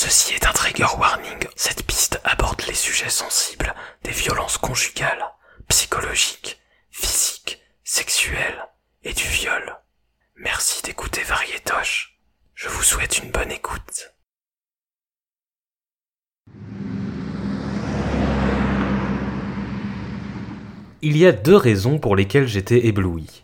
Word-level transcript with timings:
Ceci 0.00 0.32
est 0.34 0.46
un 0.46 0.52
trigger 0.52 0.86
warning. 0.96 1.48
Cette 1.56 1.84
piste 1.84 2.20
aborde 2.22 2.62
les 2.68 2.74
sujets 2.74 3.10
sensibles 3.10 3.74
des 4.04 4.12
violences 4.12 4.56
conjugales, 4.56 5.24
psychologiques, 5.66 6.60
physiques, 6.88 7.60
sexuelles 7.82 8.64
et 9.02 9.12
du 9.12 9.24
viol. 9.24 9.76
Merci 10.36 10.82
d'écouter 10.84 11.22
Varietoche. 11.22 12.16
Je 12.54 12.68
vous 12.68 12.84
souhaite 12.84 13.18
une 13.18 13.32
bonne 13.32 13.50
écoute. 13.50 14.14
Il 21.02 21.16
y 21.16 21.26
a 21.26 21.32
deux 21.32 21.56
raisons 21.56 21.98
pour 21.98 22.14
lesquelles 22.14 22.46
j'étais 22.46 22.86
ébloui. 22.86 23.42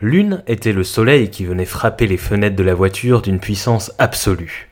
L'une 0.00 0.42
était 0.48 0.72
le 0.72 0.82
soleil 0.82 1.30
qui 1.30 1.44
venait 1.44 1.64
frapper 1.64 2.08
les 2.08 2.18
fenêtres 2.18 2.56
de 2.56 2.64
la 2.64 2.74
voiture 2.74 3.22
d'une 3.22 3.38
puissance 3.38 3.92
absolue. 4.00 4.68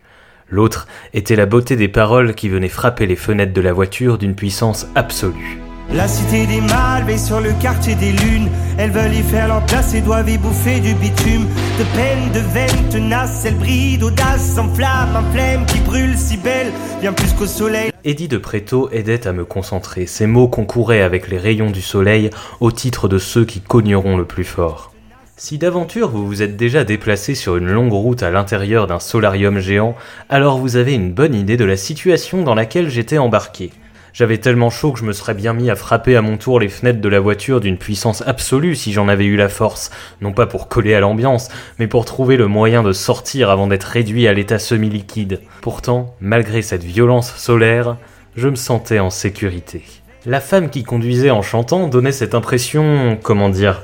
L'autre 0.50 0.86
était 1.12 1.36
la 1.36 1.46
beauté 1.46 1.76
des 1.76 1.88
paroles 1.88 2.34
qui 2.34 2.48
venaient 2.48 2.68
frapper 2.68 3.06
les 3.06 3.16
fenêtres 3.16 3.52
de 3.52 3.60
la 3.60 3.72
voiture 3.72 4.18
d'une 4.18 4.34
puissance 4.34 4.86
absolue. 4.94 5.58
La 5.92 6.08
cité 6.08 6.46
des 6.46 6.60
mâles 6.60 7.04
veille 7.04 7.18
sur 7.18 7.40
le 7.40 7.52
quartier 7.60 7.94
des 7.94 8.12
lunes. 8.12 8.48
Elles 8.78 8.90
veulent 8.90 9.14
y 9.14 9.22
faire 9.22 9.48
leur 9.48 9.64
place 9.66 9.94
et 9.94 10.00
doivent 10.00 10.28
y 10.28 10.38
bouffer 10.38 10.80
du 10.80 10.94
bitume. 10.94 11.46
De 11.78 11.84
peine, 11.94 12.32
de 12.32 12.40
veine 12.40 12.88
tenace, 12.90 13.44
elles 13.44 13.58
brillent 13.58 13.98
d'audace, 13.98 14.58
en 14.58 14.72
flamme, 14.74 15.14
en 15.14 15.32
flemme 15.32 15.66
qui 15.66 15.78
brûle 15.80 16.16
si 16.16 16.36
belle, 16.36 16.72
bien 17.00 17.12
plus 17.12 17.32
qu'au 17.34 17.46
soleil. 17.46 17.92
Eddie 18.04 18.28
de 18.28 18.38
Préto 18.38 18.88
aidait 18.92 19.26
à 19.26 19.32
me 19.32 19.44
concentrer. 19.44 20.06
Ces 20.06 20.26
mots 20.26 20.48
concouraient 20.48 21.02
avec 21.02 21.28
les 21.28 21.38
rayons 21.38 21.70
du 21.70 21.82
soleil 21.82 22.30
au 22.60 22.72
titre 22.72 23.08
de 23.08 23.18
ceux 23.18 23.44
qui 23.44 23.60
cogneront 23.60 24.16
le 24.16 24.24
plus 24.24 24.44
fort. 24.44 24.93
Si 25.36 25.58
d'aventure 25.58 26.10
vous 26.10 26.24
vous 26.24 26.42
êtes 26.42 26.56
déjà 26.56 26.84
déplacé 26.84 27.34
sur 27.34 27.56
une 27.56 27.68
longue 27.68 27.92
route 27.92 28.22
à 28.22 28.30
l'intérieur 28.30 28.86
d'un 28.86 29.00
solarium 29.00 29.58
géant, 29.58 29.96
alors 30.28 30.58
vous 30.58 30.76
avez 30.76 30.94
une 30.94 31.12
bonne 31.12 31.34
idée 31.34 31.56
de 31.56 31.64
la 31.64 31.76
situation 31.76 32.44
dans 32.44 32.54
laquelle 32.54 32.88
j'étais 32.88 33.18
embarqué. 33.18 33.72
J'avais 34.12 34.38
tellement 34.38 34.70
chaud 34.70 34.92
que 34.92 35.00
je 35.00 35.04
me 35.04 35.12
serais 35.12 35.34
bien 35.34 35.52
mis 35.52 35.70
à 35.70 35.74
frapper 35.74 36.14
à 36.14 36.22
mon 36.22 36.36
tour 36.36 36.60
les 36.60 36.68
fenêtres 36.68 37.00
de 37.00 37.08
la 37.08 37.18
voiture 37.18 37.60
d'une 37.60 37.78
puissance 37.78 38.22
absolue 38.24 38.76
si 38.76 38.92
j'en 38.92 39.08
avais 39.08 39.24
eu 39.24 39.34
la 39.34 39.48
force, 39.48 39.90
non 40.20 40.30
pas 40.32 40.46
pour 40.46 40.68
coller 40.68 40.94
à 40.94 41.00
l'ambiance, 41.00 41.48
mais 41.80 41.88
pour 41.88 42.04
trouver 42.04 42.36
le 42.36 42.46
moyen 42.46 42.84
de 42.84 42.92
sortir 42.92 43.50
avant 43.50 43.66
d'être 43.66 43.82
réduit 43.82 44.28
à 44.28 44.32
l'état 44.32 44.60
semi-liquide. 44.60 45.40
Pourtant, 45.62 46.14
malgré 46.20 46.62
cette 46.62 46.84
violence 46.84 47.34
solaire, 47.34 47.96
je 48.36 48.48
me 48.48 48.54
sentais 48.54 49.00
en 49.00 49.10
sécurité. 49.10 49.82
La 50.26 50.40
femme 50.40 50.70
qui 50.70 50.84
conduisait 50.84 51.30
en 51.30 51.42
chantant 51.42 51.88
donnait 51.88 52.12
cette 52.12 52.36
impression, 52.36 53.18
comment 53.20 53.48
dire, 53.48 53.82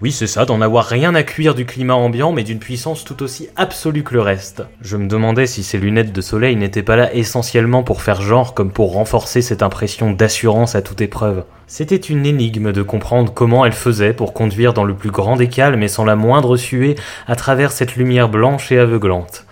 oui, 0.00 0.12
c'est 0.12 0.28
ça, 0.28 0.44
d'en 0.44 0.60
avoir 0.60 0.84
rien 0.84 1.14
à 1.16 1.24
cuire 1.24 1.56
du 1.56 1.66
climat 1.66 1.94
ambiant, 1.94 2.30
mais 2.30 2.44
d'une 2.44 2.60
puissance 2.60 3.04
tout 3.04 3.20
aussi 3.22 3.48
absolue 3.56 4.04
que 4.04 4.14
le 4.14 4.20
reste. 4.20 4.62
Je 4.80 4.96
me 4.96 5.08
demandais 5.08 5.46
si 5.46 5.64
ces 5.64 5.78
lunettes 5.78 6.12
de 6.12 6.20
soleil 6.20 6.54
n'étaient 6.54 6.84
pas 6.84 6.94
là 6.94 7.12
essentiellement 7.14 7.82
pour 7.82 8.00
faire 8.00 8.22
genre, 8.22 8.54
comme 8.54 8.70
pour 8.70 8.92
renforcer 8.92 9.42
cette 9.42 9.62
impression 9.62 10.12
d'assurance 10.12 10.76
à 10.76 10.82
toute 10.82 11.00
épreuve. 11.00 11.44
C'était 11.66 11.96
une 11.96 12.26
énigme 12.26 12.70
de 12.70 12.82
comprendre 12.82 13.34
comment 13.34 13.64
elle 13.64 13.72
faisait 13.72 14.12
pour 14.12 14.34
conduire 14.34 14.72
dans 14.72 14.84
le 14.84 14.94
plus 14.94 15.10
grand 15.10 15.34
des 15.34 15.48
calmes 15.48 15.82
et 15.82 15.88
sans 15.88 16.04
la 16.04 16.14
moindre 16.14 16.56
suée 16.56 16.94
à 17.26 17.34
travers 17.34 17.72
cette 17.72 17.96
lumière 17.96 18.28
blanche 18.28 18.70
et 18.70 18.78
aveuglante. 18.78 19.46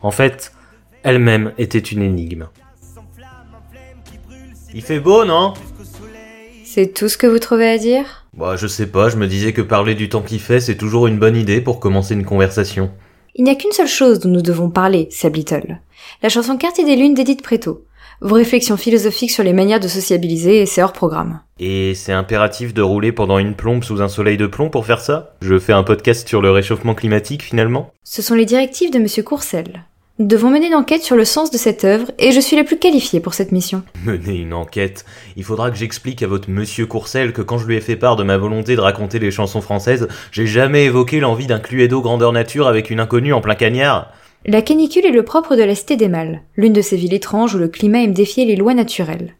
En 0.00 0.12
fait, 0.12 0.52
elle-même 1.02 1.52
était 1.58 1.78
une 1.78 2.02
énigme. 2.02 2.46
Il 4.72 4.82
fait 4.82 5.00
beau, 5.00 5.24
non? 5.24 5.54
C'est 6.64 6.94
tout 6.94 7.08
ce 7.08 7.18
que 7.18 7.26
vous 7.26 7.40
trouvez 7.40 7.68
à 7.68 7.78
dire? 7.78 8.17
Bah, 8.38 8.54
je 8.54 8.68
sais 8.68 8.86
pas, 8.86 9.08
je 9.08 9.16
me 9.16 9.26
disais 9.26 9.52
que 9.52 9.62
parler 9.62 9.96
du 9.96 10.08
temps 10.08 10.22
qu'il 10.22 10.38
fait, 10.38 10.60
c'est 10.60 10.76
toujours 10.76 11.08
une 11.08 11.18
bonne 11.18 11.34
idée 11.34 11.60
pour 11.60 11.80
commencer 11.80 12.14
une 12.14 12.24
conversation. 12.24 12.92
Il 13.34 13.42
n'y 13.42 13.50
a 13.50 13.56
qu'une 13.56 13.72
seule 13.72 13.88
chose 13.88 14.20
dont 14.20 14.28
nous 14.28 14.42
devons 14.42 14.70
parler, 14.70 15.08
Seb 15.10 15.34
Little. 15.34 15.80
La 16.22 16.28
chanson 16.28 16.56
Quartier 16.56 16.84
des 16.84 16.94
Lunes 16.94 17.14
d'Edith 17.14 17.42
Preto. 17.42 17.84
Vos 18.20 18.36
réflexions 18.36 18.76
philosophiques 18.76 19.32
sur 19.32 19.42
les 19.42 19.52
manières 19.52 19.80
de 19.80 19.88
sociabiliser 19.88 20.62
et 20.62 20.66
c'est 20.66 20.84
hors 20.84 20.92
programme. 20.92 21.40
Et 21.58 21.96
c'est 21.96 22.12
impératif 22.12 22.72
de 22.72 22.82
rouler 22.82 23.10
pendant 23.10 23.38
une 23.38 23.56
plombe 23.56 23.82
sous 23.82 24.02
un 24.02 24.08
soleil 24.08 24.36
de 24.36 24.46
plomb 24.46 24.70
pour 24.70 24.86
faire 24.86 25.00
ça? 25.00 25.34
Je 25.42 25.58
fais 25.58 25.72
un 25.72 25.82
podcast 25.82 26.28
sur 26.28 26.40
le 26.40 26.52
réchauffement 26.52 26.94
climatique 26.94 27.42
finalement? 27.42 27.90
Ce 28.04 28.22
sont 28.22 28.36
les 28.36 28.46
directives 28.46 28.92
de 28.92 29.00
Monsieur 29.00 29.24
Courcel. 29.24 29.82
Devons 30.18 30.50
mener 30.50 30.66
une 30.66 30.74
enquête 30.74 31.04
sur 31.04 31.14
le 31.14 31.24
sens 31.24 31.52
de 31.52 31.58
cette 31.58 31.84
œuvre 31.84 32.10
et 32.18 32.32
je 32.32 32.40
suis 32.40 32.56
la 32.56 32.64
plus 32.64 32.76
qualifiée 32.76 33.20
pour 33.20 33.34
cette 33.34 33.52
mission. 33.52 33.84
Mener 34.04 34.34
une 34.34 34.52
enquête. 34.52 35.04
Il 35.36 35.44
faudra 35.44 35.70
que 35.70 35.76
j'explique 35.76 36.24
à 36.24 36.26
votre 36.26 36.50
monsieur 36.50 36.86
Courcel 36.86 37.32
que 37.32 37.40
quand 37.40 37.56
je 37.56 37.68
lui 37.68 37.76
ai 37.76 37.80
fait 37.80 37.94
part 37.94 38.16
de 38.16 38.24
ma 38.24 38.36
volonté 38.36 38.74
de 38.74 38.80
raconter 38.80 39.20
les 39.20 39.30
chansons 39.30 39.60
françaises, 39.60 40.08
j'ai 40.32 40.48
jamais 40.48 40.86
évoqué 40.86 41.20
l'envie 41.20 41.46
d'un 41.46 41.60
Cluedo 41.60 42.02
grandeur 42.02 42.32
nature 42.32 42.66
avec 42.66 42.90
une 42.90 42.98
inconnue 42.98 43.32
en 43.32 43.40
plein 43.40 43.54
cagnard. 43.54 44.10
La 44.44 44.60
canicule 44.60 45.06
est 45.06 45.12
le 45.12 45.22
propre 45.22 45.54
de 45.54 45.62
la 45.62 45.76
Cité 45.76 45.94
des 45.94 46.08
Mâles, 46.08 46.42
l'une 46.56 46.72
de 46.72 46.82
ces 46.82 46.96
villes 46.96 47.14
étranges 47.14 47.54
où 47.54 47.58
le 47.58 47.68
climat 47.68 48.02
aime 48.02 48.12
défier 48.12 48.44
les 48.44 48.56
lois 48.56 48.74
naturelles. 48.74 49.36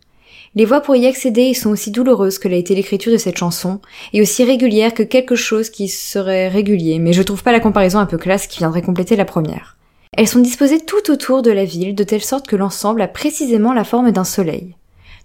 Les 0.55 0.65
voies 0.65 0.81
pour 0.81 0.95
y 0.95 1.09
accéder 1.09 1.55
sont 1.55 1.71
aussi 1.71 1.91
douloureuses 1.91 2.39
que 2.39 2.47
l'a 2.47 2.56
été 2.56 2.77
l'écriture 2.77 3.12
de 3.12 3.19
cette 3.19 3.37
chanson, 3.37 3.81
et 4.12 4.22
aussi 4.22 4.45
régulières 4.45 4.95
que 4.95 5.03
quelque 5.03 5.34
chose 5.34 5.71
qui 5.71 5.89
serait 5.89 6.47
régulier, 6.47 7.00
mais 7.00 7.12
je 7.12 7.22
trouve 7.22 7.43
pas 7.43 7.53
la 7.53 7.60
comparaison 7.60 7.99
un 7.99 8.06
peu 8.06 8.16
classe 8.16 8.47
qui 8.47 8.59
viendrait 8.59 8.83
compléter 8.83 9.16
la 9.16 9.25
première. 9.25 9.78
Elles 10.16 10.28
sont 10.28 10.41
disposées 10.41 10.80
tout 10.80 11.10
autour 11.10 11.42
de 11.42 11.50
la 11.50 11.64
ville 11.64 11.94
de 11.94 12.04
telle 12.04 12.22
sorte 12.22 12.46
que 12.46 12.56
l'ensemble 12.56 13.02
a 13.02 13.08
précisément 13.08 13.72
la 13.72 13.84
forme 13.84 14.10
d'un 14.10 14.24
soleil. 14.24 14.74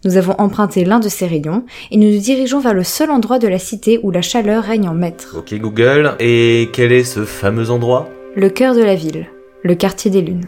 Nous 0.06 0.18
avons 0.18 0.36
emprunté 0.38 0.84
l'un 0.84 1.00
de 1.00 1.08
ces 1.08 1.26
rayons 1.26 1.64
et 1.90 1.98
nous 1.98 2.10
nous 2.10 2.20
dirigeons 2.20 2.60
vers 2.60 2.74
le 2.74 2.84
seul 2.84 3.10
endroit 3.10 3.40
de 3.40 3.48
la 3.48 3.60
cité 3.60 4.00
où 4.04 4.12
la 4.12 4.22
chaleur 4.22 4.66
règne 4.66 4.90
en 4.90 4.94
maître. 4.94 5.36
Ok 5.38 5.54
Google, 5.54 6.16
et 6.20 6.70
quel 6.74 6.92
est 6.92 7.06
ce 7.06 7.24
fameux 7.24 7.70
endroit? 7.70 8.10
Le 8.36 8.50
cœur 8.50 8.76
de 8.76 8.82
la 8.84 8.96
ville, 8.96 9.28
le 9.64 9.76
quartier 9.76 10.12
des 10.12 10.22
lunes. 10.22 10.48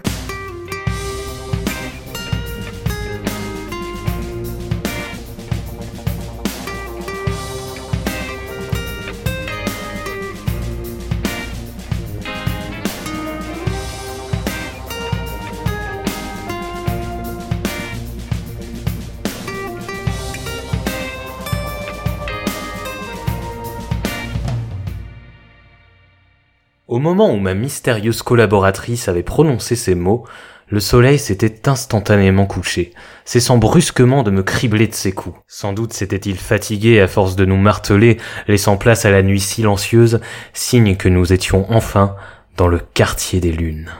Moment 27.06 27.32
où 27.32 27.38
ma 27.38 27.54
mystérieuse 27.54 28.24
collaboratrice 28.24 29.08
avait 29.08 29.24
prononcé 29.24 29.76
ces 29.76 29.94
mots, 29.94 30.26
le 30.70 30.80
soleil 30.80 31.20
s'était 31.20 31.70
instantanément 31.70 32.48
couché, 32.48 32.94
cessant 33.26 33.58
brusquement 33.58 34.24
de 34.24 34.32
me 34.32 34.42
cribler 34.42 34.88
de 34.88 34.96
ses 34.96 35.12
coups. 35.12 35.38
Sans 35.48 35.72
doute 35.72 35.94
s'était-il 35.94 36.38
fatigué 36.38 37.00
à 37.00 37.08
force 37.08 37.36
de 37.36 37.46
nous 37.46 37.58
marteler, 37.58 38.18
laissant 38.48 38.76
place 38.76 39.06
à 39.06 39.12
la 39.12 39.22
nuit 39.22 39.40
silencieuse, 39.40 40.20
signe 40.54 40.96
que 40.96 41.08
nous 41.08 41.32
étions 41.32 41.72
enfin 41.72 42.16
dans 42.58 42.68
le 42.68 42.80
quartier 42.80 43.40
des 43.40 43.52
lunes. 43.52 43.92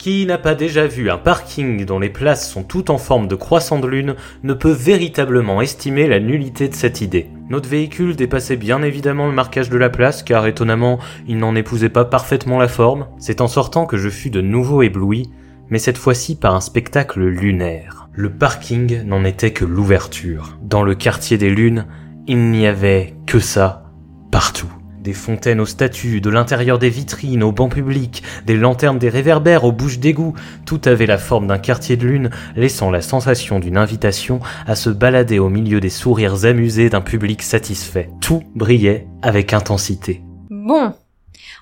Qui 0.00 0.24
n'a 0.24 0.38
pas 0.38 0.54
déjà 0.54 0.86
vu 0.86 1.10
un 1.10 1.18
parking 1.18 1.84
dont 1.84 1.98
les 1.98 2.08
places 2.08 2.50
sont 2.50 2.62
toutes 2.62 2.88
en 2.88 2.96
forme 2.96 3.28
de 3.28 3.34
croissant 3.34 3.78
de 3.78 3.86
lune 3.86 4.14
ne 4.42 4.54
peut 4.54 4.72
véritablement 4.72 5.60
estimer 5.60 6.06
la 6.06 6.20
nullité 6.20 6.68
de 6.68 6.74
cette 6.74 7.02
idée. 7.02 7.28
Notre 7.50 7.68
véhicule 7.68 8.16
dépassait 8.16 8.56
bien 8.56 8.80
évidemment 8.80 9.26
le 9.26 9.34
marquage 9.34 9.68
de 9.68 9.76
la 9.76 9.90
place 9.90 10.22
car 10.22 10.46
étonnamment 10.46 11.00
il 11.28 11.36
n'en 11.36 11.54
épousait 11.54 11.90
pas 11.90 12.06
parfaitement 12.06 12.58
la 12.58 12.66
forme. 12.68 13.08
C'est 13.18 13.42
en 13.42 13.46
sortant 13.46 13.84
que 13.84 13.98
je 13.98 14.08
fus 14.08 14.30
de 14.30 14.40
nouveau 14.40 14.80
ébloui, 14.80 15.28
mais 15.68 15.78
cette 15.78 15.98
fois-ci 15.98 16.34
par 16.34 16.54
un 16.54 16.62
spectacle 16.62 17.22
lunaire. 17.22 18.08
Le 18.14 18.30
parking 18.30 19.04
n'en 19.04 19.22
était 19.26 19.52
que 19.52 19.66
l'ouverture. 19.66 20.56
Dans 20.62 20.82
le 20.82 20.94
quartier 20.94 21.36
des 21.36 21.50
lunes, 21.50 21.84
il 22.26 22.50
n'y 22.50 22.66
avait 22.66 23.16
que 23.26 23.38
ça 23.38 23.92
partout. 24.32 24.72
Des 25.00 25.14
fontaines 25.14 25.60
aux 25.60 25.66
statues, 25.66 26.20
de 26.20 26.28
l'intérieur 26.28 26.78
des 26.78 26.90
vitrines 26.90 27.42
aux 27.42 27.52
bancs 27.52 27.72
publics, 27.72 28.22
des 28.44 28.56
lanternes 28.56 28.98
des 28.98 29.08
réverbères 29.08 29.64
aux 29.64 29.72
bouches 29.72 29.98
d'égout, 29.98 30.34
tout 30.66 30.80
avait 30.84 31.06
la 31.06 31.16
forme 31.16 31.46
d'un 31.46 31.58
quartier 31.58 31.96
de 31.96 32.06
lune, 32.06 32.30
laissant 32.54 32.90
la 32.90 33.00
sensation 33.00 33.60
d'une 33.60 33.78
invitation 33.78 34.40
à 34.66 34.74
se 34.74 34.90
balader 34.90 35.38
au 35.38 35.48
milieu 35.48 35.80
des 35.80 35.88
sourires 35.88 36.44
amusés 36.44 36.90
d'un 36.90 37.00
public 37.00 37.40
satisfait. 37.40 38.10
Tout 38.20 38.42
brillait 38.54 39.06
avec 39.22 39.54
intensité. 39.54 40.20
Bon, 40.50 40.92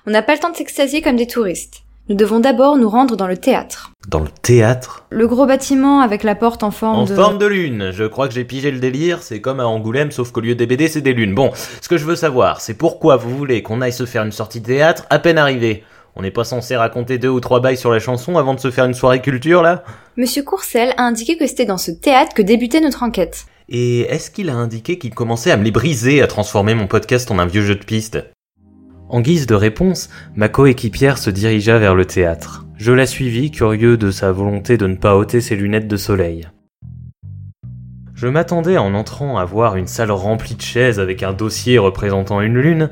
on 0.05 0.11
n'a 0.11 0.21
pas 0.21 0.33
le 0.33 0.39
temps 0.39 0.51
de 0.51 0.57
s'extasier 0.57 1.01
comme 1.01 1.15
des 1.15 1.27
touristes. 1.27 1.83
Nous 2.09 2.15
devons 2.15 2.39
d'abord 2.39 2.75
nous 2.75 2.89
rendre 2.89 3.15
dans 3.15 3.27
le 3.27 3.37
théâtre. 3.37 3.91
Dans 4.07 4.21
le 4.21 4.29
théâtre 4.41 5.05
Le 5.11 5.27
gros 5.27 5.45
bâtiment 5.45 5.99
avec 5.99 6.23
la 6.23 6.33
porte 6.33 6.63
en 6.63 6.71
forme 6.71 7.01
En 7.01 7.05
de... 7.05 7.13
forme 7.13 7.37
de 7.37 7.45
lune, 7.45 7.91
je 7.93 8.03
crois 8.03 8.27
que 8.27 8.33
j'ai 8.33 8.45
pigé 8.45 8.71
le 8.71 8.79
délire, 8.79 9.21
c'est 9.21 9.41
comme 9.41 9.59
à 9.59 9.67
Angoulême, 9.67 10.09
sauf 10.09 10.31
qu'au 10.31 10.41
lieu 10.41 10.55
des 10.55 10.65
BD, 10.65 10.87
c'est 10.87 11.01
des 11.01 11.13
lunes. 11.13 11.35
Bon, 11.35 11.51
ce 11.53 11.87
que 11.87 11.97
je 11.97 12.05
veux 12.05 12.15
savoir, 12.15 12.61
c'est 12.61 12.73
pourquoi 12.73 13.15
vous 13.15 13.37
voulez 13.37 13.61
qu'on 13.61 13.81
aille 13.81 13.93
se 13.93 14.07
faire 14.07 14.23
une 14.23 14.31
sortie 14.31 14.59
de 14.59 14.65
théâtre 14.65 15.05
à 15.11 15.19
peine 15.19 15.37
arrivé 15.37 15.83
On 16.15 16.23
n'est 16.23 16.31
pas 16.31 16.45
censé 16.45 16.75
raconter 16.75 17.19
deux 17.19 17.29
ou 17.29 17.39
trois 17.41 17.59
bails 17.59 17.77
sur 17.77 17.91
la 17.91 17.99
chanson 17.99 18.37
avant 18.39 18.55
de 18.55 18.59
se 18.59 18.71
faire 18.71 18.85
une 18.85 18.95
soirée 18.95 19.21
culture, 19.21 19.61
là? 19.61 19.83
Monsieur 20.17 20.41
Courcel 20.41 20.95
a 20.97 21.03
indiqué 21.03 21.37
que 21.37 21.45
c'était 21.45 21.65
dans 21.65 21.77
ce 21.77 21.91
théâtre 21.91 22.33
que 22.33 22.41
débutait 22.41 22.81
notre 22.81 23.03
enquête. 23.03 23.45
Et 23.69 23.99
est-ce 24.01 24.31
qu'il 24.31 24.49
a 24.49 24.55
indiqué 24.55 24.97
qu'il 24.97 25.13
commençait 25.13 25.51
à 25.51 25.57
me 25.57 25.63
les 25.63 25.69
briser, 25.69 26.23
à 26.23 26.27
transformer 26.27 26.73
mon 26.73 26.87
podcast 26.87 27.29
en 27.29 27.37
un 27.37 27.45
vieux 27.45 27.61
jeu 27.61 27.75
de 27.75 27.83
piste? 27.83 28.17
En 29.09 29.21
guise 29.21 29.47
de 29.47 29.55
réponse, 29.55 30.09
ma 30.35 30.49
coéquipière 30.49 31.17
se 31.17 31.31
dirigea 31.31 31.79
vers 31.79 31.95
le 31.95 32.05
théâtre. 32.05 32.67
Je 32.77 32.91
la 32.91 33.07
suivis, 33.07 33.49
curieux 33.49 33.97
de 33.97 34.11
sa 34.11 34.31
volonté 34.31 34.77
de 34.77 34.85
ne 34.85 34.95
pas 34.95 35.17
ôter 35.17 35.41
ses 35.41 35.55
lunettes 35.55 35.87
de 35.87 35.97
soleil. 35.97 36.47
Je 38.13 38.27
m'attendais 38.27 38.77
en 38.77 38.93
entrant 38.93 39.39
à 39.39 39.45
voir 39.45 39.77
une 39.77 39.87
salle 39.87 40.11
remplie 40.11 40.53
de 40.53 40.61
chaises 40.61 40.99
avec 40.99 41.23
un 41.23 41.33
dossier 41.33 41.79
représentant 41.79 42.39
une 42.41 42.59
lune, 42.59 42.89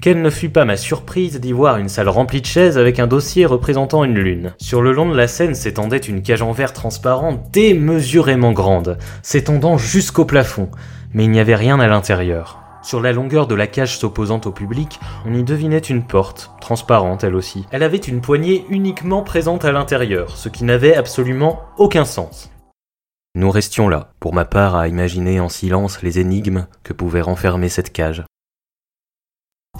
quelle 0.00 0.22
ne 0.22 0.30
fut 0.30 0.50
pas 0.50 0.64
ma 0.64 0.76
surprise 0.76 1.40
d'y 1.40 1.52
voir 1.52 1.78
une 1.78 1.88
salle 1.88 2.10
remplie 2.10 2.42
de 2.42 2.46
chaises 2.46 2.78
avec 2.78 3.00
un 3.00 3.08
dossier 3.08 3.44
représentant 3.44 4.04
une 4.04 4.18
lune. 4.18 4.54
Sur 4.58 4.82
le 4.82 4.92
long 4.92 5.08
de 5.08 5.16
la 5.16 5.26
scène 5.26 5.54
s'étendait 5.56 5.96
une 5.96 6.22
cage 6.22 6.42
en 6.42 6.52
verre 6.52 6.74
transparent 6.74 7.42
démesurément 7.52 8.52
grande, 8.52 8.98
s'étendant 9.22 9.78
jusqu'au 9.78 10.26
plafond, 10.26 10.70
mais 11.12 11.24
il 11.24 11.30
n'y 11.30 11.40
avait 11.40 11.56
rien 11.56 11.80
à 11.80 11.88
l'intérieur. 11.88 12.65
Sur 12.86 13.00
la 13.00 13.12
longueur 13.12 13.48
de 13.48 13.56
la 13.56 13.66
cage 13.66 13.98
s'opposant 13.98 14.40
au 14.44 14.52
public, 14.52 15.00
on 15.24 15.34
y 15.34 15.42
devinait 15.42 15.78
une 15.78 16.06
porte, 16.06 16.52
transparente 16.60 17.24
elle 17.24 17.34
aussi. 17.34 17.66
Elle 17.72 17.82
avait 17.82 17.96
une 17.96 18.20
poignée 18.20 18.64
uniquement 18.68 19.24
présente 19.24 19.64
à 19.64 19.72
l'intérieur, 19.72 20.36
ce 20.36 20.48
qui 20.48 20.62
n'avait 20.62 20.94
absolument 20.94 21.62
aucun 21.78 22.04
sens. 22.04 22.48
Nous 23.34 23.50
restions 23.50 23.88
là, 23.88 24.12
pour 24.20 24.34
ma 24.34 24.44
part, 24.44 24.76
à 24.76 24.86
imaginer 24.86 25.40
en 25.40 25.48
silence 25.48 26.00
les 26.02 26.20
énigmes 26.20 26.68
que 26.84 26.92
pouvait 26.92 27.22
renfermer 27.22 27.68
cette 27.68 27.92
cage. 27.92 28.22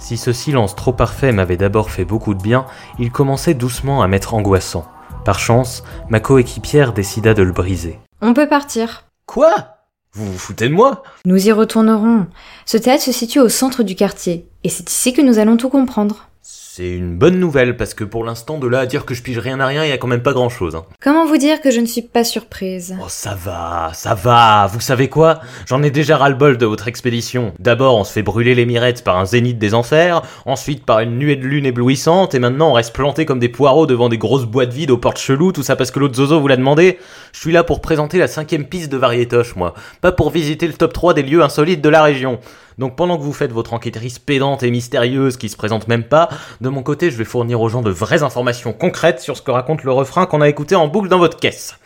Si 0.01 0.17
ce 0.17 0.33
silence 0.33 0.75
trop 0.75 0.91
parfait 0.91 1.31
m'avait 1.31 1.55
d'abord 1.55 1.91
fait 1.91 2.03
beaucoup 2.03 2.33
de 2.33 2.43
bien, 2.43 2.65
il 2.99 3.09
commençait 3.09 3.53
doucement 3.53 4.01
à 4.01 4.09
m'être 4.09 4.33
angoissant. 4.33 4.85
Par 5.23 5.39
chance, 5.39 5.81
ma 6.09 6.19
coéquipière 6.19 6.91
décida 6.91 7.33
de 7.33 7.43
le 7.43 7.53
briser. 7.53 8.01
On 8.19 8.33
peut 8.33 8.49
partir. 8.49 9.05
Quoi? 9.27 9.76
Vous 10.17 10.31
vous 10.31 10.39
foutez 10.39 10.67
de 10.67 10.73
moi 10.73 11.03
Nous 11.25 11.47
y 11.47 11.51
retournerons. 11.51 12.25
Ce 12.65 12.75
théâtre 12.75 13.03
se 13.03 13.11
situe 13.11 13.39
au 13.39 13.49
centre 13.49 13.83
du 13.83 13.93
quartier, 13.93 14.47
et 14.63 14.69
c'est 14.69 14.89
ici 14.89 15.13
que 15.13 15.21
nous 15.21 15.37
allons 15.37 15.57
tout 15.57 15.69
comprendre. 15.69 16.27
C'est 16.77 16.91
une 16.91 17.17
bonne 17.17 17.39
nouvelle, 17.39 17.75
parce 17.75 17.95
que 17.95 18.03
pour 18.03 18.23
l'instant, 18.23 18.59
de 18.59 18.67
là 18.67 18.81
à 18.81 18.85
dire 18.85 19.03
que 19.03 19.15
je 19.15 19.23
pige 19.23 19.39
rien 19.39 19.59
à 19.59 19.65
rien, 19.65 19.83
il 19.83 19.89
y 19.89 19.91
a 19.91 19.97
quand 19.97 20.05
même 20.05 20.21
pas 20.21 20.33
grand 20.33 20.49
chose. 20.49 20.75
Hein. 20.75 20.85
Comment 21.01 21.25
vous 21.25 21.37
dire 21.37 21.59
que 21.59 21.71
je 21.71 21.79
ne 21.79 21.87
suis 21.87 22.03
pas 22.03 22.23
surprise? 22.23 22.95
Oh, 23.01 23.07
ça 23.07 23.33
va, 23.33 23.89
ça 23.95 24.13
va. 24.13 24.69
Vous 24.71 24.79
savez 24.79 25.07
quoi? 25.07 25.39
J'en 25.65 25.81
ai 25.81 25.89
déjà 25.89 26.17
ras-le-bol 26.17 26.59
de 26.59 26.67
votre 26.67 26.87
expédition. 26.87 27.51
D'abord, 27.57 27.97
on 27.97 28.03
se 28.03 28.11
fait 28.11 28.21
brûler 28.21 28.53
les 28.53 28.67
mirettes 28.67 29.03
par 29.03 29.17
un 29.17 29.25
zénith 29.25 29.57
des 29.57 29.73
enfers, 29.73 30.21
ensuite 30.45 30.85
par 30.85 30.99
une 30.99 31.17
nuée 31.17 31.35
de 31.35 31.47
lune 31.47 31.65
éblouissante, 31.65 32.35
et 32.35 32.39
maintenant 32.39 32.69
on 32.69 32.73
reste 32.73 32.93
planté 32.93 33.25
comme 33.25 33.39
des 33.39 33.49
poireaux 33.49 33.87
devant 33.87 34.07
des 34.07 34.19
grosses 34.19 34.45
boîtes 34.45 34.71
vides 34.71 34.91
aux 34.91 34.99
portes 34.99 35.17
cheloues, 35.17 35.53
tout 35.53 35.63
ça 35.63 35.75
parce 35.75 35.89
que 35.89 35.97
l'autre 35.97 36.17
zozo 36.17 36.39
vous 36.39 36.47
l'a 36.47 36.57
demandé. 36.57 36.99
Je 37.33 37.39
suis 37.39 37.51
là 37.51 37.63
pour 37.63 37.81
présenter 37.81 38.19
la 38.19 38.27
cinquième 38.27 38.65
piste 38.65 38.91
de 38.91 38.97
Variétoche, 38.97 39.55
moi. 39.55 39.73
Pas 40.01 40.11
pour 40.11 40.29
visiter 40.29 40.67
le 40.67 40.73
top 40.73 40.93
3 40.93 41.15
des 41.15 41.23
lieux 41.23 41.41
insolites 41.41 41.81
de 41.81 41.89
la 41.89 42.03
région. 42.03 42.37
Donc 42.77 42.95
pendant 42.95 43.17
que 43.17 43.23
vous 43.23 43.33
faites 43.33 43.51
votre 43.51 43.73
enquêtrice 43.73 44.19
pédante 44.19 44.61
et 44.63 44.69
mystérieuse 44.71 45.37
qui 45.37 45.49
se 45.49 45.57
présente 45.57 45.87
même 45.87 46.03
pas, 46.03 46.29
de 46.61 46.69
mon 46.69 46.83
côté 46.83 47.09
je 47.09 47.17
vais 47.17 47.23
fournir 47.25 47.59
aux 47.61 47.69
gens 47.69 47.81
de 47.81 47.89
vraies 47.89 48.23
informations 48.23 48.73
concrètes 48.73 49.19
sur 49.19 49.35
ce 49.35 49.41
que 49.41 49.51
raconte 49.51 49.83
le 49.83 49.91
refrain 49.91 50.25
qu'on 50.25 50.41
a 50.41 50.49
écouté 50.49 50.75
en 50.75 50.87
boucle 50.87 51.09
dans 51.09 51.17
votre 51.19 51.39
caisse. 51.39 51.77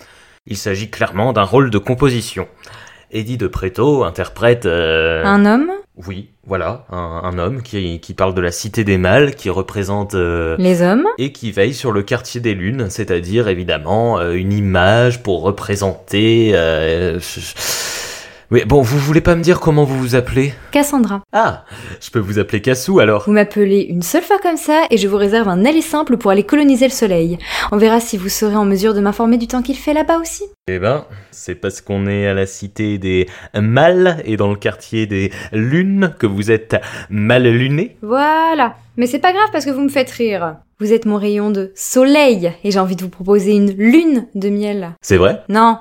Il 0.48 0.58
s'agit 0.58 0.90
clairement 0.90 1.34
d'un 1.34 1.44
rôle 1.44 1.70
de 1.70 1.78
composition. 1.78 2.48
Eddie 3.12 3.38
de 3.38 3.48
Preto 3.48 4.04
interprète... 4.04 4.66
euh, 4.66 5.24
Un 5.26 5.46
homme 5.46 5.70
Oui, 6.08 6.30
voilà, 6.46 6.86
un, 6.92 7.22
un 7.26 7.38
homme 7.38 7.62
qui, 7.62 8.00
qui 8.00 8.14
parle 8.14 8.34
de 8.34 8.40
la 8.42 8.52
cité 8.52 8.84
des 8.86 8.98
mâles, 8.98 9.36
qui 9.36 9.50
représente... 9.50 10.16
euh, 10.16 10.56
Les 10.60 10.82
hommes 10.82 11.06
et 11.18 11.32
qui 11.34 11.52
veille 11.52 11.74
sur 11.74 11.92
le 11.92 12.04
quartier 12.04 12.40
des 12.42 12.54
lunes, 12.54 12.90
c'est-à-dire 12.90 13.50
évidemment 13.50 14.18
euh, 14.20 14.34
une 14.34 14.54
image 14.54 15.24
pour 15.24 15.42
représenter... 15.42 16.52
euh, 16.54 17.20
Oui, 18.52 18.66
bon, 18.66 18.82
vous 18.82 18.98
voulez 18.98 19.22
pas 19.22 19.36
me 19.36 19.42
dire 19.42 19.62
comment 19.62 19.86
vous 19.86 19.98
vous 19.98 20.16
appelez? 20.16 20.54
Cassandra. 20.72 21.22
Ah, 21.32 21.64
je 22.02 22.12
peux 22.12 22.20
vous 22.20 22.38
appeler 22.38 22.62
Cassou 22.62 23.00
alors. 23.00 23.24
Vous 23.26 23.32
m'appelez 23.32 23.80
une 23.84 24.02
seule 24.02 24.24
fois 24.24 24.40
comme 24.40 24.58
ça 24.58 24.82
et 24.90 24.98
je 24.98 25.08
vous 25.08 25.16
réserve 25.16 25.48
un 25.48 25.64
aller 25.64 25.82
simple 25.82 26.18
pour 26.18 26.32
aller 26.32 26.44
coloniser 26.44 26.84
le 26.84 26.92
soleil. 26.92 27.38
On 27.72 27.78
verra 27.78 28.02
si 28.02 28.18
vous 28.18 28.28
serez 28.28 28.58
en 28.58 28.66
mesure 28.66 28.94
de 28.94 29.00
m'informer 29.00 29.38
du 29.38 29.48
temps 29.48 29.62
qu'il 29.62 29.78
fait 29.78 29.94
là-bas 29.94 30.18
aussi. 30.18 30.44
Eh 30.68 30.80
ben, 30.80 31.06
c'est 31.32 31.56
parce 31.56 31.80
qu'on 31.80 32.08
est 32.08 32.28
à 32.28 32.34
la 32.34 32.46
cité 32.46 32.98
des 32.98 33.30
mâles 33.56 34.22
et 34.26 34.36
dans 34.36 34.50
le 34.50 34.58
quartier 34.58 35.08
des 35.08 35.32
lunes 35.54 36.14
que 36.20 36.28
vous 36.28 36.52
êtes 36.52 36.76
mal 37.10 37.44
luné. 37.44 37.96
Voilà. 38.02 38.76
Mais 38.98 39.08
c'est 39.08 39.20
pas 39.20 39.32
grave 39.32 39.48
parce 39.54 39.64
que 39.64 39.72
vous 39.72 39.80
me 39.80 39.88
faites 39.88 40.12
rire. 40.12 40.58
Vous 40.82 40.92
êtes 40.92 41.06
mon 41.06 41.16
rayon 41.16 41.52
de 41.52 41.72
soleil 41.74 42.52
et 42.66 42.72
j'ai 42.72 42.80
envie 42.80 42.98
de 42.98 43.04
vous 43.04 43.10
proposer 43.10 43.54
une 43.54 43.72
lune 43.72 44.28
de 44.36 44.50
miel. 44.50 44.92
C'est 45.02 45.16
vrai? 45.16 45.42
Non. 45.48 45.78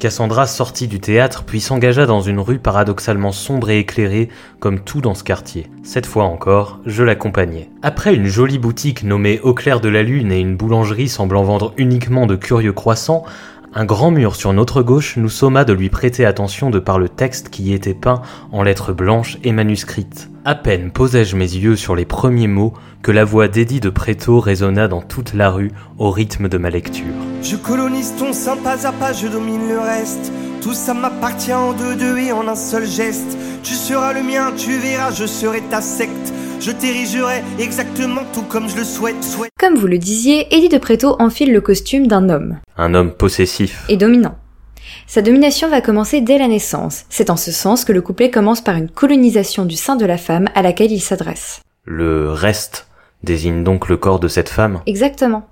Cassandra 0.00 0.46
sortit 0.46 0.88
du 0.88 0.98
théâtre 0.98 1.44
puis 1.44 1.60
s'engagea 1.60 2.06
dans 2.06 2.22
une 2.22 2.40
rue 2.40 2.58
paradoxalement 2.58 3.32
sombre 3.32 3.68
et 3.68 3.80
éclairée, 3.80 4.30
comme 4.58 4.80
tout 4.80 5.02
dans 5.02 5.14
ce 5.14 5.22
quartier. 5.22 5.66
Cette 5.82 6.06
fois 6.06 6.24
encore, 6.24 6.80
je 6.86 7.04
l'accompagnai. 7.04 7.68
Après 7.82 8.14
une 8.14 8.24
jolie 8.24 8.58
boutique 8.58 9.02
nommée 9.02 9.40
Au 9.40 9.52
clair 9.52 9.78
de 9.78 9.90
la 9.90 10.02
lune 10.02 10.32
et 10.32 10.40
une 10.40 10.56
boulangerie 10.56 11.10
semblant 11.10 11.42
vendre 11.42 11.74
uniquement 11.76 12.24
de 12.24 12.34
curieux 12.34 12.72
croissants, 12.72 13.24
un 13.72 13.84
grand 13.84 14.10
mur 14.10 14.34
sur 14.34 14.52
notre 14.52 14.82
gauche 14.82 15.16
nous 15.16 15.28
somma 15.28 15.64
de 15.64 15.72
lui 15.72 15.90
prêter 15.90 16.24
attention 16.24 16.70
de 16.70 16.78
par 16.78 16.98
le 16.98 17.08
texte 17.08 17.50
qui 17.50 17.64
y 17.64 17.72
était 17.72 17.94
peint 17.94 18.22
en 18.50 18.62
lettres 18.62 18.92
blanches 18.92 19.38
et 19.44 19.52
manuscrites. 19.52 20.28
À 20.44 20.54
peine 20.54 20.90
posai-je 20.90 21.36
mes 21.36 21.44
yeux 21.44 21.76
sur 21.76 21.94
les 21.94 22.04
premiers 22.04 22.48
mots 22.48 22.74
que 23.02 23.12
la 23.12 23.24
voix 23.24 23.48
d'Eddie 23.48 23.80
de 23.80 23.90
Préto 23.90 24.40
résonna 24.40 24.88
dans 24.88 25.02
toute 25.02 25.34
la 25.34 25.50
rue 25.50 25.70
au 25.98 26.10
rythme 26.10 26.48
de 26.48 26.58
ma 26.58 26.70
lecture. 26.70 27.14
Je 27.42 27.56
colonise 27.56 28.14
ton 28.18 28.32
sein 28.32 28.56
à 28.84 28.92
pas, 28.92 29.12
je 29.12 29.28
domine 29.28 29.68
le 29.68 29.78
reste. 29.78 30.32
Tout 30.62 30.74
ça 30.74 30.92
m'appartient 30.92 31.52
en 31.54 31.72
deux 31.72 31.96
deux 31.96 32.18
et 32.18 32.32
en 32.32 32.46
un 32.46 32.54
seul 32.54 32.86
geste. 32.86 33.36
Tu 33.62 33.72
seras 33.72 34.12
le 34.12 34.22
mien, 34.22 34.52
tu 34.56 34.78
verras, 34.78 35.10
je 35.10 35.24
serai 35.26 35.62
ta 35.62 35.80
secte. 35.80 36.32
Je 36.60 36.70
t'érigerai 36.70 37.42
exactement 37.58 38.22
tout 38.34 38.42
comme 38.42 38.68
je 38.68 38.76
le 38.76 38.84
souhaite. 38.84 39.24
souhaite. 39.24 39.50
Comme 39.58 39.76
vous 39.76 39.86
le 39.86 39.96
disiez, 39.96 40.54
Eddie 40.54 40.68
de 40.68 40.76
Preto 40.76 41.16
enfile 41.18 41.52
le 41.52 41.62
costume 41.62 42.06
d'un 42.06 42.28
homme. 42.28 42.58
Un 42.76 42.94
homme 42.94 43.12
possessif. 43.12 43.84
et 43.88 43.96
dominant. 43.96 44.36
Sa 45.06 45.22
domination 45.22 45.68
va 45.70 45.80
commencer 45.80 46.20
dès 46.20 46.36
la 46.38 46.48
naissance. 46.48 47.04
C'est 47.08 47.30
en 47.30 47.36
ce 47.36 47.52
sens 47.52 47.84
que 47.84 47.92
le 47.92 48.02
couplet 48.02 48.30
commence 48.30 48.60
par 48.60 48.76
une 48.76 48.90
colonisation 48.90 49.64
du 49.64 49.76
sein 49.76 49.96
de 49.96 50.04
la 50.04 50.18
femme 50.18 50.48
à 50.54 50.60
laquelle 50.62 50.92
il 50.92 51.00
s'adresse. 51.00 51.60
Le 51.84 52.30
reste 52.30 52.86
désigne 53.24 53.64
donc 53.64 53.88
le 53.88 53.96
corps 53.96 54.20
de 54.20 54.28
cette 54.28 54.48
femme. 54.50 54.80
Exactement. 54.86 55.46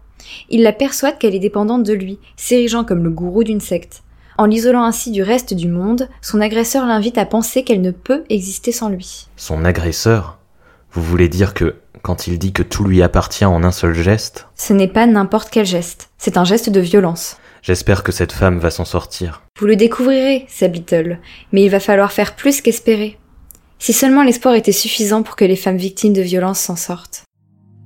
Il 0.50 0.62
la 0.62 0.72
persuade 0.72 1.18
qu'elle 1.18 1.34
est 1.34 1.38
dépendante 1.40 1.82
de 1.84 1.94
lui, 1.94 2.18
s'érigeant 2.36 2.84
comme 2.84 3.04
le 3.04 3.10
gourou 3.10 3.42
d'une 3.44 3.60
secte. 3.60 4.02
En 4.38 4.46
l'isolant 4.46 4.84
ainsi 4.84 5.10
du 5.10 5.24
reste 5.24 5.52
du 5.52 5.66
monde, 5.66 6.08
son 6.22 6.40
agresseur 6.40 6.86
l'invite 6.86 7.18
à 7.18 7.26
penser 7.26 7.64
qu'elle 7.64 7.80
ne 7.80 7.90
peut 7.90 8.22
exister 8.30 8.70
sans 8.70 8.88
lui. 8.88 9.26
Son 9.36 9.64
agresseur? 9.64 10.38
Vous 10.92 11.02
voulez 11.02 11.28
dire 11.28 11.54
que, 11.54 11.74
quand 12.02 12.28
il 12.28 12.38
dit 12.38 12.52
que 12.52 12.62
tout 12.62 12.84
lui 12.84 13.02
appartient 13.02 13.44
en 13.44 13.64
un 13.64 13.72
seul 13.72 13.94
geste, 13.94 14.46
Ce 14.54 14.72
n'est 14.72 14.86
pas 14.86 15.06
n'importe 15.06 15.50
quel 15.50 15.66
geste, 15.66 16.10
c'est 16.18 16.36
un 16.36 16.44
geste 16.44 16.70
de 16.70 16.78
violence. 16.78 17.36
j'espère 17.62 18.04
que 18.04 18.12
cette 18.12 18.30
femme 18.30 18.60
va 18.60 18.70
s'en 18.70 18.84
sortir. 18.84 19.42
Vous 19.58 19.66
le 19.66 19.74
découvrirez, 19.74 20.46
Little, 20.62 21.18
mais 21.50 21.64
il 21.64 21.68
va 21.68 21.80
falloir 21.80 22.12
faire 22.12 22.36
plus 22.36 22.60
qu'espérer. 22.60 23.18
Si 23.80 23.92
seulement 23.92 24.22
l'espoir 24.22 24.54
était 24.54 24.70
suffisant 24.70 25.24
pour 25.24 25.34
que 25.34 25.44
les 25.44 25.56
femmes 25.56 25.76
victimes 25.76 26.12
de 26.12 26.22
violences 26.22 26.60
s'en 26.60 26.76
sortent. 26.76 27.24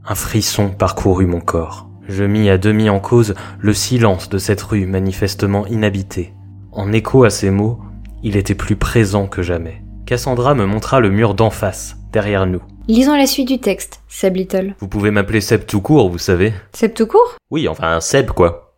Un 0.06 0.14
frisson 0.14 0.68
parcourut 0.68 1.26
mon 1.26 1.40
corps. 1.40 1.88
Je 2.08 2.24
mis 2.24 2.50
à 2.50 2.58
demi 2.58 2.90
en 2.90 3.00
cause 3.00 3.34
le 3.58 3.72
silence 3.72 4.28
de 4.28 4.36
cette 4.36 4.60
rue 4.60 4.84
manifestement 4.84 5.66
inhabitée. 5.66 6.34
En 6.72 6.90
écho 6.90 7.24
à 7.24 7.30
ces 7.30 7.50
mots, 7.50 7.78
il 8.22 8.34
était 8.34 8.54
plus 8.54 8.76
présent 8.76 9.26
que 9.26 9.42
jamais. 9.42 9.82
Cassandra 10.06 10.54
me 10.54 10.64
montra 10.64 11.00
le 11.00 11.10
mur 11.10 11.34
d'en 11.34 11.50
face, 11.50 11.96
derrière 12.12 12.46
nous. 12.46 12.62
Lisons 12.88 13.14
la 13.14 13.26
suite 13.26 13.48
du 13.48 13.60
texte, 13.60 14.00
Seb 14.08 14.36
Little. 14.36 14.74
Vous 14.80 14.88
pouvez 14.88 15.10
m'appeler 15.10 15.42
Seb 15.42 15.66
tout 15.66 15.82
court, 15.82 16.08
vous 16.08 16.16
savez. 16.18 16.54
Seb 16.72 16.94
tout 16.94 17.06
court? 17.06 17.36
Oui, 17.50 17.68
enfin 17.68 18.00
Seb 18.00 18.30
quoi. 18.30 18.74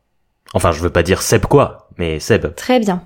Enfin, 0.54 0.72
je 0.72 0.80
veux 0.80 0.90
pas 0.90 1.04
dire 1.04 1.22
Seb 1.22 1.46
quoi, 1.46 1.88
mais 1.96 2.18
Seb. 2.18 2.54
Très 2.56 2.80
bien. 2.80 3.04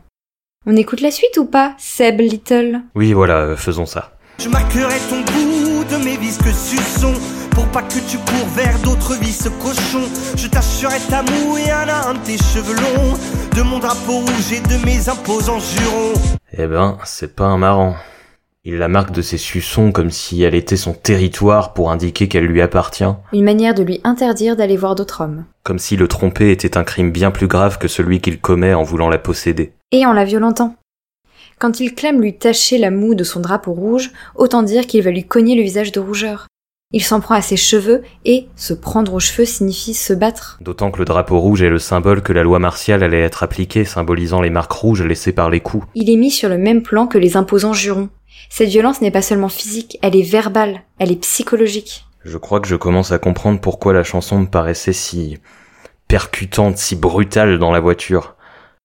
On 0.66 0.74
écoute 0.74 1.02
la 1.02 1.10
suite 1.10 1.36
ou 1.36 1.44
pas, 1.44 1.74
Seb 1.78 2.20
Little? 2.20 2.80
Oui, 2.94 3.12
voilà, 3.12 3.40
euh, 3.40 3.56
faisons 3.56 3.86
ça. 3.86 4.16
Je 4.38 4.48
marquerai 4.48 4.96
ton 5.10 5.20
goût 5.20 5.84
de 5.84 6.02
mes 6.02 6.16
visques 6.16 6.52
suçons. 6.54 7.14
Pour 7.58 7.66
pas 7.72 7.82
que 7.82 7.98
tu 8.08 8.18
cours 8.18 8.46
vers 8.54 8.78
d'autres 8.84 9.18
vices 9.18 9.48
cochons. 9.60 10.06
Je 10.36 10.46
t'assurerai 10.46 11.00
ta 11.10 11.24
moue 11.24 11.56
et 11.58 11.68
un 11.72 11.88
à 11.88 12.08
un 12.08 12.14
de 12.14 12.18
tes 12.20 12.38
cheveux 12.38 12.76
longs. 12.76 13.18
De 13.56 13.62
mon 13.62 13.80
drapeau 13.80 14.18
rouge 14.20 14.52
et 14.52 14.60
de 14.60 14.84
mes 14.86 15.08
imposants 15.08 15.58
jurons. 15.58 16.12
Eh 16.56 16.68
ben, 16.68 16.98
c'est 17.04 17.34
pas 17.34 17.46
un 17.46 17.58
marrant. 17.58 17.96
Il 18.62 18.76
la 18.76 18.86
marque 18.86 19.10
de 19.10 19.22
ses 19.22 19.38
suçons 19.38 19.90
comme 19.90 20.12
si 20.12 20.40
elle 20.44 20.54
était 20.54 20.76
son 20.76 20.92
territoire 20.92 21.74
pour 21.74 21.90
indiquer 21.90 22.28
qu'elle 22.28 22.44
lui 22.44 22.62
appartient, 22.62 23.02
Une 23.32 23.42
manière 23.42 23.74
de 23.74 23.82
lui 23.82 24.00
interdire 24.04 24.54
d'aller 24.54 24.76
voir 24.76 24.94
d'autres 24.94 25.22
hommes. 25.22 25.44
comme 25.64 25.80
si 25.80 25.96
le 25.96 26.06
tromper 26.06 26.52
était 26.52 26.76
un 26.78 26.84
crime 26.84 27.10
bien 27.10 27.32
plus 27.32 27.48
grave 27.48 27.78
que 27.78 27.88
celui 27.88 28.20
qu'il 28.20 28.40
commet 28.40 28.72
en 28.72 28.84
voulant 28.84 29.08
la 29.08 29.18
posséder. 29.18 29.72
Et 29.90 30.06
en 30.06 30.12
la 30.12 30.24
violentant. 30.24 30.76
Quand 31.58 31.80
il 31.80 31.96
clame 31.96 32.20
lui 32.20 32.38
tacher 32.38 32.78
la 32.78 32.92
moue 32.92 33.16
de 33.16 33.24
son 33.24 33.40
drapeau 33.40 33.72
rouge, 33.72 34.12
autant 34.36 34.62
dire 34.62 34.86
qu'il 34.86 35.02
va 35.02 35.10
lui 35.10 35.24
cogner 35.24 35.56
le 35.56 35.62
visage 35.62 35.90
de 35.90 35.98
rougeur. 35.98 36.46
Il 36.90 37.04
s'en 37.04 37.20
prend 37.20 37.34
à 37.34 37.42
ses 37.42 37.58
cheveux 37.58 38.02
et 38.24 38.48
se 38.56 38.72
prendre 38.72 39.12
aux 39.12 39.20
cheveux 39.20 39.44
signifie 39.44 39.92
se 39.92 40.14
battre. 40.14 40.56
D'autant 40.62 40.90
que 40.90 41.00
le 41.00 41.04
drapeau 41.04 41.38
rouge 41.38 41.60
est 41.60 41.68
le 41.68 41.78
symbole 41.78 42.22
que 42.22 42.32
la 42.32 42.42
loi 42.42 42.58
martiale 42.58 43.02
allait 43.02 43.20
être 43.20 43.42
appliquée, 43.42 43.84
symbolisant 43.84 44.40
les 44.40 44.48
marques 44.48 44.72
rouges 44.72 45.02
laissées 45.02 45.34
par 45.34 45.50
les 45.50 45.60
coups. 45.60 45.86
Il 45.94 46.08
est 46.08 46.16
mis 46.16 46.30
sur 46.30 46.48
le 46.48 46.56
même 46.56 46.82
plan 46.82 47.06
que 47.06 47.18
les 47.18 47.36
imposants 47.36 47.74
jurons. 47.74 48.08
Cette 48.48 48.70
violence 48.70 49.02
n'est 49.02 49.10
pas 49.10 49.20
seulement 49.20 49.50
physique, 49.50 49.98
elle 50.00 50.16
est 50.16 50.22
verbale, 50.22 50.80
elle 50.98 51.12
est 51.12 51.20
psychologique. 51.20 52.06
Je 52.24 52.38
crois 52.38 52.58
que 52.58 52.68
je 52.68 52.76
commence 52.76 53.12
à 53.12 53.18
comprendre 53.18 53.60
pourquoi 53.60 53.92
la 53.92 54.02
chanson 54.02 54.38
me 54.38 54.46
paraissait 54.46 54.94
si 54.94 55.36
percutante, 56.08 56.78
si 56.78 56.96
brutale 56.96 57.58
dans 57.58 57.70
la 57.70 57.80
voiture. 57.80 58.34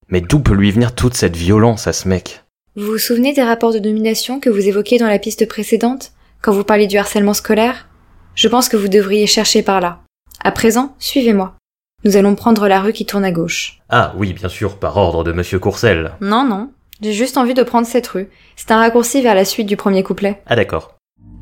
Mais 0.09 0.19
d'où 0.19 0.39
peut 0.39 0.55
lui 0.55 0.71
venir 0.71 0.93
toute 0.93 1.13
cette 1.13 1.37
violence 1.37 1.87
à 1.87 1.93
ce 1.93 2.09
mec? 2.09 2.43
Vous 2.75 2.87
vous 2.87 2.97
souvenez 2.97 3.31
des 3.31 3.43
rapports 3.43 3.71
de 3.71 3.79
domination 3.79 4.41
que 4.41 4.49
vous 4.49 4.67
évoquiez 4.67 4.97
dans 4.97 5.07
la 5.07 5.19
piste 5.19 5.47
précédente, 5.47 6.11
quand 6.41 6.51
vous 6.51 6.65
parliez 6.65 6.87
du 6.87 6.97
harcèlement 6.97 7.33
scolaire? 7.33 7.87
Je 8.35 8.47
pense 8.47 8.67
que 8.67 8.77
vous 8.77 8.87
devriez 8.87 9.27
chercher 9.27 9.61
par 9.61 9.79
là. 9.79 9.99
À 10.43 10.51
présent, 10.51 10.95
suivez-moi. 10.97 11.53
Nous 12.03 12.17
allons 12.17 12.35
prendre 12.35 12.67
la 12.67 12.81
rue 12.81 12.91
qui 12.91 13.05
tourne 13.05 13.23
à 13.23 13.31
gauche. 13.31 13.79
Ah 13.89 14.13
oui, 14.17 14.33
bien 14.33 14.49
sûr, 14.49 14.77
par 14.77 14.97
ordre 14.97 15.23
de 15.23 15.31
Monsieur 15.31 15.59
Courcelles. 15.59 16.13
Non, 16.19 16.43
non. 16.43 16.71
J'ai 17.01 17.13
juste 17.13 17.37
envie 17.37 17.53
de 17.53 17.63
prendre 17.63 17.85
cette 17.85 18.07
rue. 18.07 18.29
C'est 18.55 18.71
un 18.71 18.79
raccourci 18.79 19.21
vers 19.21 19.35
la 19.35 19.45
suite 19.45 19.67
du 19.67 19.77
premier 19.77 20.03
couplet. 20.03 20.41
Ah 20.47 20.55
d'accord. 20.55 20.95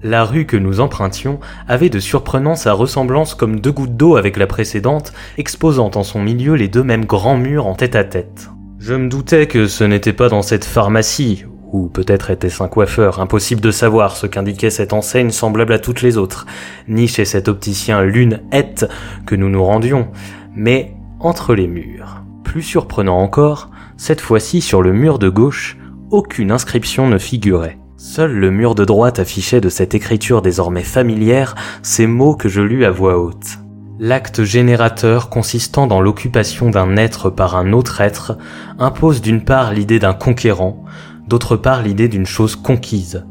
La 0.03 0.25
rue 0.25 0.45
que 0.45 0.57
nous 0.57 0.81
empruntions 0.81 1.39
avait 1.67 1.89
de 1.89 1.99
surprenant 1.99 2.55
sa 2.55 2.73
ressemblance 2.73 3.35
comme 3.35 3.59
deux 3.59 3.71
gouttes 3.71 3.95
d'eau 3.95 4.17
avec 4.17 4.35
la 4.35 4.47
précédente, 4.47 5.13
exposant 5.37 5.91
en 5.95 6.03
son 6.03 6.21
milieu 6.21 6.55
les 6.55 6.67
deux 6.67 6.83
mêmes 6.83 7.05
grands 7.05 7.37
murs 7.37 7.67
en 7.67 7.75
tête 7.75 7.95
à 7.95 8.03
tête. 8.03 8.49
Je 8.79 8.95
me 8.95 9.09
doutais 9.09 9.47
que 9.47 9.67
ce 9.67 9.83
n'était 9.83 10.13
pas 10.13 10.27
dans 10.27 10.41
cette 10.41 10.65
pharmacie, 10.65 11.45
ou 11.71 11.87
peut-être 11.87 12.29
était-ce 12.29 12.61
un 12.61 12.67
coiffeur, 12.67 13.19
impossible 13.19 13.61
de 13.61 13.71
savoir 13.71 14.15
ce 14.15 14.27
qu'indiquait 14.27 14.69
cette 14.69 14.93
enseigne 14.93 15.31
semblable 15.31 15.73
à 15.73 15.79
toutes 15.79 16.01
les 16.01 16.17
autres, 16.17 16.45
ni 16.87 17.07
chez 17.07 17.25
cet 17.25 17.47
opticien 17.47 18.01
Lune 18.01 18.41
Het 18.51 18.87
que 19.25 19.35
nous 19.35 19.49
nous 19.49 19.63
rendions, 19.63 20.07
mais 20.55 20.93
entre 21.19 21.55
les 21.55 21.67
murs. 21.67 22.23
Plus 22.43 22.63
surprenant 22.63 23.19
encore, 23.19 23.69
cette 23.97 24.21
fois-ci 24.21 24.61
sur 24.61 24.81
le 24.81 24.91
mur 24.91 25.19
de 25.19 25.29
gauche, 25.29 25.77
aucune 26.09 26.51
inscription 26.51 27.07
ne 27.07 27.17
figurait. 27.17 27.77
Seul 27.95 28.31
le 28.31 28.51
mur 28.51 28.75
de 28.75 28.83
droite 28.83 29.19
affichait 29.19 29.61
de 29.61 29.69
cette 29.69 29.93
écriture 29.93 30.41
désormais 30.41 30.83
familière 30.83 31.55
ces 31.83 32.07
mots 32.07 32.35
que 32.35 32.49
je 32.49 32.61
lus 32.61 32.83
à 32.83 32.91
voix 32.91 33.19
haute. 33.19 33.59
L'acte 33.99 34.43
générateur 34.43 35.29
consistant 35.29 35.85
dans 35.85 36.01
l'occupation 36.01 36.71
d'un 36.71 36.97
être 36.97 37.29
par 37.29 37.55
un 37.55 37.71
autre 37.71 38.01
être 38.01 38.39
impose 38.79 39.21
d'une 39.21 39.43
part 39.43 39.71
l'idée 39.71 39.99
d'un 39.99 40.15
conquérant, 40.15 40.83
d'autre 41.31 41.55
part 41.55 41.81
l'idée 41.81 42.09
d'une 42.09 42.25
chose 42.25 42.57
conquise. 42.57 43.25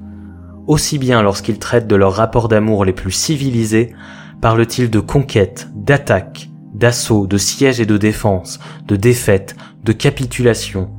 Aussi 0.66 0.98
bien 0.98 1.20
lorsqu'il 1.20 1.58
traite 1.58 1.86
de 1.86 1.96
leurs 1.96 2.14
rapports 2.14 2.48
d'amour 2.48 2.86
les 2.86 2.94
plus 2.94 3.10
civilisés, 3.10 3.92
parle-t-il 4.40 4.88
de 4.88 5.00
conquête, 5.00 5.68
d'attaque, 5.74 6.48
d'assaut, 6.72 7.26
de 7.26 7.36
siège 7.36 7.78
et 7.78 7.84
de 7.84 7.98
défense, 7.98 8.58
de 8.88 8.96
défaite, 8.96 9.54
de 9.84 9.92
capitulation, 9.92 10.90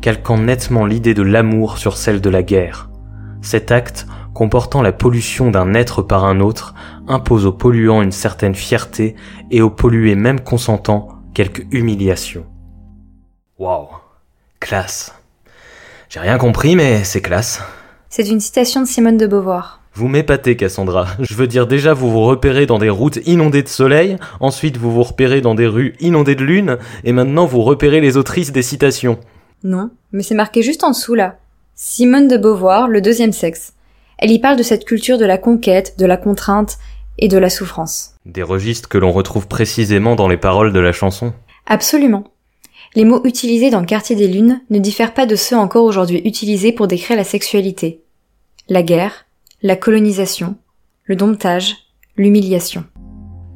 calquant 0.00 0.38
nettement 0.38 0.86
l'idée 0.86 1.12
de 1.12 1.20
l'amour 1.20 1.76
sur 1.76 1.98
celle 1.98 2.22
de 2.22 2.30
la 2.30 2.42
guerre. 2.42 2.88
Cet 3.42 3.70
acte, 3.70 4.06
comportant 4.32 4.80
la 4.80 4.92
pollution 4.92 5.50
d'un 5.50 5.74
être 5.74 6.00
par 6.00 6.24
un 6.24 6.40
autre, 6.40 6.74
impose 7.06 7.44
au 7.44 7.52
polluant 7.52 8.00
une 8.00 8.12
certaine 8.12 8.54
fierté 8.54 9.14
et 9.50 9.60
au 9.60 9.68
pollué 9.68 10.14
même 10.14 10.40
consentant 10.40 11.08
quelque 11.34 11.64
humiliation. 11.70 12.46
Waouh, 13.58 13.88
classe. 14.58 15.15
J'ai 16.08 16.20
rien 16.20 16.38
compris, 16.38 16.76
mais 16.76 17.02
c'est 17.04 17.20
classe. 17.20 17.60
C'est 18.10 18.28
une 18.28 18.40
citation 18.40 18.80
de 18.80 18.86
Simone 18.86 19.16
de 19.16 19.26
Beauvoir. 19.26 19.80
Vous 19.94 20.08
m'épatez, 20.08 20.56
Cassandra. 20.56 21.06
Je 21.20 21.34
veux 21.34 21.46
dire, 21.46 21.66
déjà, 21.66 21.94
vous 21.94 22.10
vous 22.10 22.24
repérez 22.24 22.66
dans 22.66 22.78
des 22.78 22.90
routes 22.90 23.18
inondées 23.26 23.62
de 23.62 23.68
soleil, 23.68 24.16
ensuite 24.40 24.76
vous 24.76 24.92
vous 24.92 25.02
repérez 25.02 25.40
dans 25.40 25.54
des 25.54 25.66
rues 25.66 25.94
inondées 26.00 26.34
de 26.34 26.44
lune, 26.44 26.78
et 27.04 27.12
maintenant 27.12 27.46
vous 27.46 27.62
repérez 27.62 28.00
les 28.00 28.16
autrices 28.16 28.52
des 28.52 28.62
citations. 28.62 29.18
Non, 29.64 29.90
mais 30.12 30.22
c'est 30.22 30.34
marqué 30.34 30.62
juste 30.62 30.84
en 30.84 30.90
dessous 30.90 31.14
là. 31.14 31.38
Simone 31.74 32.28
de 32.28 32.36
Beauvoir, 32.36 32.88
le 32.88 33.00
deuxième 33.00 33.32
sexe. 33.32 33.72
Elle 34.18 34.30
y 34.30 34.38
parle 34.38 34.56
de 34.56 34.62
cette 34.62 34.84
culture 34.84 35.18
de 35.18 35.24
la 35.24 35.38
conquête, 35.38 35.98
de 35.98 36.06
la 36.06 36.16
contrainte 36.16 36.78
et 37.18 37.28
de 37.28 37.38
la 37.38 37.50
souffrance. 37.50 38.14
Des 38.26 38.42
registres 38.42 38.88
que 38.88 38.98
l'on 38.98 39.12
retrouve 39.12 39.48
précisément 39.48 40.14
dans 40.14 40.28
les 40.28 40.36
paroles 40.36 40.72
de 40.72 40.80
la 40.80 40.92
chanson. 40.92 41.32
Absolument. 41.66 42.24
Les 42.96 43.04
mots 43.04 43.20
utilisés 43.24 43.68
dans 43.68 43.80
le 43.80 43.86
quartier 43.86 44.16
des 44.16 44.26
lunes 44.26 44.62
ne 44.70 44.78
diffèrent 44.78 45.12
pas 45.12 45.26
de 45.26 45.36
ceux 45.36 45.54
encore 45.54 45.84
aujourd'hui 45.84 46.22
utilisés 46.24 46.72
pour 46.72 46.88
décrire 46.88 47.18
la 47.18 47.24
sexualité. 47.24 48.00
La 48.70 48.82
guerre, 48.82 49.26
la 49.60 49.76
colonisation, 49.76 50.56
le 51.04 51.14
domptage, 51.14 51.76
l'humiliation. 52.16 52.84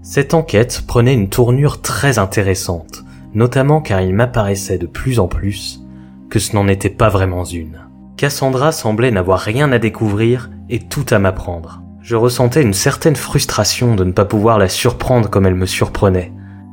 Cette 0.02 0.35
enquête 0.35 0.82
prenait 0.87 1.14
une 1.14 1.30
tournure 1.30 1.80
très 1.80 2.18
intéressante, 2.18 3.02
notamment 3.32 3.80
car 3.80 4.02
il 4.02 4.12
m'apparaissait 4.12 4.76
de 4.76 4.87
plus 4.87 5.18
en 5.18 5.26
plus 5.26 5.80
que 6.28 6.38
ce 6.38 6.54
n'en 6.54 6.68
était 6.68 6.90
pas 6.90 7.09
vraiment 7.09 7.44
une. 7.44 7.88
Cassandra 8.18 8.73
semblait 8.73 9.11
n'avoir 9.11 9.40
rien 9.40 9.73
à 9.73 9.78
découvrir 9.78 10.50
et 10.68 10.80
tout 10.80 11.06
à 11.09 11.18
m'apprendre. 11.18 11.80
Je 12.02 12.14
ressentais 12.14 12.61
une 12.61 12.75
certaine 12.75 13.16
frustration 13.16 13.94
de 13.94 14.04
ne 14.04 14.12
pas 14.12 14.26
pouvoir 14.26 14.59
la 14.59 14.68
surprendre 14.68 15.30
comme 15.30 15.47
elle 15.47 15.54
me 15.54 15.64
surprenait. 15.64 16.30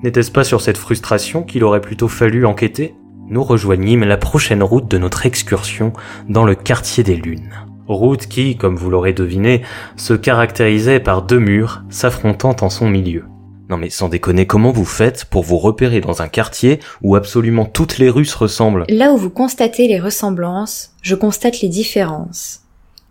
N'était-ce 0.07 0.31
pas 0.31 0.45
sur 0.45 0.61
cette 0.61 0.77
frustration 0.77 1.43
qu'il 1.43 1.65
aurait 1.65 1.81
plutôt 1.81 2.07
fallu 2.07 2.45
enquêter? 2.45 2.95
Nous 3.27 3.43
rejoignîmes 3.43 4.05
la 4.05 4.15
prochaine 4.15 4.63
route 4.63 4.87
de 4.87 4.97
notre 4.97 5.25
excursion 5.25 5.91
dans 6.29 6.45
le 6.45 6.55
quartier 6.55 7.03
des 7.03 7.17
Lunes. 7.17 7.51
Route 7.89 8.25
qui, 8.27 8.55
comme 8.55 8.77
vous 8.77 8.89
l'aurez 8.89 9.11
deviné, 9.11 9.63
se 9.97 10.13
caractérisait 10.13 11.01
par 11.01 11.23
deux 11.23 11.39
murs 11.39 11.83
s'affrontant 11.89 12.55
en 12.61 12.69
son 12.69 12.87
milieu. 12.87 13.25
Non 13.69 13.75
mais 13.75 13.89
sans 13.89 14.07
déconner, 14.07 14.47
comment 14.47 14.71
vous 14.71 14.85
faites 14.85 15.25
pour 15.25 15.43
vous 15.43 15.57
repérer 15.57 15.99
dans 15.99 16.21
un 16.21 16.29
quartier 16.29 16.79
où 17.01 17.17
absolument 17.17 17.65
toutes 17.65 17.97
les 17.97 18.09
rues 18.09 18.23
se 18.23 18.37
ressemblent? 18.37 18.85
Là 18.87 19.11
où 19.11 19.17
vous 19.17 19.29
constatez 19.29 19.89
les 19.89 19.99
ressemblances, 19.99 20.93
je 21.01 21.15
constate 21.15 21.59
les 21.59 21.67
différences 21.67 22.61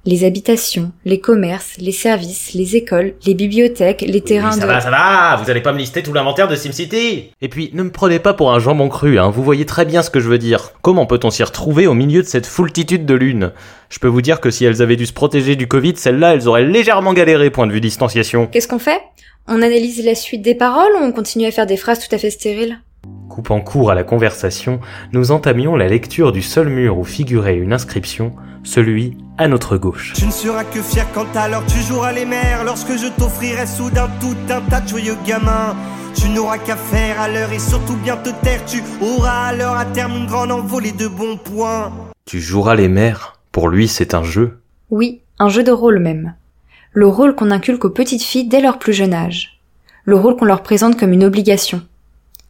les 0.07 0.25
habitations, 0.25 0.93
les 1.05 1.21
commerces, 1.21 1.77
les 1.79 1.93
services, 1.93 2.55
les 2.55 2.77
écoles, 2.77 3.15
les 3.27 3.35
bibliothèques, 3.35 4.03
les 4.07 4.21
terrains 4.21 4.53
ça 4.53 4.61
de... 4.61 4.67
va, 4.67 4.81
ça 4.81 4.91
va, 4.91 5.37
vous 5.43 5.51
allez 5.51 5.61
pas 5.61 5.73
me 5.73 5.79
lister 5.79 6.03
tout 6.03 6.13
l'inventaire 6.13 6.49
de 6.49 6.55
SimCity. 6.55 7.33
Et 7.43 7.49
puis, 7.49 7.71
ne 7.75 7.83
me 7.83 7.91
prenez 7.91 8.21
pas 8.21 8.33
pour 8.33 8.53
un 8.53 8.61
jambon 8.61 8.89
cru, 8.89 9.19
hein, 9.19 9.31
vous 9.31 9.43
voyez 9.43 9.67
très 9.67 9.85
bien 9.85 10.03
ce 10.03 10.11
que 10.11 10.21
je 10.21 10.29
veux 10.29 10.39
dire. 10.39 10.73
Comment 10.81 11.07
peut-on 11.07 11.31
s'y 11.31 11.43
retrouver 11.43 11.87
au 11.87 11.95
milieu 11.95 12.23
de 12.23 12.27
cette 12.29 12.47
foultitude 12.47 13.05
de 13.05 13.15
lunes? 13.15 13.53
Je 13.91 13.99
peux 13.99 14.09
vous 14.09 14.23
dire 14.23 14.41
que 14.41 14.51
si 14.51 14.65
elles 14.65 14.81
avaient 14.81 14.97
dû 14.97 15.07
se 15.07 15.13
protéger 15.13 15.57
du 15.57 15.67
Covid, 15.67 15.95
celles-là, 15.97 16.35
elles 16.35 16.49
auraient 16.49 16.65
légèrement 16.65 17.13
galéré 17.13 17.51
point 17.51 17.67
de 17.67 17.73
vue 17.73 17.81
distanciation. 17.81 18.47
Qu'est-ce 18.47 18.69
qu'on 18.69 18.79
fait? 18.79 19.01
On 19.49 19.63
analyse 19.63 20.05
la 20.05 20.15
suite 20.15 20.43
des 20.43 20.55
paroles 20.55 20.93
ou 21.01 21.05
on 21.05 21.13
continue 21.13 21.47
à 21.47 21.51
faire 21.51 21.67
des 21.67 21.77
phrases 21.77 22.01
tout 22.01 22.15
à 22.15 22.19
fait 22.19 22.31
stériles? 22.31 22.81
Coupant 23.29 23.61
court 23.61 23.91
à 23.91 23.95
la 23.95 24.05
conversation, 24.05 24.81
nous 25.13 25.31
entamions 25.31 25.77
la 25.77 25.89
lecture 25.89 26.33
du 26.33 26.43
seul 26.43 26.69
mur 26.69 26.99
où 26.99 27.05
figurait 27.05 27.57
une 27.57 27.73
inscription, 27.73 28.33
celui 28.63 29.17
à 29.37 29.49
notre 29.49 29.77
gauche. 29.77 30.13
Tu 30.15 30.27
ne 30.27 30.31
seras 30.31 30.65
que 30.65 30.81
fier 30.81 31.07
quand 31.13 31.37
alors 31.37 31.65
tu 31.67 31.79
joueras 31.81 32.13
les 32.13 32.25
mers 32.25 32.65
lorsque 32.65 32.97
je 32.97 33.09
t'offrirai 33.09 33.67
soudain 33.67 34.09
tout 34.21 34.37
un 34.49 34.61
tas 34.63 34.81
de 34.81 34.89
joyeux 34.89 35.17
gamins. 35.27 35.77
Tu 36.15 36.31
n'auras 36.31 36.59
qu'à 36.59 36.77
faire 36.77 37.21
à 37.21 37.29
l'heure 37.29 37.53
et 37.53 37.59
surtout 37.59 37.97
bien 37.97 38.17
te 38.17 38.31
taire. 38.43 38.65
Tu 38.65 38.83
auras 39.03 39.49
à 39.49 39.53
l'heure 39.53 39.77
à 39.77 39.85
terme 39.85 40.17
une 40.17 40.27
grande 40.27 40.53
envolée 40.53 40.93
de 40.93 41.09
bons 41.09 41.37
points. 41.37 41.93
Tu 42.25 42.41
joueras 42.41 42.75
les 42.75 42.89
mères. 42.89 43.39
Pour 43.53 43.69
lui, 43.69 43.87
c'est 43.89 44.15
un 44.15 44.23
jeu. 44.23 44.61
Oui, 44.91 45.21
un 45.39 45.49
jeu 45.49 45.63
de 45.63 45.73
rôle 45.73 45.99
même. 45.99 46.35
Le 46.93 47.07
rôle 47.07 47.35
qu'on 47.35 47.51
inculque 47.51 47.85
aux 47.85 47.91
petites 47.91 48.23
filles 48.23 48.49
dès 48.49 48.61
leur 48.61 48.79
plus 48.79 48.95
jeune 48.95 49.13
âge. 49.13 49.61
Le 50.05 50.17
rôle 50.17 50.37
qu'on 50.37 50.47
leur 50.47 50.63
présente 50.63 50.99
comme 50.99 51.13
une 51.13 51.25
obligation. 51.25 51.83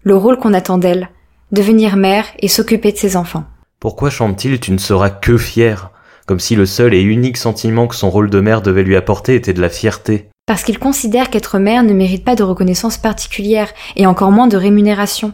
Le 0.07 0.15
rôle 0.15 0.37
qu'on 0.39 0.55
attend 0.55 0.79
d'elles. 0.79 1.11
Devenir 1.51 1.97
mère 1.97 2.27
et 2.39 2.47
s'occuper 2.47 2.93
de 2.93 2.97
ses 2.97 3.17
enfants. 3.17 3.43
Pourquoi 3.81 4.09
chante-t-il 4.09 4.61
Tu 4.61 4.71
ne 4.71 4.79
seras 4.79 5.11
que 5.11 5.37
fier 5.37 5.91
comme 6.27 6.39
si 6.39 6.55
le 6.55 6.65
seul 6.65 6.95
et 6.95 7.03
unique 7.03 7.37
sentiment 7.37 7.89
que 7.89 7.97
son 7.97 8.09
rôle 8.09 8.31
de 8.31 8.39
mère 8.39 8.63
devait 8.63 8.85
lui 8.85 8.95
apporter 8.95 9.35
était 9.35 9.53
de 9.53 9.61
la 9.61 9.69
fierté? 9.69 10.29
Parce 10.47 10.63
qu'il 10.63 10.79
considère 10.79 11.29
qu'être 11.29 11.59
mère 11.59 11.83
ne 11.83 11.93
mérite 11.93 12.25
pas 12.25 12.37
de 12.37 12.45
reconnaissance 12.45 12.99
particulière, 12.99 13.73
et 13.97 14.07
encore 14.07 14.31
moins 14.31 14.47
de 14.47 14.57
rémunération. 14.57 15.33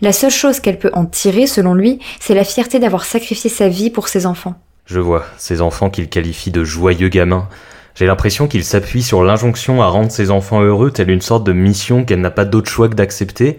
La 0.00 0.12
seule 0.12 0.30
chose 0.30 0.60
qu'elle 0.60 0.78
peut 0.78 0.92
en 0.94 1.04
tirer, 1.04 1.48
selon 1.48 1.74
lui, 1.74 1.98
c'est 2.20 2.34
la 2.34 2.44
fierté 2.44 2.78
d'avoir 2.78 3.04
sacrifié 3.04 3.50
sa 3.50 3.68
vie 3.68 3.90
pour 3.90 4.06
ses 4.06 4.24
enfants. 4.24 4.54
Je 4.84 5.00
vois, 5.00 5.26
ces 5.36 5.62
enfants 5.62 5.90
qu'il 5.90 6.08
qualifie 6.08 6.52
de 6.52 6.62
joyeux 6.62 7.08
gamins. 7.08 7.48
J'ai 7.96 8.06
l'impression 8.06 8.46
qu'il 8.46 8.62
s'appuie 8.62 9.02
sur 9.02 9.24
l'injonction 9.24 9.80
à 9.80 9.88
rendre 9.88 10.10
ses 10.10 10.30
enfants 10.30 10.60
heureux 10.60 10.90
telle 10.90 11.10
une 11.10 11.22
sorte 11.22 11.44
de 11.44 11.54
mission 11.54 12.04
qu'elle 12.04 12.20
n'a 12.20 12.30
pas 12.30 12.44
d'autre 12.44 12.70
choix 12.70 12.90
que 12.90 12.94
d'accepter, 12.94 13.58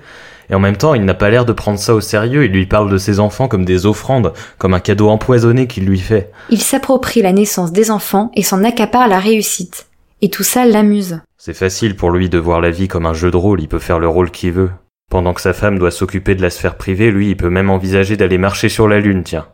et 0.50 0.56
en 0.56 0.60
même 0.60 0.78
temps, 0.78 0.94
il 0.94 1.04
n'a 1.04 1.16
pas 1.16 1.32
l'air 1.32 1.44
de 1.44 1.54
prendre 1.54 1.80
ça 1.80 1.96
au 1.96 2.02
sérieux, 2.02 2.46
il 2.46 2.52
lui 2.52 2.68
parle 2.68 2.92
de 2.92 3.00
ses 3.00 3.20
enfants 3.20 3.48
comme 3.48 3.66
des 3.66 3.88
offrandes, 3.88 4.34
comme 4.60 4.76
un 4.76 4.80
cadeau 4.80 5.10
empoisonné 5.10 5.66
qu'il 5.66 5.86
lui 5.86 6.00
fait. 6.00 6.32
Il 6.50 6.62
s'approprie 6.62 7.24
la 7.24 7.34
naissance 7.34 7.72
des 7.72 7.90
enfants 7.90 8.32
et 8.36 8.44
s'en 8.44 8.64
accapare 8.64 9.08
la 9.08 9.20
réussite. 9.20 9.88
Et 10.22 10.30
tout 10.30 10.44
ça 10.44 10.66
l'amuse. 10.66 11.20
C'est 11.38 11.56
facile 11.56 11.96
pour 11.96 12.12
lui 12.12 12.30
de 12.30 12.38
voir 12.38 12.62
la 12.62 12.72
vie 12.72 12.88
comme 12.88 13.08
un 13.08 13.14
jeu 13.14 13.32
de 13.32 13.38
rôle, 13.38 13.62
il 13.62 13.68
peut 13.68 13.80
faire 13.80 14.00
le 14.00 14.08
rôle 14.08 14.30
qu'il 14.30 14.52
veut. 14.52 14.72
Pendant 15.10 15.34
que 15.34 15.42
sa 15.42 15.54
femme 15.54 15.80
doit 15.80 15.92
s'occuper 15.92 16.36
de 16.36 16.42
la 16.42 16.50
sphère 16.52 16.76
privée, 16.76 17.10
lui, 17.10 17.30
il 17.30 17.38
peut 17.38 17.50
même 17.50 17.70
envisager 17.70 18.18
d'aller 18.18 18.38
marcher 18.38 18.70
sur 18.70 18.88
la 18.88 19.00
lune, 19.00 19.24
tiens. 19.24 19.48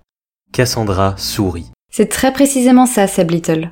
Cassandra 0.51 1.15
sourit. 1.17 1.71
C'est 1.91 2.09
très 2.09 2.33
précisément 2.33 2.85
ça, 2.85 3.07
Seb 3.07 3.31
Little. 3.31 3.71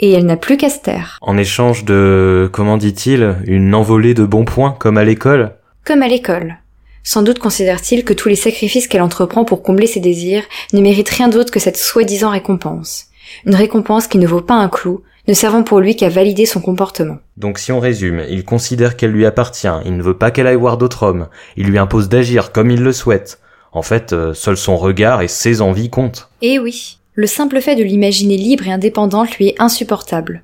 Et 0.00 0.12
elle 0.12 0.26
n'a 0.26 0.36
plus 0.36 0.56
qu'à 0.56 0.70
se 0.70 0.80
taire. 0.80 1.18
En 1.22 1.38
échange 1.38 1.84
de, 1.84 2.48
comment 2.52 2.76
dit-il, 2.76 3.36
une 3.46 3.74
envolée 3.74 4.14
de 4.14 4.24
bons 4.24 4.44
points, 4.44 4.76
comme 4.78 4.98
à 4.98 5.04
l'école? 5.04 5.56
Comme 5.84 6.02
à 6.02 6.08
l'école. 6.08 6.58
Sans 7.02 7.22
doute 7.22 7.38
considère-t-il 7.38 8.04
que 8.04 8.14
tous 8.14 8.28
les 8.28 8.34
sacrifices 8.34 8.88
qu'elle 8.88 9.02
entreprend 9.02 9.44
pour 9.44 9.62
combler 9.62 9.86
ses 9.86 10.00
désirs 10.00 10.44
ne 10.72 10.80
méritent 10.80 11.10
rien 11.10 11.28
d'autre 11.28 11.52
que 11.52 11.60
cette 11.60 11.76
soi-disant 11.76 12.30
récompense. 12.30 13.06
Une 13.44 13.54
récompense 13.54 14.06
qui 14.06 14.18
ne 14.18 14.26
vaut 14.26 14.40
pas 14.40 14.54
un 14.54 14.68
clou, 14.68 15.02
ne 15.28 15.34
servant 15.34 15.62
pour 15.62 15.80
lui 15.80 15.96
qu'à 15.96 16.08
valider 16.08 16.46
son 16.46 16.60
comportement. 16.60 17.18
Donc 17.36 17.58
si 17.58 17.72
on 17.72 17.80
résume, 17.80 18.22
il 18.28 18.44
considère 18.44 18.96
qu'elle 18.96 19.12
lui 19.12 19.26
appartient, 19.26 19.68
il 19.84 19.96
ne 19.96 20.02
veut 20.02 20.16
pas 20.16 20.30
qu'elle 20.30 20.46
aille 20.46 20.56
voir 20.56 20.78
d'autres 20.78 21.02
hommes, 21.02 21.28
il 21.56 21.66
lui 21.66 21.78
impose 21.78 22.08
d'agir 22.08 22.52
comme 22.52 22.70
il 22.70 22.82
le 22.82 22.92
souhaite. 22.92 23.38
En 23.72 23.82
fait, 23.82 24.12
euh, 24.12 24.34
seul 24.34 24.56
son 24.56 24.76
regard 24.76 25.22
et 25.22 25.28
ses 25.28 25.60
envies 25.60 25.90
comptent. 25.90 26.30
Eh 26.42 26.58
oui, 26.58 26.98
le 27.14 27.26
simple 27.26 27.60
fait 27.60 27.76
de 27.76 27.84
l'imaginer 27.84 28.36
libre 28.36 28.66
et 28.66 28.72
indépendante 28.72 29.36
lui 29.36 29.48
est 29.48 29.60
insupportable. 29.60 30.42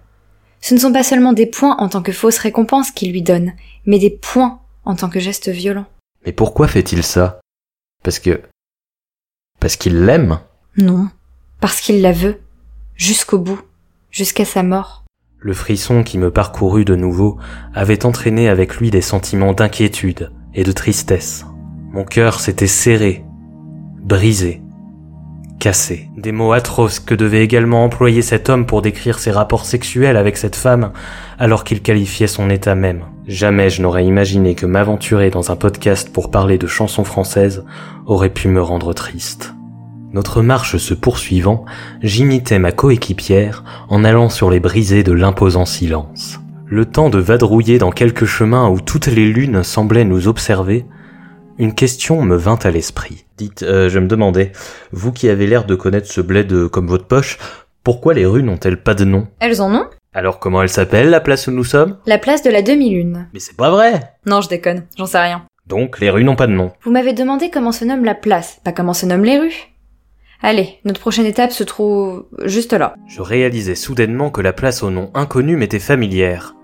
Ce 0.61 0.75
ne 0.75 0.79
sont 0.79 0.93
pas 0.93 1.03
seulement 1.03 1.33
des 1.33 1.47
points 1.47 1.77
en 1.79 1.89
tant 1.89 2.03
que 2.03 2.13
fausse 2.13 2.39
récompense 2.39 2.91
qu'il 2.91 3.11
lui 3.11 3.23
donne, 3.23 3.53
mais 3.87 3.99
des 3.99 4.11
points 4.11 4.61
en 4.85 4.95
tant 4.95 5.09
que 5.09 5.21
geste 5.21 5.49
violent. 5.49 5.87
Mais 6.25 6.33
pourquoi 6.33 6.69
fait-il 6.69 7.03
ça? 7.03 7.41
Parce 8.05 8.19
que... 8.19 8.41
Parce 9.59 9.77
qu'il 9.77 10.05
l'aime? 10.05 10.39
Non, 10.77 11.09
parce 11.61 11.81
qu'il 11.81 12.03
la 12.03 12.13
veut, 12.13 12.41
jusqu'au 12.95 13.39
bout, 13.39 13.61
jusqu'à 14.11 14.45
sa 14.45 14.63
mort. 14.63 15.05
Le 15.39 15.55
frisson 15.55 16.03
qui 16.03 16.19
me 16.19 16.31
parcourut 16.31 16.85
de 16.85 16.95
nouveau 16.95 17.39
avait 17.75 18.05
entraîné 18.05 18.49
avec 18.49 18.77
lui 18.77 18.91
des 18.91 19.01
sentiments 19.01 19.55
d'inquiétude 19.55 20.31
et 20.55 20.65
de 20.65 20.73
tristesse. 20.73 21.47
Mon 21.93 22.05
cœur 22.05 22.41
s'était 22.41 22.67
serré, 22.67 23.25
brisé, 24.03 24.63
cassé. 25.61 26.09
Des 26.17 26.33
mots 26.33 26.53
atroces 26.53 26.99
que 26.99 27.15
devait 27.15 27.45
également 27.45 27.85
employer 27.85 28.23
cet 28.23 28.49
homme 28.49 28.67
pour 28.67 28.83
décrire 28.83 29.21
ses 29.21 29.31
rapports 29.31 29.67
sexuels 29.67 30.17
avec 30.17 30.37
cette 30.37 30.57
femme 30.57 30.91
alors 31.39 31.63
qu'il 31.63 31.83
qualifiait 31.83 32.27
son 32.27 32.51
état 32.51 32.75
même. 32.75 33.05
Jamais 33.29 33.71
je 33.71 33.83
n'aurais 33.83 34.05
imaginé 34.05 34.57
que 34.57 34.67
m'aventurer 34.67 35.31
dans 35.31 35.53
un 35.53 35.57
podcast 35.57 36.13
pour 36.13 36.33
parler 36.33 36.59
de 36.59 36.67
chansons 36.67 37.05
françaises 37.05 37.65
aurait 38.07 38.31
pu 38.31 38.49
me 38.49 38.61
rendre 38.61 38.93
triste. 38.95 39.55
Notre 40.13 40.43
marche 40.43 40.79
se 40.79 40.95
poursuivant, 40.95 41.65
j'imitais 42.03 42.59
ma 42.59 42.73
coéquipière 42.73 43.63
en 43.89 44.03
allant 44.03 44.29
sur 44.29 44.51
les 44.51 44.59
brisées 44.59 45.05
de 45.05 45.13
l'imposant 45.13 45.67
silence. 45.67 46.41
Le 46.67 46.87
temps 46.87 47.11
de 47.11 47.19
vadrouiller 47.19 47.79
dans 47.79 47.93
quelques 47.93 48.25
chemins 48.25 48.69
où 48.69 48.81
toutes 48.81 49.07
les 49.07 49.27
lunes 49.27 49.63
semblaient 49.63 50.05
nous 50.05 50.27
observer, 50.27 50.87
une 51.61 51.75
question 51.75 52.23
me 52.23 52.37
vint 52.37 52.59
à 52.63 52.71
l'esprit. 52.71 53.27
Dites, 53.37 53.63
euh, 53.63 53.91
je 53.91 53.99
me 53.99 54.09
demandais, 54.09 54.53
vous 54.93 55.13
qui 55.13 55.29
avez 55.29 55.47
l'air 55.47 55.67
de 55.67 55.75
connaître 55.75 56.11
ce 56.11 56.23
bled 56.23 56.69
comme 56.69 56.87
votre 56.87 57.05
poche, 57.07 57.39
pourquoi 57.85 58.15
les 58.15 58.25
rues 58.25 58.43
n'ont-elles 58.43 58.83
pas 58.83 58.95
de 58.95 59.05
nom? 59.05 59.29
Elles 59.41 59.61
en 59.61 59.73
ont 59.75 59.87
Alors 60.15 60.39
comment 60.39 60.63
elle 60.63 60.71
s'appelle, 60.71 61.11
la 61.11 61.21
place 61.21 61.49
où 61.49 61.51
nous 61.51 61.65
sommes? 61.65 61.99
La 62.07 62.17
place 62.17 62.43
de 62.43 62.51
la 62.51 62.63
demi-lune. 62.63 63.29
Mais 63.35 63.41
c'est 63.41 63.59
pas 63.59 63.71
vrai 63.71 64.01
Non, 64.25 64.41
je 64.41 64.49
déconne, 64.49 64.87
j'en 64.97 65.05
sais 65.05 65.19
rien. 65.21 65.45
Donc 65.67 66.01
les 66.01 66.09
rues 66.09 66.25
n'ont 66.25 66.35
pas 66.35 66.47
de 66.47 66.53
nom? 66.53 66.73
Vous 66.83 66.91
m'avez 66.91 67.13
demandé 67.13 67.51
comment 67.51 67.73
se 67.73 67.85
nomme 67.85 68.07
la 68.07 68.15
place, 68.15 68.59
pas 68.65 68.73
comment 68.73 68.95
se 68.95 69.05
nomment 69.05 69.25
les 69.25 69.39
rues. 69.39 69.69
Allez, 70.43 70.79
notre 70.87 71.01
prochaine 71.01 71.27
étape 71.27 71.53
se 71.53 71.63
trouve 71.63 72.25
juste 72.45 72.73
là. 72.73 72.95
Je 73.07 73.21
réalisais 73.21 73.75
soudainement 73.75 74.31
que 74.31 74.41
la 74.41 74.55
place 74.55 74.83
au 74.83 74.89
nom 74.89 75.11
inconnu 75.13 75.57
m'était 75.57 75.79
familière. 75.79 76.55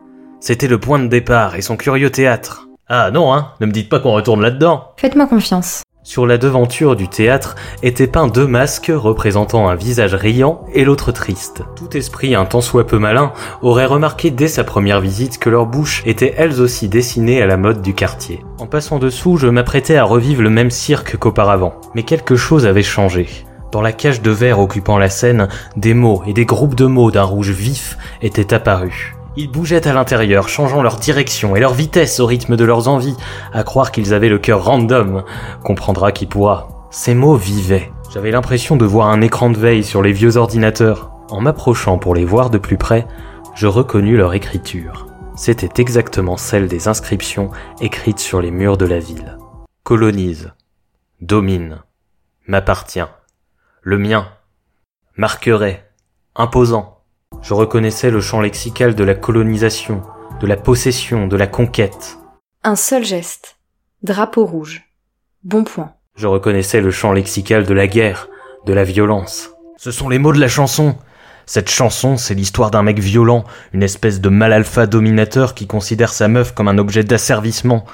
C'était 0.40 0.68
le 0.68 0.80
point 0.80 0.98
de 0.98 1.08
départ 1.08 1.54
et 1.56 1.60
son 1.60 1.76
curieux 1.76 2.08
théâtre. 2.08 2.66
Ah 2.88 3.10
non, 3.10 3.34
hein, 3.34 3.48
ne 3.60 3.66
me 3.66 3.72
dites 3.72 3.88
pas 3.88 3.98
qu'on 3.98 4.12
retourne 4.12 4.40
là-dedans. 4.40 4.92
Faites-moi 4.96 5.26
confiance. 5.26 5.82
Sur 6.04 6.24
la 6.24 6.38
devanture 6.38 6.94
du 6.94 7.08
théâtre 7.08 7.56
étaient 7.82 8.06
peints 8.06 8.28
deux 8.28 8.46
masques 8.46 8.92
représentant 8.94 9.68
un 9.68 9.74
visage 9.74 10.14
riant 10.14 10.64
et 10.72 10.84
l'autre 10.84 11.10
triste. 11.10 11.64
Tout 11.74 11.96
esprit 11.96 12.36
un 12.36 12.44
tant 12.44 12.60
soit 12.60 12.86
peu 12.86 13.00
malin 13.00 13.32
aurait 13.60 13.86
remarqué 13.86 14.30
dès 14.30 14.46
sa 14.46 14.62
première 14.62 15.00
visite 15.00 15.40
que 15.40 15.50
leurs 15.50 15.66
bouches 15.66 16.04
étaient 16.06 16.34
elles 16.36 16.60
aussi 16.60 16.88
dessinées 16.88 17.42
à 17.42 17.46
la 17.46 17.56
mode 17.56 17.82
du 17.82 17.92
quartier. 17.92 18.44
En 18.60 18.66
passant 18.66 19.00
dessous, 19.00 19.36
je 19.36 19.48
m'apprêtais 19.48 19.96
à 19.96 20.04
revivre 20.04 20.42
le 20.42 20.50
même 20.50 20.70
cirque 20.70 21.16
qu'auparavant. 21.16 21.74
Mais 21.96 22.04
quelque 22.04 22.36
chose 22.36 22.66
avait 22.66 22.84
changé. 22.84 23.26
Dans 23.72 23.82
la 23.82 23.92
cage 23.92 24.22
de 24.22 24.30
verre 24.30 24.60
occupant 24.60 24.98
la 24.98 25.10
scène, 25.10 25.48
des 25.76 25.92
mots 25.92 26.22
et 26.28 26.34
des 26.34 26.44
groupes 26.44 26.76
de 26.76 26.86
mots 26.86 27.10
d'un 27.10 27.24
rouge 27.24 27.50
vif 27.50 27.98
étaient 28.22 28.54
apparus. 28.54 29.15
Ils 29.38 29.50
bougeaient 29.50 29.86
à 29.86 29.92
l'intérieur, 29.92 30.48
changeant 30.48 30.82
leur 30.82 30.96
direction 30.96 31.56
et 31.56 31.60
leur 31.60 31.74
vitesse 31.74 32.20
au 32.20 32.26
rythme 32.26 32.56
de 32.56 32.64
leurs 32.64 32.88
envies, 32.88 33.16
à 33.52 33.64
croire 33.64 33.92
qu'ils 33.92 34.14
avaient 34.14 34.30
le 34.30 34.38
cœur 34.38 34.64
random. 34.64 35.24
Comprendra 35.62 36.10
qui 36.10 36.24
pourra. 36.24 36.88
Ces 36.90 37.14
mots 37.14 37.36
vivaient. 37.36 37.92
J'avais 38.12 38.30
l'impression 38.30 38.76
de 38.76 38.86
voir 38.86 39.08
un 39.08 39.20
écran 39.20 39.50
de 39.50 39.58
veille 39.58 39.84
sur 39.84 40.02
les 40.02 40.12
vieux 40.12 40.38
ordinateurs. 40.38 41.10
En 41.30 41.42
m'approchant 41.42 41.98
pour 41.98 42.14
les 42.14 42.24
voir 42.24 42.48
de 42.48 42.56
plus 42.56 42.78
près, 42.78 43.06
je 43.54 43.66
reconnus 43.66 44.16
leur 44.16 44.32
écriture. 44.32 45.06
C'était 45.36 45.82
exactement 45.82 46.38
celle 46.38 46.66
des 46.66 46.88
inscriptions 46.88 47.50
écrites 47.80 48.20
sur 48.20 48.40
les 48.40 48.50
murs 48.50 48.78
de 48.78 48.86
la 48.86 49.00
ville. 49.00 49.36
Colonise, 49.82 50.52
domine, 51.20 51.82
m'appartient, 52.46 53.00
le 53.82 53.98
mien, 53.98 54.28
marquerait, 55.16 55.90
imposant. 56.34 56.95
Je 57.42 57.54
reconnaissais 57.54 58.10
le 58.10 58.20
champ 58.20 58.40
lexical 58.40 58.94
de 58.94 59.04
la 59.04 59.14
colonisation, 59.14 60.02
de 60.40 60.46
la 60.46 60.56
possession, 60.56 61.26
de 61.28 61.36
la 61.36 61.46
conquête. 61.46 62.18
Un 62.64 62.76
seul 62.76 63.04
geste. 63.04 63.56
Drapeau 64.02 64.44
rouge. 64.44 64.82
Bon 65.44 65.64
point. 65.64 65.92
Je 66.16 66.26
reconnaissais 66.26 66.80
le 66.80 66.90
champ 66.90 67.12
lexical 67.12 67.64
de 67.64 67.74
la 67.74 67.86
guerre, 67.86 68.28
de 68.66 68.72
la 68.72 68.84
violence. 68.84 69.50
Ce 69.76 69.90
sont 69.90 70.08
les 70.08 70.18
mots 70.18 70.32
de 70.32 70.40
la 70.40 70.48
chanson. 70.48 70.96
Cette 71.44 71.70
chanson, 71.70 72.16
c'est 72.16 72.34
l'histoire 72.34 72.72
d'un 72.72 72.82
mec 72.82 72.98
violent, 72.98 73.44
une 73.72 73.84
espèce 73.84 74.20
de 74.20 74.28
mal 74.28 74.52
alpha 74.52 74.86
dominateur 74.86 75.54
qui 75.54 75.68
considère 75.68 76.12
sa 76.12 76.26
meuf 76.26 76.52
comme 76.52 76.68
un 76.68 76.78
objet 76.78 77.04
d'asservissement. 77.04 77.84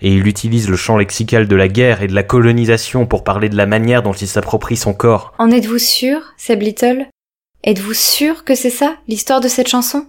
Et 0.00 0.12
il 0.12 0.26
utilise 0.26 0.68
le 0.68 0.76
champ 0.76 0.98
lexical 0.98 1.48
de 1.48 1.56
la 1.56 1.68
guerre 1.68 2.02
et 2.02 2.06
de 2.06 2.14
la 2.14 2.22
colonisation 2.22 3.06
pour 3.06 3.24
parler 3.24 3.48
de 3.48 3.56
la 3.56 3.66
manière 3.66 4.02
dont 4.02 4.12
il 4.12 4.28
s'approprie 4.28 4.76
son 4.76 4.92
corps. 4.92 5.32
En 5.38 5.50
êtes-vous 5.50 5.78
sûr, 5.78 6.20
Seb 6.36 6.60
Little? 6.62 7.06
Êtes-vous 7.64 7.94
sûr 7.94 8.44
que 8.44 8.54
c'est 8.54 8.70
ça, 8.70 8.94
l'histoire 9.08 9.40
de 9.40 9.48
cette 9.48 9.66
chanson? 9.66 10.06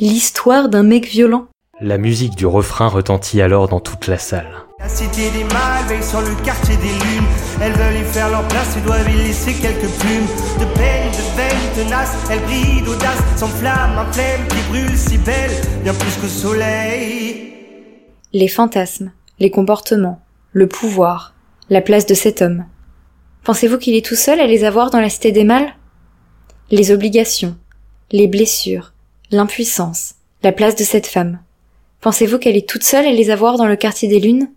L'histoire 0.00 0.70
d'un 0.70 0.82
mec 0.82 1.06
violent 1.06 1.46
La 1.80 1.98
musique 1.98 2.36
du 2.36 2.46
refrain 2.46 2.88
retentit 2.88 3.42
alors 3.42 3.68
dans 3.68 3.80
toute 3.80 4.06
la 4.06 4.16
salle. 4.16 4.50
La 4.78 4.88
cité 4.88 5.30
des 5.30 5.44
mâles 5.44 5.84
veille 5.88 6.02
sur 6.02 6.22
le 6.22 6.34
quartier 6.42 6.76
des 6.78 6.88
lunes. 6.88 7.28
Elles 7.60 7.74
veulent 7.74 8.00
y 8.00 8.04
faire 8.04 8.30
leur 8.30 8.48
place 8.48 8.78
et 8.78 8.80
doivent 8.80 9.08
y 9.10 9.16
laisser 9.18 9.52
quelques 9.52 9.90
plumes. 9.98 10.26
De 10.58 10.64
peine, 10.74 11.10
de 11.12 11.36
veine, 11.36 11.86
tenace, 11.86 12.14
elles 12.30 12.40
brillent 12.40 12.82
d'audace. 12.82 13.18
Sans 13.36 13.48
flamme, 13.48 13.98
un 13.98 14.10
flemme 14.10 14.48
qui 14.48 14.68
brûle 14.70 14.96
si 14.98 15.18
belle, 15.18 15.52
bien 15.82 15.92
plus 15.92 16.16
que 16.16 16.28
soleil. 16.28 17.52
Les 18.32 18.48
fantasmes, 18.48 19.12
les 19.38 19.50
comportements, 19.50 20.22
le 20.52 20.66
pouvoir, 20.66 21.34
la 21.68 21.82
place 21.82 22.06
de 22.06 22.14
cet 22.14 22.40
homme. 22.40 22.64
Pensez-vous 23.44 23.76
qu'il 23.76 23.94
est 23.94 24.04
tout 24.04 24.16
seul 24.16 24.40
à 24.40 24.46
les 24.46 24.64
avoir 24.64 24.90
dans 24.90 25.00
la 25.00 25.10
cité 25.10 25.30
des 25.30 25.44
mâles? 25.44 25.74
Les 26.70 26.92
obligations, 26.92 27.56
les 28.10 28.26
blessures, 28.26 28.94
l'impuissance, 29.30 30.14
la 30.42 30.50
place 30.50 30.74
de 30.74 30.82
cette 30.82 31.06
femme. 31.06 31.38
Pensez-vous 32.00 32.38
qu'elle 32.38 32.56
est 32.56 32.66
toute 32.66 32.84
seule 32.84 33.04
à 33.04 33.12
les 33.12 33.28
avoir 33.28 33.58
dans 33.58 33.66
le 33.66 33.76
quartier 33.76 34.08
des 34.08 34.18
lunes? 34.18 34.48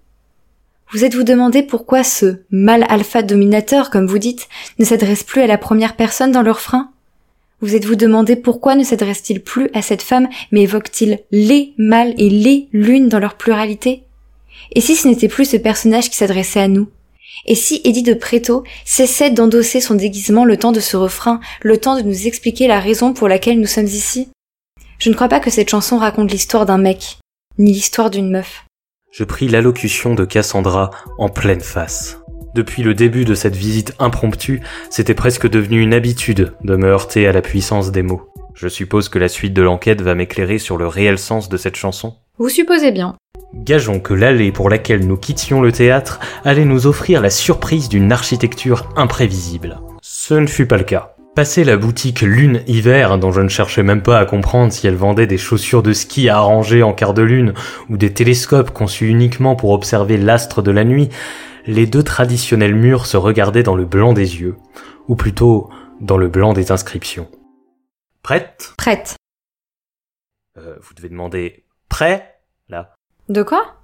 Vous 0.94 1.04
êtes-vous 1.04 1.24
demandé 1.24 1.64
pourquoi 1.64 2.06
ce 2.06 2.38
mâle 2.50 2.86
alpha 2.88 3.24
dominateur, 3.24 3.90
comme 3.90 4.08
vous 4.08 4.20
dites, 4.20 4.48
ne 4.80 4.86
s'adresse 4.86 5.26
plus 5.26 5.42
à 5.42 5.48
la 5.48 5.58
première 5.58 5.98
personne 5.98 6.32
dans 6.32 6.44
le 6.44 6.52
refrain 6.52 6.92
Vous 7.60 7.76
êtes-vous 7.76 7.96
demandé 7.96 8.38
pourquoi 8.38 8.76
ne 8.76 8.86
s'adresse-t-il 8.86 9.42
plus 9.42 9.70
à 9.74 9.82
cette 9.82 10.02
femme, 10.02 10.30
mais 10.54 10.62
évoque-t-il 10.62 11.20
les 11.32 11.74
mâles 11.78 12.16
et 12.18 12.30
les 12.30 12.70
lunes 12.72 13.10
dans 13.10 13.20
leur 13.20 13.36
pluralité? 13.36 14.04
Et 14.72 14.80
si 14.80 14.96
ce 14.96 15.10
n'était 15.10 15.28
plus 15.28 15.46
ce 15.46 15.58
personnage 15.58 16.10
qui 16.10 16.16
s'adressait 16.16 16.62
à 16.62 16.70
nous? 16.70 16.88
Et 17.46 17.56
si 17.56 17.82
Eddie 17.84 18.04
de 18.04 18.14
Preto 18.14 18.64
cessait 18.86 19.30
d'endosser 19.30 19.82
son 19.82 19.96
déguisement 19.96 20.46
le 20.46 20.58
temps 20.58 20.72
de 20.72 20.80
ce 20.80 20.98
refrain, 20.98 21.40
le 21.62 21.78
temps 21.78 21.98
de 21.98 22.02
nous 22.02 22.28
expliquer 22.28 22.68
la 22.68 22.80
raison 22.80 23.14
pour 23.14 23.28
laquelle 23.28 23.60
nous 23.60 23.68
sommes 23.68 23.86
ici? 23.86 24.30
Je 25.00 25.10
ne 25.10 25.16
crois 25.16 25.30
pas 25.30 25.40
que 25.40 25.52
cette 25.52 25.70
chanson 25.70 25.98
raconte 25.98 26.32
l'histoire 26.32 26.66
d'un 26.66 26.78
mec, 26.78 27.18
ni 27.58 27.72
l'histoire 27.72 28.10
d'une 28.10 28.32
meuf. 28.32 28.66
Je 29.12 29.24
pris 29.24 29.48
l'allocution 29.48 30.16
de 30.16 30.26
Cassandra 30.26 30.92
en 31.18 31.30
pleine 31.30 31.62
face. 31.62 32.20
Depuis 32.56 32.82
le 32.82 32.94
début 32.94 33.26
de 33.26 33.36
cette 33.36 33.56
visite 33.56 33.94
impromptue, 34.00 34.62
c'était 34.90 35.14
presque 35.14 35.48
devenu 35.48 35.82
une 35.82 35.94
habitude 35.94 36.54
de 36.64 36.76
me 36.76 36.88
heurter 36.88 37.28
à 37.28 37.32
la 37.32 37.42
puissance 37.42 37.92
des 37.92 38.02
mots. 38.02 38.30
Je 38.56 38.68
suppose 38.68 39.10
que 39.10 39.20
la 39.20 39.28
suite 39.28 39.54
de 39.54 39.62
l'enquête 39.62 40.02
va 40.02 40.16
m'éclairer 40.16 40.58
sur 40.58 40.78
le 40.78 40.88
réel 40.88 41.20
sens 41.20 41.50
de 41.50 41.58
cette 41.58 41.76
chanson? 41.76 42.16
Vous 42.40 42.50
supposez 42.50 42.92
bien. 42.92 43.16
Gageons 43.54 44.00
que 44.00 44.14
l'allée 44.14 44.52
pour 44.52 44.70
laquelle 44.70 45.08
nous 45.08 45.18
quittions 45.18 45.62
le 45.62 45.72
théâtre 45.72 46.20
allait 46.44 46.66
nous 46.66 46.86
offrir 46.86 47.22
la 47.22 47.30
surprise 47.30 47.90
d'une 47.90 48.12
architecture 48.12 48.90
imprévisible. 48.96 49.80
Ce 50.02 50.34
ne 50.34 50.48
fut 50.48 50.66
pas 50.68 50.78
le 50.78 50.84
cas. 50.84 51.16
Passé 51.36 51.64
la 51.64 51.78
boutique 51.78 52.22
Lune 52.22 52.64
Hiver, 52.68 53.20
dont 53.20 53.32
je 53.32 53.42
ne 53.42 53.48
cherchais 53.48 53.84
même 53.84 54.02
pas 54.02 54.20
à 54.20 54.26
comprendre 54.26 54.74
si 54.74 54.88
elle 54.88 54.96
vendait 54.96 55.28
des 55.28 55.38
chaussures 55.38 55.84
de 55.84 55.94
ski 55.94 56.30
à 56.30 56.38
arranger 56.38 56.82
en 56.82 56.94
quart 56.94 57.14
de 57.14 57.22
lune 57.22 57.54
ou 57.90 57.98
des 57.98 58.12
télescopes 58.12 58.72
conçus 58.72 59.08
uniquement 59.08 59.56
pour 59.56 59.70
observer 59.72 60.18
l'astre 60.18 60.62
de 60.62 60.72
la 60.72 60.84
nuit, 60.84 61.10
les 61.68 61.86
deux 61.86 62.04
traditionnels 62.04 62.74
murs 62.76 63.06
se 63.06 63.18
regardaient 63.18 63.64
dans 63.64 63.76
le 63.76 63.86
blanc 63.86 64.14
des 64.14 64.40
yeux, 64.42 64.56
ou 65.08 65.16
plutôt 65.16 65.70
dans 66.02 66.18
le 66.18 66.28
blanc 66.28 66.54
des 66.54 66.72
inscriptions. 66.72 67.30
Prête? 68.24 68.74
Prête. 68.78 69.16
Euh, 70.58 70.76
Vous 70.82 70.96
devez 70.96 71.10
demander 71.10 71.66
prêt? 71.88 72.40
Là. 72.68 72.97
De 73.30 73.44
quoi? 73.44 73.76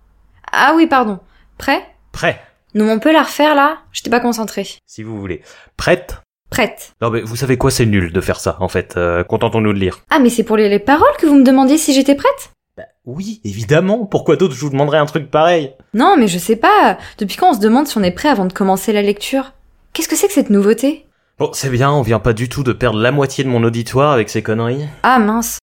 Ah 0.51 0.73
oui, 0.75 0.87
pardon. 0.87 1.19
Prêt? 1.57 1.83
Prêt, 2.11 2.41
Non, 2.75 2.89
on 2.89 2.99
peut 2.99 3.11
la 3.11 3.23
refaire 3.23 3.55
là? 3.55 3.79
J'étais 3.91 4.09
pas 4.09 4.19
concentrée. 4.19 4.67
si 4.85 5.03
vous 5.03 5.19
voulez. 5.19 5.41
Prête? 5.77 6.21
Prête. 6.49 6.93
Non 7.01 7.09
mais 7.09 7.21
vous 7.21 7.35
savez 7.35 7.57
quoi, 7.57 7.71
c'est 7.71 7.85
nul 7.87 8.11
de 8.13 8.21
faire 8.21 8.39
ça, 8.39 8.57
en 8.59 8.67
fait. 8.67 8.95
Euh, 8.97 9.23
Contentons-nous 9.23 9.73
de 9.73 9.79
lire. 9.79 9.99
Ah, 10.11 10.19
mais 10.19 10.29
c'est 10.29 10.43
pour 10.43 10.57
lire 10.57 10.69
les 10.69 10.79
paroles 10.79 11.15
que 11.17 11.25
vous 11.25 11.35
me 11.35 11.43
demandiez 11.43 11.77
si 11.77 11.93
j'étais 11.93 12.13
prête? 12.15 12.51
Bah 12.77 12.83
oui, 13.05 13.41
évidemment. 13.43 14.05
Pourquoi 14.05 14.35
d'autre 14.35 14.53
je 14.53 14.61
vous 14.61 14.69
demanderais 14.69 14.99
un 14.99 15.05
truc 15.07 15.29
pareil? 15.31 15.73
Non, 15.93 16.15
mais 16.17 16.27
je 16.27 16.37
sais 16.37 16.55
pas. 16.55 16.97
Depuis 17.17 17.37
quand 17.37 17.49
on 17.51 17.53
se 17.55 17.59
demande 17.59 17.87
si 17.87 17.97
on 17.97 18.03
est 18.03 18.11
prêt 18.11 18.29
avant 18.29 18.45
de 18.45 18.53
commencer 18.53 18.93
la 18.93 19.01
lecture? 19.01 19.53
Qu'est-ce 19.93 20.07
que 20.07 20.15
c'est 20.15 20.27
que 20.27 20.33
cette 20.33 20.49
nouveauté? 20.51 21.07
Bon, 21.39 21.49
c'est 21.53 21.69
bien, 21.69 21.91
on 21.91 22.01
vient 22.03 22.19
pas 22.19 22.33
du 22.33 22.49
tout 22.49 22.63
de 22.63 22.73
perdre 22.73 22.99
la 22.99 23.11
moitié 23.11 23.43
de 23.43 23.49
mon 23.49 23.63
auditoire 23.63 24.11
avec 24.11 24.29
ces 24.29 24.43
conneries. 24.43 24.85
Ah 25.01 25.17
mince. 25.19 25.57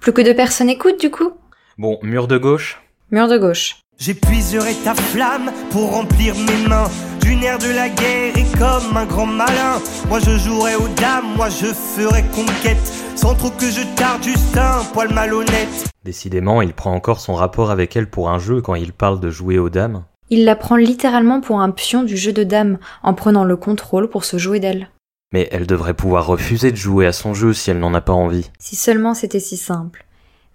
Plus 0.00 0.12
que 0.12 0.22
deux 0.22 0.34
personnes 0.34 0.70
écoutent 0.70 1.00
du 1.00 1.10
coup? 1.10 1.32
Bon, 1.76 1.98
mur 2.02 2.28
de 2.28 2.38
gauche. 2.38 2.80
Mur 3.10 3.28
de 3.28 3.36
gauche. 3.36 3.76
J'épuiserai 3.98 4.74
ta 4.82 4.94
flamme 4.94 5.52
pour 5.70 5.92
remplir 5.92 6.34
mes 6.34 6.68
mains 6.68 6.88
du 7.20 7.36
nerf 7.36 7.58
de 7.58 7.70
la 7.70 7.90
guerre 7.90 8.36
et 8.36 8.58
comme 8.58 8.96
un 8.96 9.04
grand 9.04 9.26
malin. 9.26 9.78
Moi 10.08 10.20
je 10.20 10.38
jouerai 10.38 10.74
aux 10.76 10.88
dames, 10.96 11.36
moi 11.36 11.50
je 11.50 11.66
ferai 11.66 12.22
conquête, 12.34 12.92
sans 13.14 13.34
trop 13.34 13.50
que 13.50 13.70
je 13.70 13.82
tarde, 13.94 14.22
juste 14.22 14.56
un 14.56 14.82
poil 14.94 15.12
malhonnête. 15.12 15.90
Décidément, 16.04 16.62
il 16.62 16.72
prend 16.72 16.94
encore 16.94 17.20
son 17.20 17.34
rapport 17.34 17.70
avec 17.70 17.94
elle 17.94 18.08
pour 18.08 18.30
un 18.30 18.38
jeu 18.38 18.62
quand 18.62 18.74
il 18.74 18.94
parle 18.94 19.20
de 19.20 19.30
jouer 19.30 19.58
aux 19.58 19.70
dames. 19.70 20.04
Il 20.30 20.46
la 20.46 20.56
prend 20.56 20.76
littéralement 20.76 21.42
pour 21.42 21.60
un 21.60 21.70
pion 21.70 22.02
du 22.04 22.16
jeu 22.16 22.32
de 22.32 22.42
dames, 22.42 22.78
en 23.02 23.12
prenant 23.12 23.44
le 23.44 23.56
contrôle 23.56 24.08
pour 24.08 24.24
se 24.24 24.38
jouer 24.38 24.60
d'elle. 24.60 24.88
Mais 25.32 25.48
elle 25.52 25.66
devrait 25.66 25.94
pouvoir 25.94 26.26
refuser 26.26 26.70
de 26.70 26.76
jouer 26.76 27.06
à 27.06 27.12
son 27.12 27.34
jeu 27.34 27.52
si 27.52 27.70
elle 27.70 27.78
n'en 27.78 27.92
a 27.92 28.00
pas 28.00 28.14
envie. 28.14 28.50
Si 28.58 28.76
seulement 28.76 29.14
c'était 29.14 29.40
si 29.40 29.58
simple. 29.58 30.06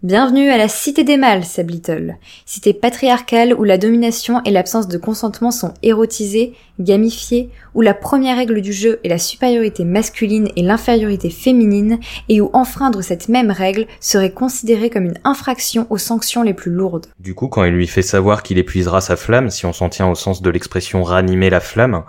Bienvenue 0.02 0.50
à 0.50 0.56
la 0.56 0.70
Cité 0.70 1.04
des 1.04 1.18
Mâles, 1.18 1.44
Seb 1.44 1.72
Little. 1.72 2.16
Cité 2.46 2.74
patriarcale 2.74 3.54
où 3.54 3.66
la 3.66 3.78
domination 3.78 4.42
et 4.46 4.50
l'absence 4.50 4.88
de 4.88 4.98
consentement 4.98 5.52
sont 5.52 5.74
érotisées, 5.84 6.54
gamifiées, 6.80 7.50
où 7.74 7.82
la 7.82 7.94
première 7.94 8.38
règle 8.38 8.62
du 8.62 8.72
jeu 8.72 9.02
est 9.04 9.10
la 9.10 9.18
supériorité 9.18 9.84
masculine 9.84 10.48
et 10.56 10.62
l'infériorité 10.62 11.30
féminine, 11.30 12.00
et 12.30 12.40
où 12.40 12.50
enfreindre 12.54 13.02
cette 13.02 13.28
même 13.28 13.52
règle 13.52 13.88
serait 14.00 14.32
considéré 14.32 14.90
comme 14.90 15.04
une 15.04 15.20
infraction 15.26 15.86
aux 15.90 15.98
sanctions 15.98 16.44
les 16.44 16.54
plus 16.54 16.72
lourdes. 16.72 17.08
Du 17.20 17.36
coup, 17.36 17.50
quand 17.50 17.66
il 17.66 17.74
lui 17.74 17.86
fait 17.86 18.02
savoir 18.02 18.42
qu'il 18.42 18.58
épuisera 18.58 19.02
sa 19.02 19.18
flamme, 19.18 19.50
si 19.50 19.66
on 19.66 19.74
s'en 19.74 19.90
tient 19.90 20.08
au 20.08 20.16
sens 20.16 20.42
de 20.42 20.50
l'expression 20.50 21.04
ranimer 21.04 21.50
la 21.50 21.60
flamme, 21.60 22.06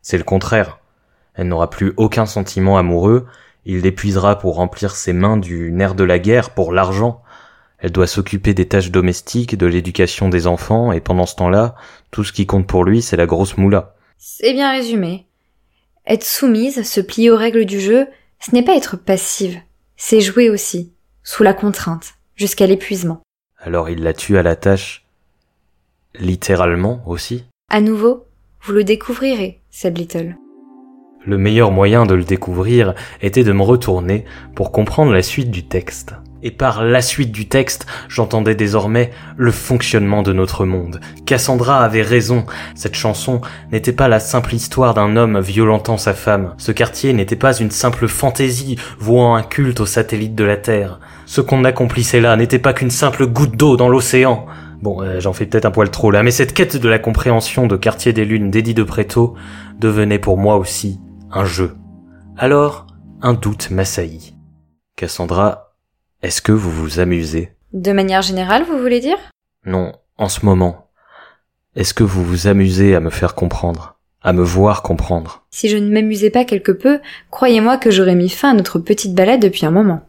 c'est 0.00 0.16
le 0.16 0.22
contraire. 0.22 0.78
Elle 1.34 1.48
n'aura 1.48 1.70
plus 1.70 1.92
aucun 1.96 2.24
sentiment 2.24 2.78
amoureux, 2.78 3.26
il 3.64 3.80
l'épuisera 3.80 4.38
pour 4.38 4.56
remplir 4.56 4.94
ses 4.94 5.12
mains 5.12 5.36
du 5.36 5.72
nerf 5.72 5.96
de 5.96 6.04
la 6.04 6.20
guerre, 6.20 6.50
pour 6.50 6.72
l'argent. 6.72 7.21
Elle 7.82 7.90
doit 7.90 8.06
s'occuper 8.06 8.54
des 8.54 8.68
tâches 8.68 8.92
domestiques, 8.92 9.58
de 9.58 9.66
l'éducation 9.66 10.28
des 10.28 10.46
enfants, 10.46 10.92
et 10.92 11.00
pendant 11.00 11.26
ce 11.26 11.34
temps-là, 11.34 11.74
tout 12.12 12.22
ce 12.22 12.32
qui 12.32 12.46
compte 12.46 12.68
pour 12.68 12.84
lui, 12.84 13.02
c'est 13.02 13.16
la 13.16 13.26
grosse 13.26 13.56
moula. 13.56 13.96
C'est 14.18 14.52
bien 14.52 14.70
résumé. 14.70 15.26
Être 16.06 16.24
soumise, 16.24 16.84
se 16.84 17.00
plier 17.00 17.30
aux 17.30 17.36
règles 17.36 17.64
du 17.64 17.80
jeu, 17.80 18.06
ce 18.38 18.54
n'est 18.54 18.64
pas 18.64 18.76
être 18.76 18.96
passive, 18.96 19.58
c'est 19.96 20.20
jouer 20.20 20.48
aussi, 20.48 20.92
sous 21.24 21.42
la 21.42 21.54
contrainte, 21.54 22.14
jusqu'à 22.36 22.68
l'épuisement. 22.68 23.20
Alors 23.58 23.90
il 23.90 24.04
la 24.04 24.12
tue 24.12 24.38
à 24.38 24.44
la 24.44 24.54
tâche. 24.54 25.04
Littéralement 26.14 27.02
aussi. 27.06 27.44
À 27.68 27.80
nouveau, 27.80 28.26
vous 28.60 28.72
le 28.72 28.84
découvrirez, 28.84 29.60
Seb 29.70 29.98
Little. 29.98 30.36
Le 31.24 31.38
meilleur 31.38 31.70
moyen 31.70 32.04
de 32.04 32.14
le 32.14 32.24
découvrir 32.24 32.94
était 33.20 33.44
de 33.44 33.52
me 33.52 33.62
retourner 33.62 34.24
pour 34.56 34.72
comprendre 34.72 35.12
la 35.12 35.22
suite 35.22 35.52
du 35.52 35.62
texte. 35.64 36.14
Et 36.42 36.50
par 36.50 36.82
la 36.82 37.00
suite 37.00 37.30
du 37.30 37.46
texte, 37.46 37.86
j'entendais 38.08 38.56
désormais 38.56 39.12
le 39.36 39.52
fonctionnement 39.52 40.24
de 40.24 40.32
notre 40.32 40.64
monde. 40.64 40.98
Cassandra 41.24 41.84
avait 41.84 42.02
raison, 42.02 42.44
cette 42.74 42.96
chanson 42.96 43.40
n'était 43.70 43.92
pas 43.92 44.08
la 44.08 44.18
simple 44.18 44.52
histoire 44.52 44.94
d'un 44.94 45.14
homme 45.16 45.38
violentant 45.38 45.96
sa 45.96 46.12
femme. 46.12 46.54
Ce 46.58 46.72
quartier 46.72 47.12
n'était 47.12 47.36
pas 47.36 47.56
une 47.56 47.70
simple 47.70 48.08
fantaisie 48.08 48.76
vouant 48.98 49.36
un 49.36 49.44
culte 49.44 49.78
aux 49.78 49.86
satellites 49.86 50.34
de 50.34 50.42
la 50.42 50.56
Terre. 50.56 50.98
Ce 51.26 51.40
qu'on 51.40 51.64
accomplissait 51.64 52.20
là 52.20 52.34
n'était 52.34 52.58
pas 52.58 52.72
qu'une 52.72 52.90
simple 52.90 53.28
goutte 53.28 53.56
d'eau 53.56 53.76
dans 53.76 53.88
l'océan. 53.88 54.46
Bon, 54.82 55.00
euh, 55.00 55.20
j'en 55.20 55.32
fais 55.32 55.46
peut-être 55.46 55.66
un 55.66 55.70
poil 55.70 55.90
trop 55.90 56.10
là, 56.10 56.24
mais 56.24 56.32
cette 56.32 56.54
quête 56.54 56.76
de 56.76 56.88
la 56.88 56.98
compréhension 56.98 57.68
de 57.68 57.76
Quartier 57.76 58.12
des 58.12 58.24
Lunes 58.24 58.50
d'Eddie 58.50 58.74
de 58.74 58.82
Préto 58.82 59.34
devenait 59.78 60.18
pour 60.18 60.36
moi 60.38 60.56
aussi 60.56 60.98
un 61.32 61.44
jeu. 61.44 61.74
Alors, 62.36 62.86
un 63.22 63.32
doute 63.32 63.70
m'assaillit. 63.70 64.34
Cassandra, 64.96 65.74
est-ce 66.22 66.42
que 66.42 66.52
vous 66.52 66.70
vous 66.70 67.00
amusez? 67.00 67.52
De 67.72 67.92
manière 67.92 68.22
générale, 68.22 68.64
vous 68.64 68.78
voulez 68.78 69.00
dire? 69.00 69.16
Non, 69.64 69.92
en 70.18 70.28
ce 70.28 70.44
moment. 70.44 70.90
Est-ce 71.74 71.94
que 71.94 72.04
vous 72.04 72.22
vous 72.22 72.46
amusez 72.46 72.94
à 72.94 73.00
me 73.00 73.10
faire 73.10 73.34
comprendre 73.34 73.98
À 74.22 74.32
me 74.32 74.42
voir 74.42 74.82
comprendre? 74.82 75.44
Si 75.50 75.68
je 75.68 75.78
ne 75.78 75.90
m'amusais 75.90 76.30
pas 76.30 76.44
quelque 76.44 76.72
peu, 76.72 77.00
croyez-moi 77.30 77.78
que 77.78 77.90
j'aurais 77.90 78.14
mis 78.14 78.28
fin 78.28 78.50
à 78.50 78.54
notre 78.54 78.78
petite 78.78 79.14
balade 79.14 79.40
depuis 79.40 79.64
un 79.64 79.70
moment. 79.70 80.02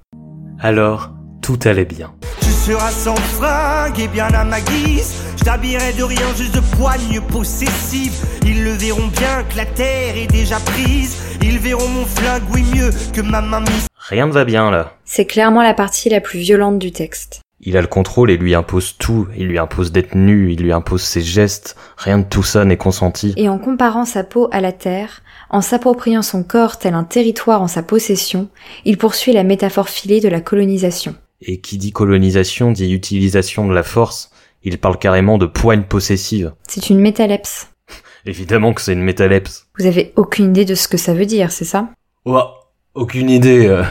Alors, 0.60 1.12
tout 1.42 1.60
allait 1.64 1.86
bien. 1.86 2.14
Tu 2.44 2.52
seras 2.52 2.92
sans 2.92 3.16
fringue 3.16 4.00
et 4.00 4.08
bien 4.08 4.28
à 4.28 4.44
ma 4.44 4.60
guise. 4.60 5.14
Je 5.38 5.44
t'habillerai 5.46 5.94
de 5.94 6.04
rien, 6.04 6.34
juste 6.36 6.56
de 6.56 6.60
poignes 6.76 7.22
possessives. 7.30 8.14
Ils 8.46 8.64
le 8.64 8.72
verront 8.72 9.08
bien 9.08 9.44
que 9.50 9.58
la 9.58 9.66
terre 9.66 10.18
est 10.18 10.28
déjà 10.28 10.60
prise. 10.60 11.18
Ils 11.42 11.60
verront 11.60 11.88
mon 11.88 12.06
flingue, 12.06 12.44
oui 12.54 12.64
mieux 12.76 12.90
que 13.14 13.22
ma 13.22 13.42
main 13.42 13.62
mise. 13.62 13.88
Rien 13.96 14.28
ne 14.28 14.32
va 14.32 14.44
bien 14.44 14.72
là. 14.72 14.94
C'est 15.06 15.26
clairement 15.26 15.64
la 15.64 15.74
partie 15.74 16.10
la 16.10 16.20
plus 16.20 16.40
violente 16.40 16.80
du 16.80 16.92
texte. 16.92 17.40
Il 17.62 17.78
a 17.78 17.82
le 17.82 17.88
contrôle 17.88 18.30
et 18.30 18.36
lui 18.36 18.56
impose 18.56 18.98
tout. 18.98 19.28
Il 19.38 19.48
lui 19.48 19.58
impose 19.58 19.94
d'être 19.94 20.16
nu, 20.16 20.52
il 20.52 20.62
lui 20.62 20.74
impose 20.74 21.02
ses 21.02 21.22
gestes. 21.22 21.78
Rien 21.98 22.20
de 22.20 22.26
tout 22.26 22.44
ça 22.44 22.66
n'est 22.66 22.76
consenti. 22.76 23.34
Et 23.38 23.48
en 23.48 23.58
comparant 23.58 24.04
sa 24.04 24.26
peau 24.26 24.50
à 24.52 24.60
la 24.60 24.74
terre, 24.74 25.22
en 25.50 25.62
s'appropriant 25.62 26.22
son 26.22 26.44
corps 26.44 26.78
tel 26.78 26.94
un 26.94 27.06
territoire 27.06 27.62
en 27.62 27.68
sa 27.70 27.84
possession, 27.84 28.50
il 28.84 28.98
poursuit 28.98 29.32
la 29.32 29.44
métaphore 29.44 29.88
filée 29.88 30.20
de 30.20 30.28
la 30.28 30.42
colonisation. 30.42 31.16
Et 31.46 31.60
qui 31.60 31.78
dit 31.78 31.92
colonisation 31.92 32.72
dit 32.72 32.92
utilisation 32.94 33.68
de 33.68 33.74
la 33.74 33.84
force. 33.84 34.32
Il 34.64 34.78
parle 34.78 34.98
carrément 34.98 35.38
de 35.38 35.46
poigne 35.46 35.84
possessive. 35.84 36.54
C'est 36.68 36.90
une 36.90 37.00
métalepse. 37.00 37.68
Évidemment 38.26 38.74
que 38.74 38.82
c'est 38.82 38.94
une 38.94 39.02
métalepse. 39.04 39.68
Vous 39.78 39.86
avez 39.86 40.14
aucune 40.16 40.52
idée 40.52 40.66
de 40.66 40.76
ce 40.76 40.88
que 40.88 40.98
ça 40.98 41.14
veut 41.14 41.26
dire, 41.26 41.52
c'est 41.52 41.66
ça? 41.66 41.90
Ouah, 42.26 42.72
aucune 42.94 43.30
idée. 43.30 43.66
euh. 43.68 43.84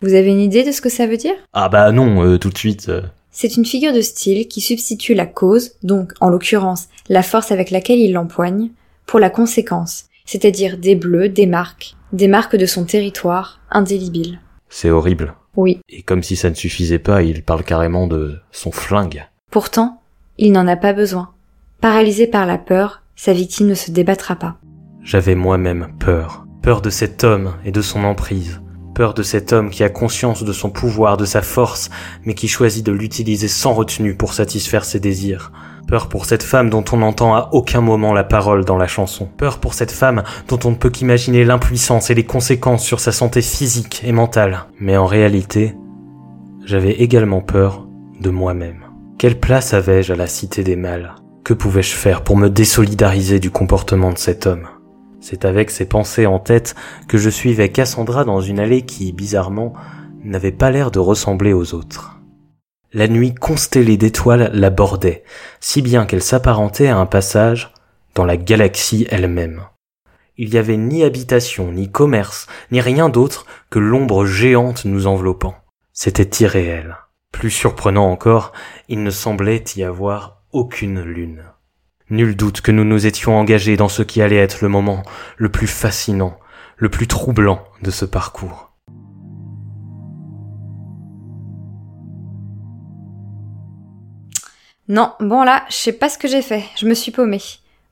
Vous 0.00 0.14
avez 0.14 0.28
une 0.30 0.40
idée 0.40 0.64
de 0.64 0.72
ce 0.72 0.80
que 0.80 0.88
ça 0.88 1.06
veut 1.06 1.16
dire? 1.18 1.34
Ah 1.52 1.68
bah 1.68 1.92
non, 1.92 2.24
euh, 2.24 2.38
tout 2.38 2.50
de 2.50 2.56
suite. 2.58 2.88
euh. 2.88 3.02
C'est 3.30 3.56
une 3.56 3.64
figure 3.66 3.92
de 3.92 4.00
style 4.00 4.46
qui 4.48 4.60
substitue 4.60 5.12
la 5.14 5.26
cause, 5.26 5.72
donc 5.82 6.12
en 6.20 6.28
l'occurrence 6.30 6.88
la 7.08 7.22
force 7.22 7.50
avec 7.52 7.70
laquelle 7.70 7.98
il 7.98 8.12
l'empoigne, 8.12 8.70
pour 9.06 9.18
la 9.20 9.28
conséquence, 9.28 10.04
c'est-à-dire 10.24 10.78
des 10.78 10.94
bleus, 10.94 11.28
des 11.28 11.46
marques, 11.46 11.96
des 12.12 12.28
marques 12.28 12.56
de 12.56 12.64
son 12.66 12.84
territoire, 12.84 13.60
indélébiles. 13.70 14.40
C'est 14.70 14.90
horrible. 14.90 15.34
Oui. 15.56 15.80
Et 15.88 16.02
comme 16.02 16.22
si 16.22 16.36
ça 16.36 16.50
ne 16.50 16.54
suffisait 16.54 16.98
pas, 16.98 17.22
il 17.22 17.42
parle 17.42 17.64
carrément 17.64 18.06
de 18.06 18.38
son 18.50 18.72
flingue. 18.72 19.26
Pourtant, 19.50 20.00
il 20.38 20.52
n'en 20.52 20.66
a 20.66 20.76
pas 20.76 20.92
besoin. 20.92 21.30
Paralysé 21.80 22.26
par 22.26 22.46
la 22.46 22.58
peur, 22.58 23.02
sa 23.14 23.32
victime 23.32 23.68
ne 23.68 23.74
se 23.74 23.90
débattra 23.90 24.36
pas. 24.36 24.56
J'avais 25.02 25.34
moi-même 25.34 25.88
peur. 26.00 26.46
Peur 26.62 26.80
de 26.80 26.90
cet 26.90 27.24
homme 27.24 27.54
et 27.64 27.72
de 27.72 27.82
son 27.82 28.04
emprise. 28.04 28.60
Peur 28.94 29.12
de 29.12 29.22
cet 29.22 29.52
homme 29.52 29.70
qui 29.70 29.84
a 29.84 29.88
conscience 29.90 30.44
de 30.44 30.52
son 30.52 30.70
pouvoir, 30.70 31.16
de 31.16 31.24
sa 31.24 31.42
force, 31.42 31.90
mais 32.24 32.34
qui 32.34 32.48
choisit 32.48 32.84
de 32.84 32.92
l'utiliser 32.92 33.48
sans 33.48 33.74
retenue 33.74 34.16
pour 34.16 34.32
satisfaire 34.32 34.84
ses 34.84 35.00
désirs. 35.00 35.52
Peur 35.86 36.08
pour 36.08 36.24
cette 36.24 36.42
femme 36.42 36.70
dont 36.70 36.84
on 36.92 36.98
n'entend 36.98 37.34
à 37.34 37.50
aucun 37.52 37.80
moment 37.80 38.14
la 38.14 38.24
parole 38.24 38.64
dans 38.64 38.78
la 38.78 38.86
chanson. 38.86 39.28
Peur 39.36 39.58
pour 39.58 39.74
cette 39.74 39.90
femme 39.90 40.22
dont 40.48 40.58
on 40.64 40.70
ne 40.70 40.76
peut 40.76 40.90
qu'imaginer 40.90 41.44
l'impuissance 41.44 42.10
et 42.10 42.14
les 42.14 42.24
conséquences 42.24 42.84
sur 42.84 43.00
sa 43.00 43.12
santé 43.12 43.42
physique 43.42 44.02
et 44.04 44.12
mentale. 44.12 44.64
Mais 44.80 44.96
en 44.96 45.06
réalité, 45.06 45.74
j'avais 46.64 46.92
également 46.92 47.42
peur 47.42 47.86
de 48.20 48.30
moi-même. 48.30 48.84
Quelle 49.18 49.38
place 49.38 49.74
avais-je 49.74 50.14
à 50.14 50.16
la 50.16 50.26
cité 50.26 50.64
des 50.64 50.76
mâles? 50.76 51.14
Que 51.44 51.52
pouvais-je 51.52 51.94
faire 51.94 52.22
pour 52.22 52.38
me 52.38 52.48
désolidariser 52.48 53.38
du 53.38 53.50
comportement 53.50 54.12
de 54.12 54.18
cet 54.18 54.46
homme? 54.46 54.68
C'est 55.20 55.44
avec 55.44 55.70
ces 55.70 55.86
pensées 55.86 56.26
en 56.26 56.38
tête 56.38 56.74
que 57.08 57.18
je 57.18 57.30
suivais 57.30 57.70
Cassandra 57.70 58.24
dans 58.24 58.40
une 58.40 58.60
allée 58.60 58.82
qui, 58.82 59.12
bizarrement, 59.12 59.74
n'avait 60.24 60.52
pas 60.52 60.70
l'air 60.70 60.90
de 60.90 60.98
ressembler 60.98 61.52
aux 61.52 61.74
autres. 61.74 62.13
La 62.96 63.08
nuit 63.08 63.34
constellée 63.34 63.96
d'étoiles 63.96 64.52
la 64.54 64.70
bordait, 64.70 65.24
si 65.58 65.82
bien 65.82 66.06
qu'elle 66.06 66.22
s'apparentait 66.22 66.86
à 66.86 66.96
un 66.96 67.06
passage 67.06 67.72
dans 68.14 68.24
la 68.24 68.36
galaxie 68.36 69.04
elle-même. 69.10 69.62
Il 70.36 70.50
n'y 70.50 70.58
avait 70.58 70.76
ni 70.76 71.02
habitation, 71.02 71.72
ni 71.72 71.90
commerce, 71.90 72.46
ni 72.70 72.80
rien 72.80 73.08
d'autre 73.08 73.46
que 73.68 73.80
l'ombre 73.80 74.26
géante 74.26 74.84
nous 74.84 75.08
enveloppant. 75.08 75.56
C'était 75.92 76.44
irréel. 76.44 76.96
Plus 77.32 77.50
surprenant 77.50 78.08
encore, 78.08 78.52
il 78.88 79.02
ne 79.02 79.10
semblait 79.10 79.64
y 79.74 79.82
avoir 79.82 80.44
aucune 80.52 81.02
lune. 81.02 81.42
Nul 82.10 82.36
doute 82.36 82.60
que 82.60 82.70
nous 82.70 82.84
nous 82.84 83.06
étions 83.06 83.36
engagés 83.36 83.76
dans 83.76 83.88
ce 83.88 84.04
qui 84.04 84.22
allait 84.22 84.36
être 84.36 84.62
le 84.62 84.68
moment 84.68 85.02
le 85.36 85.48
plus 85.48 85.66
fascinant, 85.66 86.38
le 86.76 86.90
plus 86.90 87.08
troublant 87.08 87.64
de 87.82 87.90
ce 87.90 88.04
parcours. 88.04 88.73
Non, 94.88 95.12
bon 95.20 95.42
là, 95.44 95.64
je 95.70 95.76
sais 95.76 95.92
pas 95.92 96.08
ce 96.08 96.18
que 96.18 96.28
j'ai 96.28 96.42
fait, 96.42 96.64
je 96.76 96.86
me 96.86 96.94
suis 96.94 97.10
paumée. 97.10 97.40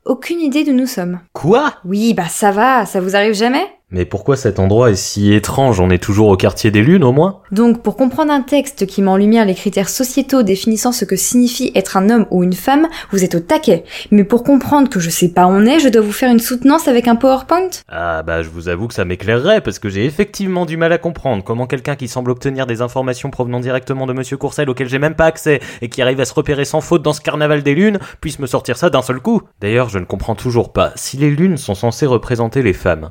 Aucune 0.04 0.40
idée 0.40 0.64
d'où 0.64 0.72
nous 0.72 0.86
sommes. 0.86 1.20
Quoi? 1.32 1.74
Oui, 1.84 2.12
bah 2.12 2.28
ça 2.28 2.50
va, 2.50 2.84
ça 2.86 3.00
vous 3.00 3.16
arrive 3.16 3.34
jamais? 3.34 3.66
Mais 3.94 4.06
pourquoi 4.06 4.36
cet 4.36 4.58
endroit 4.58 4.90
est 4.90 4.96
si 4.96 5.34
étrange? 5.34 5.78
On 5.78 5.90
est 5.90 6.02
toujours 6.02 6.28
au 6.28 6.36
quartier 6.38 6.70
des 6.70 6.80
lunes 6.80 7.04
au 7.04 7.12
moins? 7.12 7.40
Donc, 7.50 7.82
pour 7.82 7.94
comprendre 7.96 8.32
un 8.32 8.40
texte 8.40 8.86
qui 8.86 9.02
met 9.02 9.10
en 9.10 9.18
lumière 9.18 9.44
les 9.44 9.54
critères 9.54 9.90
sociétaux 9.90 10.42
définissant 10.42 10.92
ce 10.92 11.04
que 11.04 11.14
signifie 11.14 11.72
être 11.74 11.98
un 11.98 12.08
homme 12.08 12.26
ou 12.30 12.42
une 12.42 12.54
femme, 12.54 12.88
vous 13.10 13.22
êtes 13.22 13.34
au 13.34 13.40
taquet. 13.40 13.84
Mais 14.10 14.24
pour 14.24 14.44
comprendre 14.44 14.88
que 14.88 14.98
je 14.98 15.10
sais 15.10 15.28
pas 15.28 15.46
où 15.46 15.50
on 15.50 15.66
est, 15.66 15.78
je 15.78 15.90
dois 15.90 16.00
vous 16.00 16.10
faire 16.10 16.32
une 16.32 16.40
soutenance 16.40 16.88
avec 16.88 17.06
un 17.06 17.16
PowerPoint? 17.16 17.68
Ah 17.88 18.22
bah 18.22 18.42
je 18.42 18.48
vous 18.48 18.70
avoue 18.70 18.88
que 18.88 18.94
ça 18.94 19.04
m'éclairerait 19.04 19.60
parce 19.60 19.78
que 19.78 19.90
j'ai 19.90 20.06
effectivement 20.06 20.64
du 20.64 20.78
mal 20.78 20.92
à 20.92 20.98
comprendre 20.98 21.44
comment 21.44 21.66
quelqu'un 21.66 21.94
qui 21.94 22.08
semble 22.08 22.30
obtenir 22.30 22.66
des 22.66 22.80
informations 22.80 23.28
provenant 23.28 23.60
directement 23.60 24.06
de 24.06 24.14
Monsieur 24.14 24.38
Courcel 24.38 24.70
auquel 24.70 24.88
j'ai 24.88 24.98
même 24.98 25.16
pas 25.16 25.26
accès 25.26 25.60
et 25.82 25.90
qui 25.90 26.00
arrive 26.00 26.20
à 26.20 26.24
se 26.24 26.32
repérer 26.32 26.64
sans 26.64 26.80
faute 26.80 27.02
dans 27.02 27.12
ce 27.12 27.20
carnaval 27.20 27.62
des 27.62 27.74
lunes 27.74 27.98
puisse 28.22 28.38
me 28.38 28.46
sortir 28.46 28.78
ça 28.78 28.88
d'un 28.88 29.02
seul 29.02 29.20
coup. 29.20 29.42
D'ailleurs 29.60 29.90
je 29.90 29.98
ne 29.98 30.06
comprends 30.06 30.34
toujours 30.34 30.72
pas 30.72 30.92
si 30.96 31.18
les 31.18 31.30
lunes 31.30 31.58
sont 31.58 31.74
censées 31.74 32.06
représenter 32.06 32.62
les 32.62 32.72
femmes. 32.72 33.10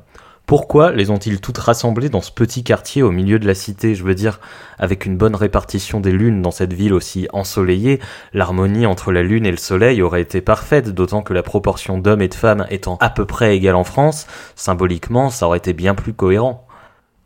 Pourquoi 0.52 0.92
les 0.92 1.12
ont-ils 1.12 1.40
toutes 1.40 1.60
rassemblées 1.60 2.10
dans 2.10 2.20
ce 2.20 2.30
petit 2.30 2.66
quartier 2.66 3.04
au 3.04 3.12
milieu 3.12 3.40
de 3.40 3.48
la 3.48 3.56
cité? 3.56 3.96
Je 3.96 4.04
veux 4.04 4.16
dire, 4.16 4.42
avec 4.78 5.06
une 5.06 5.16
bonne 5.16 5.34
répartition 5.34 6.02
des 6.02 6.12
lunes 6.12 6.42
dans 6.42 6.52
cette 6.52 6.74
ville 6.74 6.92
aussi 6.92 7.30
ensoleillée, 7.32 8.02
l'harmonie 8.34 8.86
entre 8.86 9.14
la 9.14 9.24
lune 9.24 9.46
et 9.46 9.52
le 9.52 9.56
soleil 9.56 10.02
aurait 10.02 10.24
été 10.24 10.42
parfaite, 10.42 10.90
d'autant 10.90 11.22
que 11.22 11.32
la 11.34 11.42
proportion 11.42 12.00
d'hommes 12.00 12.22
et 12.22 12.28
de 12.28 12.34
femmes 12.34 12.68
étant 12.70 12.98
à 13.00 13.10
peu 13.10 13.26
près 13.26 13.56
égale 13.56 13.76
en 13.76 13.86
France, 13.86 14.28
symboliquement, 14.58 15.30
ça 15.30 15.48
aurait 15.48 15.60
été 15.60 15.72
bien 15.72 15.96
plus 15.96 16.12
cohérent. 16.12 16.68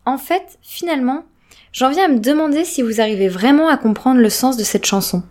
En 0.06 0.20
fait, 0.20 0.60
finalement, 0.62 1.24
j'en 1.72 1.90
viens 1.90 2.06
à 2.06 2.10
me 2.10 2.20
demander 2.20 2.64
si 2.64 2.84
vous 2.84 3.02
arrivez 3.02 3.28
vraiment 3.28 3.70
à 3.70 3.78
comprendre 3.78 4.22
le 4.22 4.30
sens 4.30 4.56
de 4.56 4.64
cette 4.64 4.86
chanson. 4.86 5.24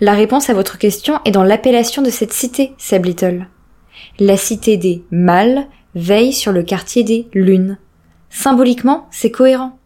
La 0.00 0.14
réponse 0.14 0.48
à 0.48 0.54
votre 0.54 0.78
question 0.78 1.20
est 1.26 1.32
dans 1.32 1.44
l'appellation 1.44 2.00
de 2.00 2.08
cette 2.08 2.32
cité, 2.32 2.72
Seb 2.78 3.04
Little. 3.04 3.46
La 4.18 4.38
cité 4.38 4.78
des 4.78 5.04
mâles 5.10 5.66
veille 5.94 6.32
sur 6.32 6.52
le 6.52 6.62
quartier 6.62 7.04
des 7.04 7.28
lunes. 7.32 7.78
Symboliquement, 8.30 9.06
c'est 9.10 9.30
cohérent. 9.30 9.78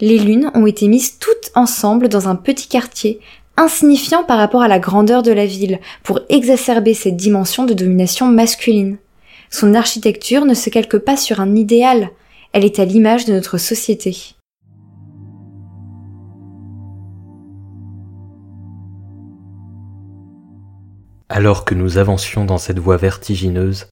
Les 0.00 0.18
lunes 0.18 0.50
ont 0.54 0.66
été 0.66 0.88
mises 0.88 1.18
toutes 1.18 1.50
ensemble 1.54 2.08
dans 2.08 2.28
un 2.28 2.36
petit 2.36 2.68
quartier, 2.68 3.20
insignifiant 3.56 4.24
par 4.24 4.38
rapport 4.38 4.62
à 4.62 4.68
la 4.68 4.78
grandeur 4.78 5.22
de 5.22 5.32
la 5.32 5.46
ville, 5.46 5.80
pour 6.02 6.20
exacerber 6.28 6.94
cette 6.94 7.16
dimension 7.16 7.64
de 7.64 7.74
domination 7.74 8.26
masculine. 8.26 8.98
Son 9.50 9.74
architecture 9.74 10.44
ne 10.44 10.54
se 10.54 10.70
calque 10.70 10.98
pas 10.98 11.16
sur 11.16 11.40
un 11.40 11.54
idéal, 11.54 12.10
elle 12.52 12.64
est 12.64 12.78
à 12.78 12.84
l'image 12.84 13.24
de 13.24 13.32
notre 13.32 13.58
société. 13.58 14.34
Alors 21.28 21.64
que 21.64 21.74
nous 21.74 21.98
avancions 21.98 22.44
dans 22.44 22.58
cette 22.58 22.78
voie 22.78 22.96
vertigineuse, 22.96 23.88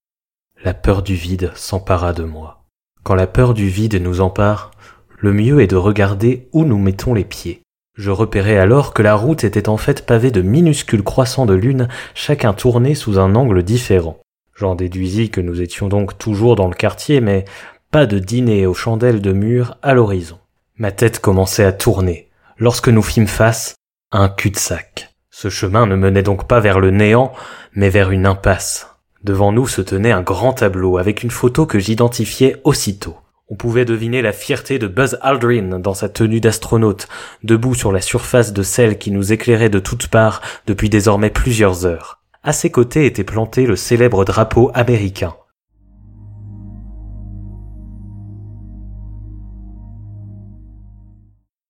la 0.64 0.72
peur 0.72 1.03
du 1.03 1.14
vide 1.14 1.53
s'empara 1.55 2.14
de 2.14 2.24
moi. 2.24 2.64
Quand 3.03 3.14
la 3.14 3.27
peur 3.27 3.53
du 3.53 3.68
vide 3.68 4.00
nous 4.00 4.22
empare, 4.22 4.70
le 5.18 5.35
mieux 5.35 5.61
est 5.61 5.66
de 5.66 5.77
regarder 5.77 6.48
où 6.53 6.64
nous 6.64 6.79
mettons 6.79 7.12
les 7.12 7.24
pieds. 7.24 7.61
Je 7.98 8.11
repérai 8.11 8.57
alors 8.59 8.94
que 8.94 9.03
la 9.03 9.14
route 9.14 9.44
était 9.44 9.68
en 9.68 9.77
fait 9.77 10.07
pavée 10.07 10.31
de 10.31 10.40
minuscules 10.40 11.03
croissants 11.03 11.44
de 11.44 11.53
lune, 11.53 11.88
chacun 12.14 12.55
tourné 12.55 12.94
sous 12.94 13.18
un 13.18 13.35
angle 13.35 13.62
différent. 13.62 14.18
J'en 14.57 14.74
déduisis 14.74 15.29
que 15.29 15.42
nous 15.42 15.61
étions 15.61 15.88
donc 15.88 16.16
toujours 16.16 16.57
dans 16.57 16.68
le 16.68 16.74
quartier, 16.74 17.20
mais 17.20 17.44
pas 17.90 18.07
de 18.07 18.18
dîner 18.18 18.64
aux 18.64 18.72
chandelles 18.72 19.20
de 19.20 19.33
mur 19.33 19.77
à 19.83 19.92
l'horizon. 19.92 20.38
Ma 20.79 20.92
tête 20.92 21.18
commençait 21.18 21.64
à 21.64 21.72
tourner, 21.72 22.31
lorsque 22.57 22.88
nous 22.88 23.03
fîmes 23.03 23.27
face 23.27 23.74
à 24.11 24.20
un 24.20 24.31
cul-de-sac. 24.31 25.14
Ce 25.31 25.50
chemin 25.50 25.87
ne 25.87 25.94
menait 25.94 26.22
donc 26.22 26.48
pas 26.48 26.61
vers 26.61 26.81
le 26.81 26.90
néant, 26.90 27.35
mais 27.74 27.90
vers 27.90 28.12
une 28.12 28.24
impasse. 28.24 28.93
Devant 29.24 29.52
nous 29.52 29.66
se 29.66 29.80
tenait 29.80 30.12
un 30.12 30.20
grand 30.20 30.52
tableau 30.52 30.98
avec 30.98 31.22
une 31.22 31.30
photo 31.30 31.64
que 31.64 31.78
j'identifiais 31.78 32.60
aussitôt. 32.62 33.16
On 33.48 33.56
pouvait 33.56 33.87
deviner 33.87 34.20
la 34.20 34.32
fierté 34.32 34.78
de 34.78 34.87
Buzz 34.87 35.18
Aldrin 35.22 35.78
dans 35.78 35.94
sa 35.94 36.10
tenue 36.10 36.40
d'astronaute, 36.40 37.08
debout 37.42 37.74
sur 37.74 37.90
la 37.90 38.02
surface 38.02 38.52
de 38.52 38.62
celle 38.62 38.98
qui 38.98 39.10
nous 39.10 39.32
éclairait 39.32 39.70
de 39.70 39.78
toutes 39.78 40.08
parts 40.08 40.42
depuis 40.66 40.90
désormais 40.90 41.30
plusieurs 41.30 41.87
heures. 41.87 42.20
À 42.42 42.52
ses 42.52 42.70
côtés 42.70 43.06
était 43.06 43.24
planté 43.24 43.64
le 43.64 43.76
célèbre 43.76 44.26
drapeau 44.26 44.70
américain. 44.74 45.34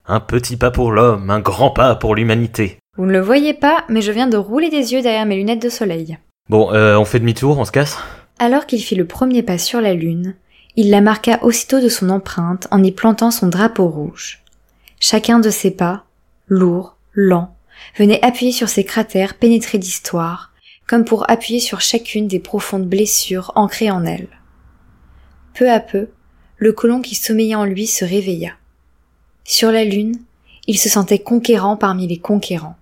Un 0.06 0.20
petit 0.20 0.56
pas 0.56 0.72
pour 0.72 0.90
l'homme, 0.90 1.30
un 1.30 1.40
grand 1.40 1.70
pas 1.70 1.94
pour 1.94 2.16
l'humanité. 2.16 2.78
Vous 2.96 3.06
ne 3.06 3.12
le 3.12 3.20
voyez 3.20 3.54
pas, 3.54 3.84
mais 3.88 4.02
je 4.02 4.10
viens 4.10 4.26
de 4.26 4.36
rouler 4.36 4.70
des 4.70 4.92
yeux 4.92 5.02
derrière 5.02 5.24
mes 5.24 5.36
lunettes 5.36 5.62
de 5.62 5.68
soleil. 5.68 6.18
Bon, 6.50 6.74
euh, 6.74 6.98
on 6.98 7.06
fait 7.06 7.20
demi-tour, 7.20 7.58
on 7.58 7.64
se 7.64 7.72
casse 7.72 7.96
Alors 8.38 8.66
qu'il 8.66 8.82
fit 8.82 8.94
le 8.94 9.06
premier 9.06 9.42
pas 9.42 9.56
sur 9.56 9.80
la 9.80 9.94
lune, 9.94 10.34
il 10.76 10.90
la 10.90 11.00
marqua 11.00 11.42
aussitôt 11.42 11.80
de 11.80 11.88
son 11.88 12.10
empreinte 12.10 12.68
en 12.70 12.82
y 12.82 12.92
plantant 12.92 13.30
son 13.30 13.46
drapeau 13.46 13.88
rouge. 13.88 14.42
Chacun 15.00 15.38
de 15.38 15.48
ses 15.48 15.70
pas, 15.70 16.04
lourd, 16.46 16.96
lent, 17.14 17.56
venait 17.96 18.22
appuyer 18.22 18.52
sur 18.52 18.68
ces 18.68 18.84
cratères 18.84 19.38
pénétrés 19.38 19.78
d'histoire, 19.78 20.52
comme 20.86 21.06
pour 21.06 21.30
appuyer 21.30 21.60
sur 21.60 21.80
chacune 21.80 22.28
des 22.28 22.40
profondes 22.40 22.86
blessures 22.86 23.52
ancrées 23.54 23.90
en 23.90 24.04
elle. 24.04 24.28
Peu 25.54 25.70
à 25.70 25.80
peu, 25.80 26.10
le 26.58 26.74
colon 26.74 27.00
qui 27.00 27.14
sommeillait 27.14 27.54
en 27.54 27.64
lui 27.64 27.86
se 27.86 28.04
réveilla. 28.04 28.52
Sur 29.44 29.72
la 29.72 29.84
lune, 29.84 30.18
il 30.66 30.78
se 30.78 30.90
sentait 30.90 31.20
conquérant 31.20 31.78
parmi 31.78 32.06
les 32.06 32.18
conquérants. 32.18 32.76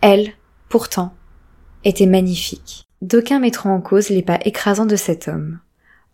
Elle, 0.00 0.32
pourtant, 0.70 1.12
était 1.84 2.06
magnifique. 2.06 2.84
D'aucuns 3.02 3.38
mettront 3.38 3.70
en 3.70 3.80
cause 3.80 4.10
les 4.10 4.22
pas 4.22 4.38
écrasants 4.44 4.86
de 4.86 4.96
cet 4.96 5.28
homme. 5.28 5.58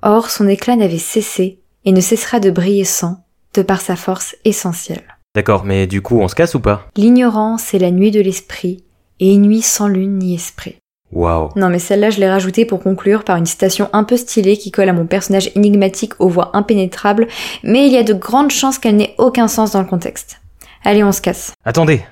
Or, 0.03 0.31
son 0.31 0.49
éclat 0.49 0.77
n'avait 0.77 0.99
cessé 0.99 1.59
et 1.85 1.93
ne 1.93 2.01
cessera 2.01 2.41
de 2.41 2.51
briller 2.51 2.85
sans, 2.85 3.25
de 3.55 3.63
par 3.63 3.81
sa 3.81 3.97
force 3.97 4.37
essentielle. 4.45 5.17
D'accord, 5.35 5.65
mais 5.65 5.87
du 5.87 6.03
coup, 6.03 6.21
on 6.21 6.29
se 6.29 6.35
casse 6.35 6.55
ou 6.55 6.61
pas? 6.61 6.89
L'ignorance 6.97 7.75
est 7.75 7.79
la 7.79 7.91
nuit 7.91 8.11
de 8.11 8.21
l'esprit, 8.21 8.85
et 9.21 9.33
une 9.33 9.43
nuit 9.43 9.63
sans 9.63 9.89
lune 9.89 10.19
ni 10.19 10.35
esprit. 10.35 10.77
Waouh. 11.13 11.51
Non 11.55 11.69
mais 11.69 11.79
celle-là 11.79 12.11
je 12.11 12.19
l'ai 12.19 12.29
rajoutée 12.29 12.65
pour 12.65 12.83
conclure 12.83 13.23
par 13.23 13.37
une 13.37 13.47
citation 13.47 13.89
un 13.93 14.03
peu 14.03 14.17
stylée 14.17 14.57
qui 14.57 14.73
colle 14.73 14.89
à 14.89 14.93
mon 14.93 15.07
personnage 15.07 15.51
énigmatique 15.55 16.15
aux 16.19 16.29
voix 16.29 16.51
impénétrables, 16.55 17.29
mais 17.63 17.87
il 17.87 17.93
y 17.93 17.97
a 17.97 18.03
de 18.03 18.13
grandes 18.13 18.51
chances 18.51 18.79
qu'elle 18.79 18.97
n'ait 18.97 19.15
aucun 19.19 19.47
sens 19.47 19.73
dans 19.73 19.81
le 19.81 19.87
contexte. 19.87 20.41
Allez, 20.85 21.05
on 21.05 21.13
se 21.13 21.21
casse. 21.21 21.53
Attendez 21.65 22.03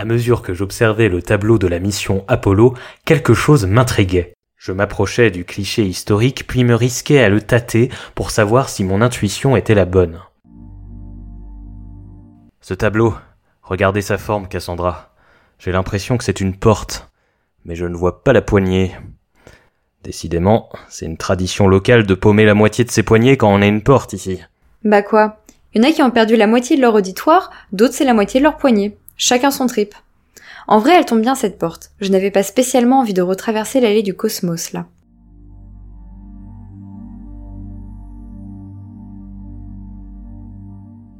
À 0.00 0.06
mesure 0.06 0.40
que 0.40 0.54
j'observais 0.54 1.10
le 1.10 1.20
tableau 1.20 1.58
de 1.58 1.66
la 1.66 1.78
mission 1.78 2.24
Apollo, 2.26 2.72
quelque 3.04 3.34
chose 3.34 3.66
m'intriguait. 3.66 4.32
Je 4.56 4.72
m'approchais 4.72 5.30
du 5.30 5.44
cliché 5.44 5.84
historique 5.84 6.46
puis 6.46 6.64
me 6.64 6.74
risquais 6.74 7.22
à 7.22 7.28
le 7.28 7.42
tâter 7.42 7.90
pour 8.14 8.30
savoir 8.30 8.70
si 8.70 8.82
mon 8.82 9.02
intuition 9.02 9.56
était 9.56 9.74
la 9.74 9.84
bonne. 9.84 10.18
Ce 12.62 12.72
tableau, 12.72 13.14
regardez 13.60 14.00
sa 14.00 14.16
forme, 14.16 14.48
Cassandra. 14.48 15.14
J'ai 15.58 15.70
l'impression 15.70 16.16
que 16.16 16.24
c'est 16.24 16.40
une 16.40 16.56
porte, 16.56 17.10
mais 17.66 17.74
je 17.74 17.84
ne 17.84 17.94
vois 17.94 18.24
pas 18.24 18.32
la 18.32 18.40
poignée. 18.40 18.96
Décidément, 20.02 20.70
c'est 20.88 21.04
une 21.04 21.18
tradition 21.18 21.68
locale 21.68 22.06
de 22.06 22.14
paumer 22.14 22.46
la 22.46 22.54
moitié 22.54 22.84
de 22.84 22.90
ses 22.90 23.02
poignets 23.02 23.36
quand 23.36 23.52
on 23.52 23.60
a 23.60 23.66
une 23.66 23.82
porte 23.82 24.14
ici. 24.14 24.40
Bah 24.82 25.02
quoi? 25.02 25.42
Il 25.74 25.82
y 25.82 25.84
en 25.84 25.90
a 25.90 25.92
qui 25.92 26.00
ont 26.00 26.10
perdu 26.10 26.36
la 26.36 26.46
moitié 26.46 26.76
de 26.76 26.80
leur 26.80 26.94
auditoire, 26.94 27.50
d'autres 27.72 27.92
c'est 27.92 28.06
la 28.06 28.14
moitié 28.14 28.40
de 28.40 28.44
leur 28.44 28.56
poignet. 28.56 28.96
Chacun 29.22 29.50
son 29.50 29.66
trip. 29.66 29.94
En 30.66 30.78
vrai, 30.78 30.94
elle 30.96 31.04
tombe 31.04 31.20
bien 31.20 31.34
cette 31.34 31.58
porte. 31.58 31.90
Je 32.00 32.10
n'avais 32.10 32.30
pas 32.30 32.42
spécialement 32.42 33.00
envie 33.00 33.12
de 33.12 33.20
retraverser 33.20 33.78
l'allée 33.78 34.02
du 34.02 34.14
cosmos 34.14 34.72
là. 34.72 34.86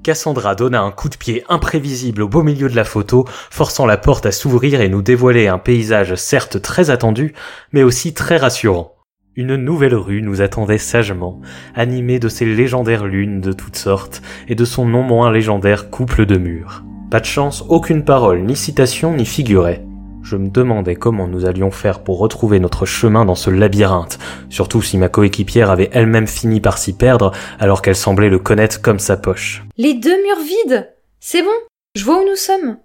Cassandra 0.02 0.54
donna 0.54 0.80
un 0.80 0.90
coup 0.92 1.10
de 1.10 1.16
pied 1.18 1.44
imprévisible 1.50 2.22
au 2.22 2.28
beau 2.28 2.42
milieu 2.42 2.70
de 2.70 2.74
la 2.74 2.84
photo, 2.84 3.26
forçant 3.50 3.84
la 3.84 3.98
porte 3.98 4.24
à 4.24 4.32
s'ouvrir 4.32 4.80
et 4.80 4.88
nous 4.88 5.02
dévoiler 5.02 5.46
un 5.46 5.58
paysage 5.58 6.14
certes 6.14 6.62
très 6.62 6.88
attendu, 6.88 7.34
mais 7.72 7.82
aussi 7.82 8.14
très 8.14 8.38
rassurant. 8.38 8.94
Une 9.36 9.56
nouvelle 9.56 9.94
rue 9.94 10.22
nous 10.22 10.40
attendait 10.40 10.78
sagement, 10.78 11.42
animée 11.74 12.18
de 12.18 12.30
ces 12.30 12.46
légendaires 12.46 13.04
lunes 13.04 13.42
de 13.42 13.52
toutes 13.52 13.76
sortes 13.76 14.22
et 14.48 14.54
de 14.54 14.64
son 14.64 14.86
non 14.86 15.02
moins 15.02 15.30
légendaire 15.30 15.90
couple 15.90 16.24
de 16.24 16.38
murs. 16.38 16.82
Pas 17.10 17.18
de 17.18 17.24
chance, 17.24 17.64
aucune 17.68 18.04
parole, 18.04 18.42
ni 18.42 18.54
citation, 18.54 19.14
n'y 19.14 19.26
figurait. 19.26 19.84
Je 20.22 20.36
me 20.36 20.48
demandais 20.48 20.94
comment 20.94 21.26
nous 21.26 21.44
allions 21.44 21.72
faire 21.72 22.04
pour 22.04 22.20
retrouver 22.20 22.60
notre 22.60 22.86
chemin 22.86 23.24
dans 23.24 23.34
ce 23.34 23.50
labyrinthe, 23.50 24.20
surtout 24.48 24.80
si 24.80 24.96
ma 24.96 25.08
coéquipière 25.08 25.72
avait 25.72 25.90
elle-même 25.92 26.28
fini 26.28 26.60
par 26.60 26.78
s'y 26.78 26.92
perdre 26.92 27.32
alors 27.58 27.82
qu'elle 27.82 27.96
semblait 27.96 28.28
le 28.28 28.38
connaître 28.38 28.80
comme 28.80 29.00
sa 29.00 29.16
poche. 29.16 29.64
Les 29.76 29.94
deux 29.94 30.22
murs 30.22 30.38
vides 30.38 30.94
C'est 31.18 31.42
bon 31.42 31.48
Je 31.96 32.04
vois 32.04 32.22
où 32.22 32.28
nous 32.28 32.36
sommes. 32.36 32.76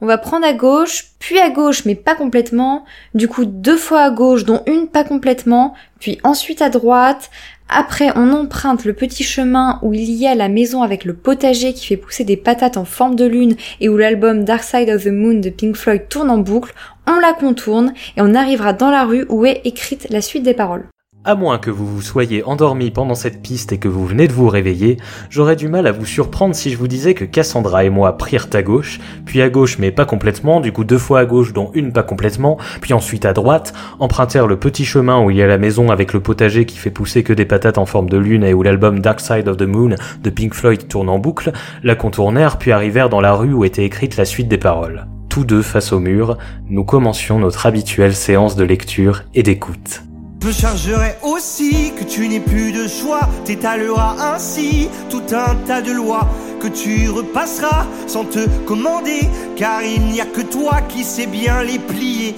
On 0.00 0.06
va 0.06 0.18
prendre 0.18 0.44
à 0.44 0.52
gauche, 0.52 1.12
puis 1.20 1.38
à 1.38 1.50
gauche 1.50 1.84
mais 1.84 1.94
pas 1.94 2.16
complètement, 2.16 2.84
du 3.14 3.28
coup 3.28 3.44
deux 3.44 3.76
fois 3.76 4.00
à 4.00 4.10
gauche 4.10 4.44
dont 4.44 4.64
une 4.66 4.88
pas 4.88 5.04
complètement, 5.04 5.74
puis 6.00 6.18
ensuite 6.24 6.60
à 6.60 6.70
droite, 6.70 7.30
après, 7.68 8.10
on 8.14 8.32
emprunte 8.32 8.84
le 8.84 8.92
petit 8.92 9.24
chemin 9.24 9.78
où 9.82 9.94
il 9.94 10.10
y 10.10 10.26
a 10.26 10.34
la 10.34 10.48
maison 10.48 10.82
avec 10.82 11.04
le 11.04 11.14
potager 11.14 11.72
qui 11.72 11.86
fait 11.86 11.96
pousser 11.96 12.22
des 12.22 12.36
patates 12.36 12.76
en 12.76 12.84
forme 12.84 13.16
de 13.16 13.24
lune 13.24 13.56
et 13.80 13.88
où 13.88 13.96
l'album 13.96 14.44
Dark 14.44 14.62
Side 14.62 14.90
of 14.90 15.04
the 15.04 15.08
Moon 15.08 15.40
de 15.40 15.50
Pink 15.50 15.74
Floyd 15.74 16.08
tourne 16.08 16.30
en 16.30 16.38
boucle. 16.38 16.74
On 17.08 17.18
la 17.18 17.32
contourne 17.32 17.92
et 18.16 18.20
on 18.20 18.34
arrivera 18.34 18.74
dans 18.74 18.90
la 18.90 19.04
rue 19.04 19.26
où 19.28 19.44
est 19.46 19.62
écrite 19.64 20.06
la 20.10 20.20
suite 20.20 20.42
des 20.42 20.54
paroles. 20.54 20.86
À 21.26 21.36
moins 21.36 21.56
que 21.56 21.70
vous 21.70 21.86
vous 21.86 22.02
soyez 22.02 22.44
endormi 22.44 22.90
pendant 22.90 23.14
cette 23.14 23.40
piste 23.40 23.72
et 23.72 23.78
que 23.78 23.88
vous 23.88 24.04
venez 24.04 24.28
de 24.28 24.34
vous 24.34 24.46
réveiller, 24.46 24.98
j'aurais 25.30 25.56
du 25.56 25.68
mal 25.68 25.86
à 25.86 25.92
vous 25.92 26.04
surprendre 26.04 26.54
si 26.54 26.70
je 26.70 26.76
vous 26.76 26.86
disais 26.86 27.14
que 27.14 27.24
Cassandra 27.24 27.82
et 27.86 27.88
moi 27.88 28.18
prirent 28.18 28.50
à 28.52 28.62
gauche, 28.62 29.00
puis 29.24 29.40
à 29.40 29.48
gauche 29.48 29.78
mais 29.78 29.90
pas 29.90 30.04
complètement, 30.04 30.60
du 30.60 30.70
coup 30.70 30.84
deux 30.84 30.98
fois 30.98 31.20
à 31.20 31.24
gauche 31.24 31.54
dont 31.54 31.70
une 31.72 31.94
pas 31.94 32.02
complètement, 32.02 32.58
puis 32.82 32.92
ensuite 32.92 33.24
à 33.24 33.32
droite, 33.32 33.72
empruntèrent 34.00 34.46
le 34.46 34.58
petit 34.58 34.84
chemin 34.84 35.18
où 35.24 35.30
il 35.30 35.38
y 35.38 35.42
a 35.42 35.46
la 35.46 35.56
maison 35.56 35.88
avec 35.88 36.12
le 36.12 36.20
potager 36.20 36.66
qui 36.66 36.76
fait 36.76 36.90
pousser 36.90 37.22
que 37.22 37.32
des 37.32 37.46
patates 37.46 37.78
en 37.78 37.86
forme 37.86 38.10
de 38.10 38.18
lune 38.18 38.44
et 38.44 38.52
où 38.52 38.62
l'album 38.62 39.00
Dark 39.00 39.20
Side 39.20 39.48
of 39.48 39.56
the 39.56 39.62
Moon 39.62 39.94
de 40.22 40.28
Pink 40.28 40.52
Floyd 40.52 40.88
tourne 40.88 41.08
en 41.08 41.18
boucle, 41.18 41.52
la 41.82 41.94
contournèrent 41.94 42.58
puis 42.58 42.70
arrivèrent 42.70 43.08
dans 43.08 43.22
la 43.22 43.32
rue 43.32 43.54
où 43.54 43.64
était 43.64 43.86
écrite 43.86 44.18
la 44.18 44.26
suite 44.26 44.48
des 44.48 44.58
paroles. 44.58 45.06
Tous 45.30 45.46
deux 45.46 45.62
face 45.62 45.94
au 45.94 46.00
mur, 46.00 46.36
nous 46.68 46.84
commencions 46.84 47.38
notre 47.38 47.64
habituelle 47.64 48.14
séance 48.14 48.56
de 48.56 48.64
lecture 48.64 49.22
et 49.34 49.42
d'écoute. 49.42 50.02
Je 50.44 50.50
chargerai 50.50 51.14
aussi 51.22 51.94
que 51.98 52.04
tu 52.04 52.28
n'aies 52.28 52.38
plus 52.38 52.70
de 52.70 52.86
choix, 52.86 53.30
t'étaleras 53.46 54.34
ainsi 54.34 54.90
tout 55.08 55.22
un 55.32 55.54
tas 55.66 55.80
de 55.80 55.90
lois 55.90 56.28
que 56.60 56.68
tu 56.68 57.08
repasseras 57.08 57.86
sans 58.06 58.26
te 58.26 58.46
commander, 58.66 59.20
car 59.56 59.82
il 59.82 60.02
n'y 60.02 60.20
a 60.20 60.26
que 60.26 60.42
toi 60.42 60.82
qui 60.82 61.02
sais 61.02 61.26
bien 61.26 61.62
les 61.62 61.78
plier. 61.78 62.34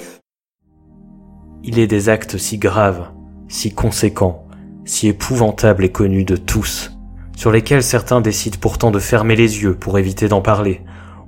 Il 1.65 1.81
est 1.81 1.89
des 1.89 2.09
actes 2.09 2.39
si 2.39 2.59
graves, 2.59 3.11
si 3.49 3.75
conséquents, 3.75 4.47
si 4.85 5.09
épouvantables 5.09 5.85
et 5.85 5.91
connus 5.91 6.25
de 6.25 6.37
tous, 6.37 6.93
sur 7.35 7.51
lesquels 7.51 7.83
certains 7.83 8.21
décident 8.21 8.59
pourtant 8.61 8.93
de 8.93 9.01
fermer 9.01 9.35
les 9.35 9.65
yeux 9.65 9.75
pour 9.75 9.99
éviter 9.99 10.29
d'en 10.29 10.43
parler, 10.43 10.81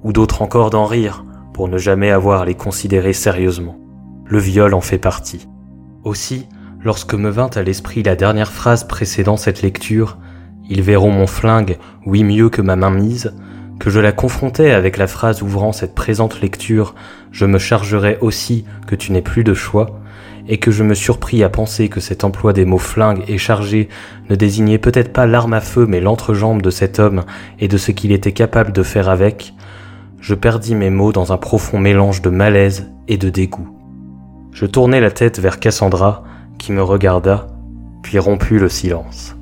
ou 0.05 0.13
d'autres 0.13 0.43
encore 0.43 0.71
d'en 0.71 0.87
rire 0.87 1.25
pour 1.55 1.67
ne 1.67 1.77
jamais 1.77 2.13
avoir 2.13 2.43
à 2.43 2.45
les 2.45 2.55
considérer 2.55 3.15
sérieusement. 3.15 3.77
Le 4.27 4.39
viol 4.39 4.75
en 4.75 4.81
fait 4.81 4.99
partie. 4.99 5.49
Aussi, 6.05 6.47
Lorsque 6.85 7.15
me 7.15 7.29
vint 7.29 7.51
à 7.55 7.63
l'esprit 7.63 8.03
la 8.05 8.15
dernière 8.15 8.53
phrase 8.53 8.85
précédant 8.85 9.37
cette 9.37 9.63
lecture, 9.63 10.17
ils 10.71 10.83
verront 10.83 11.11
mon 11.11 11.27
flingue, 11.27 11.77
oui 12.07 12.23
mieux 12.23 12.51
que 12.51 12.63
ma 12.63 12.77
main 12.77 12.91
mise, 12.91 13.35
que 13.81 13.91
je 13.91 13.99
la 13.99 14.13
confrontais 14.13 14.71
avec 14.71 14.97
la 14.97 15.07
phrase 15.07 15.43
ouvrant 15.43 15.73
cette 15.73 15.95
présente 15.95 16.41
lecture, 16.41 16.95
je 17.33 17.47
me 17.47 17.59
chargerai 17.59 18.19
aussi 18.21 18.65
que 18.87 18.95
tu 18.95 19.13
n'aies 19.13 19.23
plus 19.23 19.45
de 19.45 19.55
choix, 19.55 20.01
et 20.47 20.59
que 20.59 20.71
je 20.71 20.85
me 20.85 20.95
surpris 20.95 21.43
à 21.43 21.49
penser 21.49 21.89
que 21.89 22.01
cet 22.01 22.25
emploi 22.25 22.53
des 22.53 22.65
mots 22.65 22.79
flingue 22.79 23.23
et 23.29 23.39
chargé 23.39 23.89
ne 24.31 24.35
désignait 24.35 24.79
peut-être 24.79 25.13
pas 25.13 25.27
l'arme 25.27 25.55
à 25.55 25.61
feu 25.61 25.85
mais 25.87 26.01
l'entrejambe 26.01 26.63
de 26.63 26.71
cet 26.71 26.99
homme 26.99 27.25
et 27.59 27.69
de 27.69 27.77
ce 27.77 27.91
qu'il 27.91 28.13
était 28.13 28.33
capable 28.33 28.73
de 28.73 28.83
faire 28.83 29.09
avec, 29.09 29.53
je 30.21 30.35
perdis 30.35 30.75
mes 30.75 30.91
mots 30.91 31.13
dans 31.13 31.33
un 31.33 31.39
profond 31.39 31.79
mélange 31.79 32.23
de 32.23 32.31
malaise 32.31 32.91
et 33.09 33.19
de 33.19 33.29
dégoût. 33.29 33.69
Je 34.53 34.65
tournai 34.65 35.01
la 35.01 35.11
tête 35.11 35.39
vers 35.39 35.61
Cassandra, 35.61 36.25
me 36.73 36.83
regarda, 36.83 37.47
puis 38.03 38.19
romput 38.19 38.59
le 38.59 38.69
silence. 38.69 39.35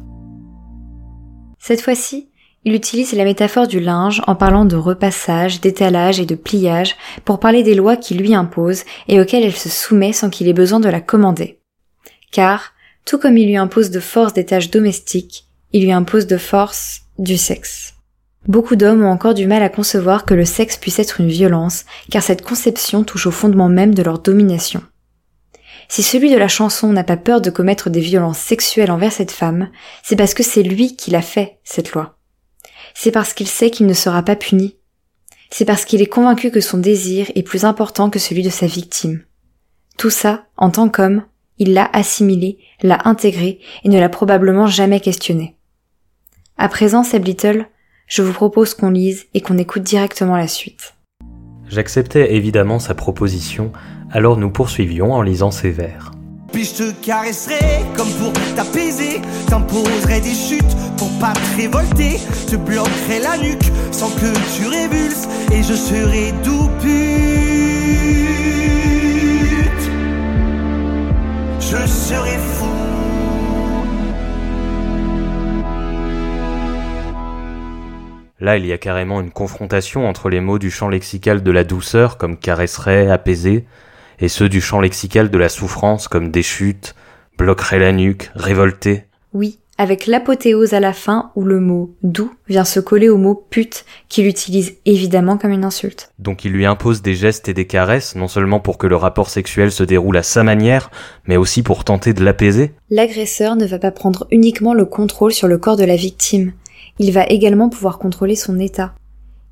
Cette 1.59 1.81
fois-ci, 1.81 2.29
il 2.64 2.74
utilise 2.74 3.12
la 3.12 3.24
métaphore 3.24 3.68
du 3.68 3.81
linge 3.81 4.22
en 4.26 4.35
parlant 4.35 4.64
de 4.64 4.76
repassage, 4.76 5.61
d'étalage 5.61 6.18
et 6.18 6.26
de 6.26 6.35
pliage 6.35 6.96
pour 7.24 7.38
parler 7.38 7.62
des 7.62 7.74
lois 7.76 7.96
qui 7.96 8.14
lui 8.14 8.35
imposent 8.35 8.85
et 9.07 9.20
auxquelles 9.20 9.44
elle 9.44 9.57
se 9.57 9.68
soumet 9.68 10.12
sans 10.12 10.31
qu'il 10.31 10.48
ait 10.48 10.52
besoin 10.52 10.81
de 10.81 10.88
la 10.88 11.00
commander. 11.00 11.61
Car, 12.33 12.72
tout 13.05 13.18
comme 13.18 13.37
il 13.37 13.46
lui 13.46 13.57
impose 13.57 13.90
de 13.90 14.00
force 14.00 14.33
des 14.33 14.44
tâches 14.44 14.70
domestiques, 14.70 15.46
il 15.72 15.85
lui 15.85 15.92
impose 15.92 16.26
de 16.26 16.37
force 16.37 17.02
du 17.18 17.37
sexe. 17.37 17.94
Beaucoup 18.48 18.76
d'hommes 18.76 19.05
ont 19.05 19.11
encore 19.11 19.35
du 19.35 19.46
mal 19.46 19.62
à 19.62 19.68
concevoir 19.68 20.24
que 20.24 20.35
le 20.35 20.44
sexe 20.44 20.76
puisse 20.76 20.98
être 20.98 21.20
une 21.20 21.29
violence, 21.29 21.85
car 22.11 22.22
cette 22.22 22.42
conception 22.42 23.05
touche 23.05 23.26
au 23.26 23.33
fondement 23.33 23.68
même 23.68 23.94
de 23.94 24.02
leur 24.02 24.18
domination. 24.18 24.83
Si 25.88 26.03
celui 26.03 26.31
de 26.31 26.37
la 26.37 26.49
chanson 26.49 26.92
n'a 26.92 27.05
pas 27.05 27.16
peur 27.16 27.40
de 27.40 27.51
commettre 27.51 27.90
des 27.90 28.01
violences 28.01 28.38
sexuelles 28.38 28.90
envers 28.90 29.12
cette 29.12 29.31
femme, 29.31 29.70
c'est 30.03 30.16
parce 30.16 30.35
que 30.35 30.42
c'est 30.42 30.62
lui 30.62 30.96
qui 30.96 31.11
l'a 31.11 31.22
fait, 31.22 31.59
cette 31.64 31.92
loi. 31.92 32.18
C'est 32.94 33.12
parce 33.12 33.35
qu'il 33.35 33.46
sait 33.46 33.70
qu'il 33.70 33.87
ne 33.87 33.92
sera 33.92 34.22
pas 34.22 34.37
puni. 34.37 34.77
C'est 35.51 35.64
parce 35.64 35.85
qu'il 35.85 36.03
est 36.03 36.07
convaincu 36.07 36.51
que 36.51 36.61
son 36.61 36.79
désir 36.79 37.31
est 37.35 37.42
plus 37.42 37.64
important 37.64 38.11
que 38.11 38.18
celui 38.18 38.42
de 38.42 38.51
sa 38.51 38.66
victime. 38.66 39.22
Tout 39.96 40.11
ça, 40.11 40.46
en 40.57 40.70
tant 40.70 40.88
qu'homme, 40.88 41.25
il 41.59 41.72
l'a 41.72 41.88
assimilé, 41.92 42.59
l'a 42.83 43.01
intégré 43.05 43.61
et 43.85 43.88
ne 43.88 43.99
l'a 43.99 44.09
probablement 44.09 44.66
jamais 44.66 45.01
questionné. 45.01 45.57
À 46.59 46.68
présent, 46.68 47.03
Seb 47.03 47.25
Little, 47.25 47.66
je 48.07 48.22
vous 48.22 48.33
propose 48.33 48.75
qu'on 48.75 48.90
lise 48.90 49.27
et 49.35 49.40
qu'on 49.40 49.59
écoute 49.59 49.83
directement 49.83 50.37
la 50.37 50.49
suite. 50.49 50.94
J'acceptais 51.68 52.35
évidemment 52.35 52.79
sa 52.79 52.94
proposition, 52.94 53.72
alors 54.11 54.37
nous 54.37 54.51
poursuivions 54.51 55.12
en 55.12 55.23
lisant 55.23 55.51
ces 55.51 55.71
vers. 55.71 56.12
Puis 56.53 56.64
je 56.64 56.75
te 56.75 56.92
caresserai 57.05 57.85
comme 57.97 58.09
pour 58.12 58.33
t'apaiser, 58.55 59.21
t'imposerai 59.49 60.21
des 60.21 60.35
chutes 60.35 60.77
pour 60.97 61.11
pas 61.19 61.33
te 61.33 61.57
révolter, 61.57 62.19
te 62.49 62.57
bloquerai 62.57 63.21
la 63.23 63.37
nuque 63.37 63.71
sans 63.92 64.11
que 64.11 64.33
tu 64.57 64.66
révulses 64.66 65.29
et 65.53 65.62
je 65.62 65.75
serai 65.75 66.33
doux 66.45 66.71
pute. 66.81 66.97
Je 71.61 71.87
serai 71.87 72.38
fou. 72.38 72.66
Là, 78.38 78.59
il 78.59 78.66
y 78.66 78.73
a 78.73 78.79
carrément 78.79 79.21
une 79.21 79.31
confrontation 79.31 80.07
entre 80.07 80.29
les 80.29 80.40
mots 80.40 80.59
du 80.59 80.71
champ 80.71 80.88
lexical 80.88 81.42
de 81.42 81.51
la 81.51 81.64
douceur, 81.64 82.19
comme 82.19 82.37
caresserait, 82.37 83.11
apaiser, 83.11 83.64
et 84.18 84.29
ceux 84.29 84.48
du 84.48 84.61
champ 84.61 84.81
lexical 84.81 85.31
de 85.31 85.38
la 85.38 85.48
souffrance, 85.48 86.09
comme 86.09 86.31
déchute, 86.31 86.94
bloquerait 87.38 87.79
la 87.79 87.92
nuque, 87.92 88.31
révolté. 88.35 89.05
Oui, 89.33 89.59
avec 89.79 90.07
l'apothéose 90.07 90.72
à 90.72 90.81
la 90.81 90.92
fin 90.92 91.31
où 91.37 91.44
le 91.44 91.61
mot 91.61 91.94
doux 92.02 92.33
vient 92.48 92.64
se 92.64 92.81
coller 92.81 93.09
au 93.09 93.18
mot 93.18 93.35
pute 93.35 93.85
qu'il 94.09 94.26
utilise 94.26 94.76
évidemment 94.87 95.37
comme 95.37 95.52
une 95.52 95.64
insulte. 95.64 96.11
Donc 96.18 96.44
il 96.44 96.52
lui 96.52 96.64
impose 96.64 97.02
des 97.02 97.14
gestes 97.14 97.48
et 97.48 97.55
des 97.55 97.66
caresses, 97.66 98.14
non 98.14 98.29
seulement 98.29 98.61
pour 98.61 98.79
que 98.79 98.87
le 98.87 98.96
rapport 98.96 99.29
sexuel 99.29 99.70
se 99.70 99.83
déroule 99.83 100.16
à 100.16 100.22
sa 100.22 100.42
manière, 100.42 100.90
mais 101.26 101.37
aussi 101.37 101.62
pour 101.62 101.85
tenter 101.85 102.14
de 102.14 102.24
l'apaiser. 102.24 102.72
L'agresseur 102.90 103.57
ne 103.57 103.66
va 103.66 103.79
pas 103.79 103.90
prendre 103.90 104.26
uniquement 104.31 104.72
le 104.72 104.87
contrôle 104.87 105.33
sur 105.33 105.48
le 105.48 105.59
corps 105.59 105.76
de 105.76 105.85
la 105.85 105.96
victime, 105.96 106.52
il 106.98 107.12
va 107.12 107.26
également 107.26 107.68
pouvoir 107.68 107.98
contrôler 107.98 108.37
son 108.37 108.59
état. 108.59 108.94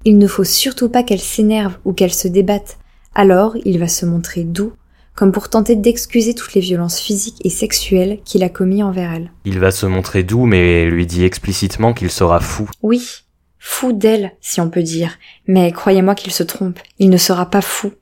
Il 0.05 0.19
ne 0.19 0.27
faut 0.27 0.45
surtout 0.45 0.89
pas 0.89 1.03
qu'elle 1.03 1.21
s'énerve 1.21 1.77
ou 1.85 1.93
qu'elle 1.93 2.13
se 2.13 2.29
débatte, 2.29 2.79
alors 3.15 3.57
il 3.65 3.79
va 3.79 3.89
se 3.89 4.07
montrer 4.07 4.45
doux, 4.45 4.73
comme 5.15 5.33
pour 5.33 5.49
tenter 5.49 5.77
d'excuser 5.77 6.35
toutes 6.35 6.55
les 6.55 6.61
violences 6.61 6.99
physiques 6.99 7.41
et 7.45 7.51
sexuelles 7.51 8.19
qu'il 8.25 8.43
a 8.43 8.49
commis 8.49 8.83
envers 8.83 9.13
elle. 9.13 9.33
Il 9.45 9.59
va 9.59 9.71
se 9.71 9.87
montrer 9.87 10.23
doux, 10.23 10.47
mais 10.47 10.87
lui 10.87 11.07
dit 11.07 11.25
explicitement 11.25 11.93
qu'il 11.95 12.11
sera 12.11 12.41
fou. 12.41 12.69
Oui, 12.83 13.25
fou 13.59 13.93
d'elle, 13.93 14.33
si 14.41 14.61
on 14.61 14.71
peut 14.71 14.83
dire, 14.83 15.19
mais 15.47 15.71
croyez-moi 15.73 16.15
qu'il 16.15 16.33
se 16.33 16.43
trompe, 16.43 16.81
il 16.99 17.11
ne 17.11 17.17
sera 17.17 17.51
pas 17.51 17.63
fou. 17.63 17.93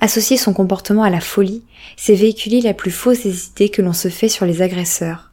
Associer 0.00 0.36
son 0.36 0.52
comportement 0.52 1.02
à 1.02 1.10
la 1.10 1.20
folie, 1.20 1.64
c'est 1.96 2.14
véhiculer 2.14 2.60
la 2.60 2.74
plus 2.74 2.90
fausse 2.90 3.24
des 3.24 3.46
idées 3.46 3.68
que 3.68 3.82
l'on 3.82 3.92
se 3.92 4.08
fait 4.08 4.28
sur 4.28 4.46
les 4.46 4.62
agresseurs. 4.62 5.32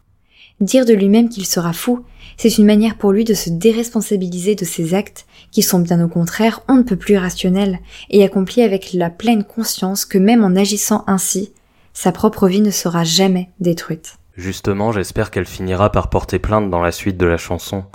Dire 0.60 0.86
de 0.86 0.94
lui-même 0.94 1.30
qu'il 1.30 1.46
sera 1.46 1.72
fou, 1.72 2.04
c'est 2.38 2.58
une 2.58 2.66
manière 2.66 2.98
pour 2.98 3.12
lui 3.12 3.24
de 3.24 3.34
se 3.34 3.50
déresponsabiliser 3.50 4.56
de 4.56 4.66
ses 4.66 4.94
actes, 4.94 5.26
qui 5.58 5.64
sont 5.64 5.80
bien 5.80 6.00
au 6.06 6.08
contraire 6.08 6.62
on 6.68 6.76
ne 6.76 6.84
peut 6.84 6.96
plus 6.96 7.18
rationnels, 7.18 7.80
et 8.12 8.24
accomplis 8.24 8.62
avec 8.62 8.94
la 8.94 9.10
pleine 9.10 9.44
conscience 9.44 10.06
que 10.06 10.20
même 10.20 10.44
en 10.44 10.56
agissant 10.56 11.04
ainsi, 11.08 11.52
sa 11.94 12.12
propre 12.12 12.48
vie 12.48 12.62
ne 12.62 12.70
sera 12.70 13.04
jamais 13.04 13.50
détruite. 13.60 14.20
Justement, 14.36 14.92
j'espère 14.92 15.32
qu'elle 15.32 15.48
finira 15.48 15.92
par 15.92 16.12
porter 16.12 16.38
plainte 16.38 16.70
dans 16.70 16.80
la 16.80 16.92
suite 16.92 17.18
de 17.18 17.26
la 17.26 17.38
chanson. 17.38 17.86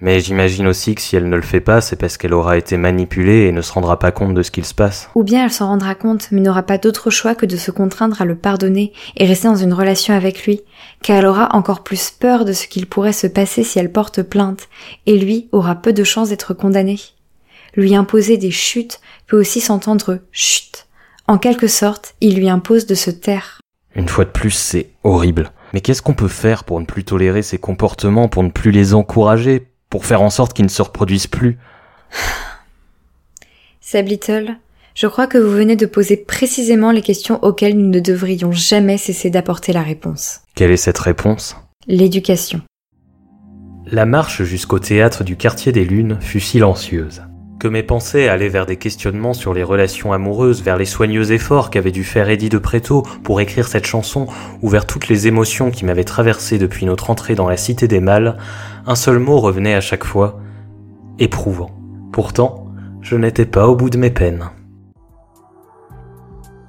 Mais 0.00 0.20
j'imagine 0.20 0.66
aussi 0.66 0.94
que 0.94 1.00
si 1.00 1.16
elle 1.16 1.28
ne 1.30 1.36
le 1.36 1.42
fait 1.42 1.60
pas, 1.60 1.80
c'est 1.80 1.96
parce 1.96 2.18
qu'elle 2.18 2.34
aura 2.34 2.58
été 2.58 2.76
manipulée 2.76 3.46
et 3.46 3.52
ne 3.52 3.62
se 3.62 3.72
rendra 3.72 3.98
pas 3.98 4.12
compte 4.12 4.34
de 4.34 4.42
ce 4.42 4.50
qu'il 4.50 4.66
se 4.66 4.74
passe. 4.74 5.08
Ou 5.14 5.24
bien 5.24 5.44
elle 5.44 5.52
s'en 5.52 5.68
rendra 5.68 5.94
compte, 5.94 6.28
mais 6.32 6.42
n'aura 6.42 6.64
pas 6.64 6.76
d'autre 6.76 7.08
choix 7.08 7.34
que 7.34 7.46
de 7.46 7.56
se 7.56 7.70
contraindre 7.70 8.20
à 8.20 8.26
le 8.26 8.36
pardonner 8.36 8.92
et 9.16 9.24
rester 9.24 9.48
dans 9.48 9.56
une 9.56 9.72
relation 9.72 10.12
avec 10.12 10.44
lui, 10.44 10.60
car 11.02 11.16
elle 11.16 11.26
aura 11.26 11.56
encore 11.56 11.82
plus 11.82 12.10
peur 12.10 12.44
de 12.44 12.52
ce 12.52 12.66
qu'il 12.66 12.86
pourrait 12.86 13.14
se 13.14 13.26
passer 13.26 13.64
si 13.64 13.78
elle 13.78 13.90
porte 13.90 14.22
plainte, 14.22 14.68
et 15.06 15.16
lui 15.16 15.48
aura 15.52 15.74
peu 15.74 15.94
de 15.94 16.04
chances 16.04 16.28
d'être 16.28 16.52
condamné. 16.52 17.00
Lui 17.74 17.94
imposer 17.94 18.36
des 18.36 18.50
chutes 18.50 19.00
peut 19.26 19.38
aussi 19.38 19.62
s'entendre 19.62 20.18
chute. 20.30 20.88
En 21.26 21.38
quelque 21.38 21.68
sorte, 21.68 22.14
il 22.20 22.36
lui 22.36 22.50
impose 22.50 22.84
de 22.84 22.94
se 22.94 23.10
taire. 23.10 23.60
Une 23.94 24.08
fois 24.08 24.26
de 24.26 24.30
plus, 24.30 24.50
c'est 24.50 24.90
horrible. 25.04 25.52
Mais 25.72 25.80
qu'est-ce 25.80 26.02
qu'on 26.02 26.14
peut 26.14 26.28
faire 26.28 26.64
pour 26.64 26.78
ne 26.80 26.86
plus 26.86 27.04
tolérer 27.04 27.42
ces 27.42 27.58
comportements, 27.58 28.28
pour 28.28 28.42
ne 28.42 28.50
plus 28.50 28.70
les 28.70 28.94
encourager, 28.94 29.66
pour 29.96 30.04
faire 30.04 30.20
en 30.20 30.28
sorte 30.28 30.52
qu'ils 30.52 30.66
ne 30.66 30.70
se 30.70 30.82
reproduisent 30.82 31.26
plus. 31.26 31.56
Seb 33.80 34.08
Little, 34.08 34.56
je 34.94 35.06
crois 35.06 35.26
que 35.26 35.38
vous 35.38 35.50
venez 35.50 35.74
de 35.74 35.86
poser 35.86 36.18
précisément 36.18 36.90
les 36.90 37.00
questions 37.00 37.42
auxquelles 37.42 37.78
nous 37.78 37.88
ne 37.88 37.98
devrions 37.98 38.52
jamais 38.52 38.98
cesser 38.98 39.30
d'apporter 39.30 39.72
la 39.72 39.80
réponse. 39.80 40.42
Quelle 40.54 40.70
est 40.70 40.76
cette 40.76 40.98
réponse? 40.98 41.56
L'éducation. 41.86 42.60
La 43.86 44.04
marche 44.04 44.42
jusqu'au 44.42 44.80
théâtre 44.80 45.24
du 45.24 45.38
quartier 45.38 45.72
des 45.72 45.86
Lunes 45.86 46.18
fut 46.20 46.40
silencieuse. 46.40 47.22
Que 47.58 47.68
mes 47.68 47.82
pensées 47.82 48.28
allaient 48.28 48.50
vers 48.50 48.66
des 48.66 48.76
questionnements 48.76 49.32
sur 49.32 49.54
les 49.54 49.62
relations 49.62 50.12
amoureuses, 50.12 50.62
vers 50.62 50.76
les 50.76 50.84
soigneux 50.84 51.32
efforts 51.32 51.70
qu'avait 51.70 51.90
dû 51.90 52.04
faire 52.04 52.28
Eddie 52.28 52.50
de 52.50 52.58
Préto 52.58 53.02
pour 53.24 53.40
écrire 53.40 53.66
cette 53.66 53.86
chanson, 53.86 54.26
ou 54.60 54.68
vers 54.68 54.84
toutes 54.84 55.08
les 55.08 55.26
émotions 55.26 55.70
qui 55.70 55.86
m'avaient 55.86 56.04
traversé 56.04 56.58
depuis 56.58 56.84
notre 56.84 57.08
entrée 57.08 57.34
dans 57.34 57.48
la 57.48 57.56
Cité 57.56 57.88
des 57.88 58.00
Mâles, 58.00 58.36
un 58.86 58.94
seul 58.94 59.18
mot 59.18 59.38
revenait 59.40 59.74
à 59.74 59.80
chaque 59.80 60.04
fois, 60.04 60.38
éprouvant. 61.18 61.70
Pourtant, 62.12 62.66
je 63.00 63.16
n'étais 63.16 63.44
pas 63.44 63.66
au 63.66 63.74
bout 63.74 63.90
de 63.90 63.98
mes 63.98 64.10
peines. 64.10 64.50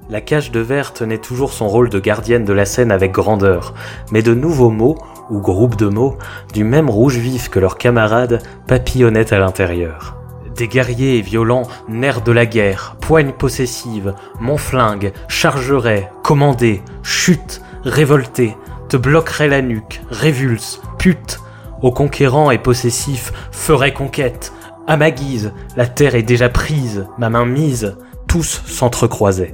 La 0.09 0.21
cage 0.21 0.51
de 0.51 0.59
verre 0.59 0.93
tenait 0.93 1.17
toujours 1.17 1.51
son 1.51 1.67
rôle 1.67 1.89
de 1.89 1.99
gardienne 1.99 2.45
de 2.45 2.53
la 2.53 2.65
scène 2.65 2.91
avec 2.91 3.11
grandeur, 3.11 3.73
mais 4.11 4.23
de 4.23 4.33
nouveaux 4.33 4.69
mots, 4.69 4.97
ou 5.29 5.41
groupes 5.41 5.75
de 5.75 5.87
mots, 5.87 6.17
du 6.53 6.63
même 6.63 6.89
rouge 6.89 7.17
vif 7.17 7.49
que 7.49 7.59
leurs 7.59 7.77
camarades, 7.77 8.41
papillonnaient 8.67 9.33
à 9.33 9.39
l'intérieur. 9.39 10.15
Des 10.55 10.69
guerriers 10.69 11.21
violents, 11.21 11.67
nerfs 11.87 12.21
de 12.21 12.31
la 12.31 12.45
guerre, 12.45 12.95
poigne 13.01 13.33
possessive, 13.33 14.15
mon 14.39 14.57
flingue, 14.57 15.11
chargerait, 15.27 16.09
commandé, 16.23 16.81
chute, 17.03 17.61
révolté, 17.83 18.55
te 18.87 18.97
bloquerait 18.97 19.49
la 19.49 19.61
nuque, 19.61 20.01
révulse, 20.09 20.81
pute, 20.97 21.41
aux 21.81 21.91
conquérants 21.91 22.51
et 22.51 22.57
possessifs, 22.57 23.31
ferait 23.51 23.93
conquête, 23.93 24.53
à 24.87 24.95
ma 24.95 25.11
guise, 25.11 25.51
la 25.75 25.85
terre 25.85 26.15
est 26.15 26.23
déjà 26.23 26.47
prise, 26.47 27.05
ma 27.17 27.29
main 27.29 27.45
mise, 27.45 27.97
tous 28.27 28.63
s'entrecroisaient. 28.65 29.53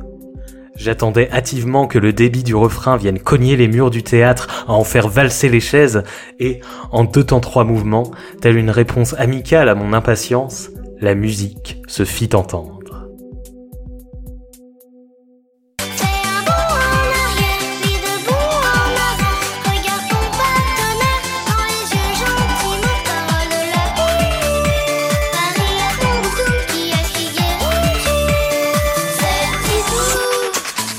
J'attendais 0.76 1.30
hâtivement 1.32 1.88
que 1.88 2.00
le 2.00 2.14
débit 2.14 2.44
du 2.44 2.56
refrain 2.56 2.98
vienne 2.98 3.20
cogner 3.20 3.56
les 3.56 3.68
murs 3.68 3.90
du 3.90 4.04
théâtre, 4.04 4.66
à 4.68 4.74
en 4.74 4.84
faire 4.84 5.08
valser 5.08 5.50
les 5.50 5.60
chaises, 5.60 6.04
et, 6.40 6.62
en 6.92 7.04
deux 7.04 7.24
temps 7.24 7.40
trois 7.40 7.64
mouvements, 7.64 8.12
telle 8.42 8.58
une 8.58 8.70
réponse 8.70 9.16
amicale 9.18 9.70
à 9.70 9.76
mon 9.76 9.94
impatience, 9.94 10.70
la 11.00 11.16
musique 11.16 11.82
se 11.88 12.06
fit 12.06 12.30
entendre. 12.36 12.83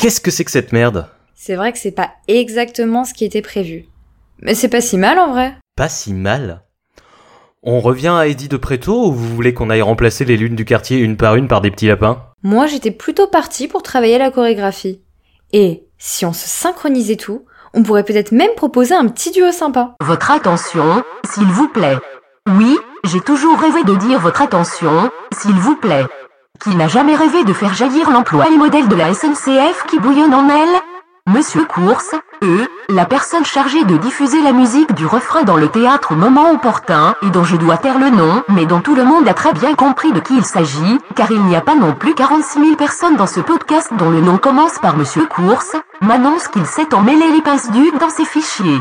Qu'est-ce 0.04 0.20
que 0.20 0.30
c'est 0.30 0.44
que 0.44 0.50
cette 0.50 0.74
merde? 0.74 1.08
C'est 1.34 1.54
vrai 1.54 1.72
que 1.72 1.78
c'est 1.78 1.90
pas 1.90 2.10
exactement 2.28 3.06
ce 3.06 3.14
qui 3.14 3.24
était 3.24 3.40
prévu. 3.40 3.86
Mais 4.42 4.54
c'est 4.54 4.68
pas 4.68 4.82
si 4.82 4.98
mal 4.98 5.18
en 5.18 5.32
vrai. 5.32 5.56
Pas 5.76 5.88
si 5.88 6.12
mal 6.12 6.60
On 7.62 7.80
revient 7.80 8.08
à 8.14 8.26
Eddie 8.26 8.50
de 8.50 8.58
Préto 8.58 9.06
ou 9.06 9.12
vous 9.12 9.34
voulez 9.34 9.54
qu'on 9.54 9.70
aille 9.70 9.80
remplacer 9.80 10.26
les 10.26 10.36
lunes 10.36 10.56
du 10.56 10.66
quartier 10.66 10.98
une 10.98 11.16
par 11.16 11.36
une 11.36 11.48
par 11.48 11.62
des 11.62 11.70
petits 11.70 11.86
lapins? 11.86 12.22
Moi 12.42 12.66
j'étais 12.66 12.90
plutôt 12.90 13.28
partie 13.28 13.66
pour 13.66 13.82
travailler 13.82 14.18
la 14.18 14.30
chorégraphie. 14.30 15.00
Et 15.54 15.86
si 15.96 16.26
on 16.26 16.34
se 16.34 16.48
synchronisait 16.48 17.16
tout, 17.16 17.46
on 17.72 17.82
pourrait 17.82 18.04
peut-être 18.04 18.32
même 18.32 18.54
proposer 18.56 18.94
un 18.94 19.08
petit 19.08 19.30
duo 19.30 19.52
sympa. 19.52 19.94
Votre 20.02 20.32
attention, 20.32 21.02
s'il 21.32 21.46
vous 21.46 21.70
plaît. 21.70 21.96
Oui, 22.50 22.76
j'ai 23.04 23.20
toujours 23.20 23.58
rêvé 23.58 23.82
de 23.84 23.96
dire 23.96 24.20
votre 24.20 24.42
attention, 24.42 25.10
s'il 25.32 25.54
vous 25.54 25.76
plaît. 25.76 26.04
Qui 26.64 26.74
n'a 26.76 26.88
jamais 26.88 27.14
rêvé 27.14 27.44
de 27.44 27.52
faire 27.52 27.74
jaillir 27.74 28.10
l'emploi 28.10 28.48
et 28.48 28.56
modèle 28.56 28.88
de 28.88 28.96
la 28.96 29.12
SNCF 29.12 29.84
qui 29.86 29.98
bouillonne 29.98 30.32
en 30.32 30.48
elle 30.48 30.80
Monsieur 31.30 31.66
Course, 31.66 32.14
eux, 32.42 32.66
la 32.88 33.04
personne 33.04 33.44
chargée 33.44 33.84
de 33.84 33.98
diffuser 33.98 34.40
la 34.40 34.52
musique 34.52 34.94
du 34.94 35.04
refrain 35.04 35.42
dans 35.42 35.58
le 35.58 35.68
théâtre 35.68 36.12
au 36.12 36.14
moment 36.14 36.52
opportun, 36.52 37.16
et 37.20 37.28
dont 37.28 37.44
je 37.44 37.56
dois 37.56 37.76
taire 37.76 37.98
le 37.98 38.08
nom, 38.08 38.42
mais 38.48 38.64
dont 38.64 38.80
tout 38.80 38.94
le 38.94 39.04
monde 39.04 39.28
a 39.28 39.34
très 39.34 39.52
bien 39.52 39.74
compris 39.74 40.12
de 40.12 40.20
qui 40.20 40.38
il 40.38 40.44
s'agit, 40.44 40.98
car 41.14 41.30
il 41.30 41.42
n'y 41.42 41.54
a 41.54 41.60
pas 41.60 41.74
non 41.74 41.92
plus 41.92 42.14
46 42.14 42.60
000 42.60 42.76
personnes 42.76 43.16
dans 43.16 43.26
ce 43.26 43.40
podcast 43.40 43.90
dont 43.98 44.08
le 44.08 44.22
nom 44.22 44.38
commence 44.38 44.78
par 44.78 44.96
Monsieur 44.96 45.26
Course, 45.26 45.76
m'annonce 46.00 46.48
qu'il 46.48 46.64
sait 46.64 46.94
emmêler 46.94 47.30
les 47.30 47.42
pinces 47.42 47.70
duques 47.72 47.98
dans 47.98 48.08
ses 48.10 48.24
fichiers. 48.24 48.80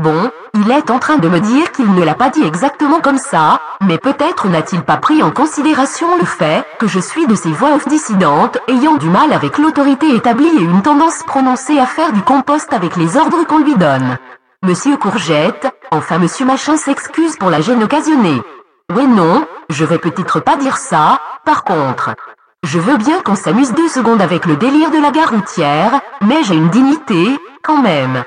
Bon, 0.00 0.30
il 0.54 0.70
est 0.70 0.90
en 0.90 0.98
train 0.98 1.18
de 1.18 1.28
me 1.28 1.38
dire 1.38 1.70
qu'il 1.70 1.92
ne 1.92 2.02
l'a 2.02 2.14
pas 2.14 2.30
dit 2.30 2.42
exactement 2.42 3.00
comme 3.00 3.18
ça, 3.18 3.60
mais 3.82 3.98
peut-être 3.98 4.48
n'a-t-il 4.48 4.82
pas 4.82 4.96
pris 4.96 5.22
en 5.22 5.30
considération 5.30 6.16
le 6.18 6.24
fait 6.24 6.64
que 6.78 6.88
je 6.88 6.98
suis 6.98 7.26
de 7.26 7.34
ces 7.34 7.52
voix 7.52 7.74
off 7.74 7.86
dissidentes 7.86 8.58
ayant 8.68 8.96
du 8.96 9.10
mal 9.10 9.32
avec 9.32 9.58
l'autorité 9.58 10.16
établie 10.16 10.48
et 10.58 10.62
une 10.62 10.82
tendance 10.82 11.22
prononcée 11.24 11.78
à 11.78 11.86
faire 11.86 12.12
du 12.12 12.22
compost 12.22 12.72
avec 12.72 12.96
les 12.96 13.18
ordres 13.18 13.44
qu'on 13.46 13.58
lui 13.58 13.76
donne. 13.76 14.16
Monsieur 14.64 14.96
Courgette, 14.96 15.68
enfin 15.90 16.18
Monsieur 16.18 16.46
Machin 16.46 16.76
s'excuse 16.76 17.36
pour 17.36 17.50
la 17.50 17.60
gêne 17.60 17.84
occasionnée. 17.84 18.40
Oui 18.94 19.06
non, 19.06 19.46
je 19.68 19.84
vais 19.84 19.98
peut-être 19.98 20.40
pas 20.40 20.56
dire 20.56 20.78
ça, 20.78 21.20
par 21.44 21.64
contre. 21.64 22.14
Je 22.64 22.78
veux 22.78 22.96
bien 22.96 23.20
qu'on 23.20 23.36
s'amuse 23.36 23.72
deux 23.72 23.88
secondes 23.88 24.22
avec 24.22 24.46
le 24.46 24.56
délire 24.56 24.90
de 24.90 24.98
la 24.98 25.10
gare 25.10 25.30
routière, 25.30 26.00
mais 26.22 26.42
j'ai 26.44 26.54
une 26.54 26.70
dignité, 26.70 27.38
quand 27.62 27.82
même. 27.82 28.24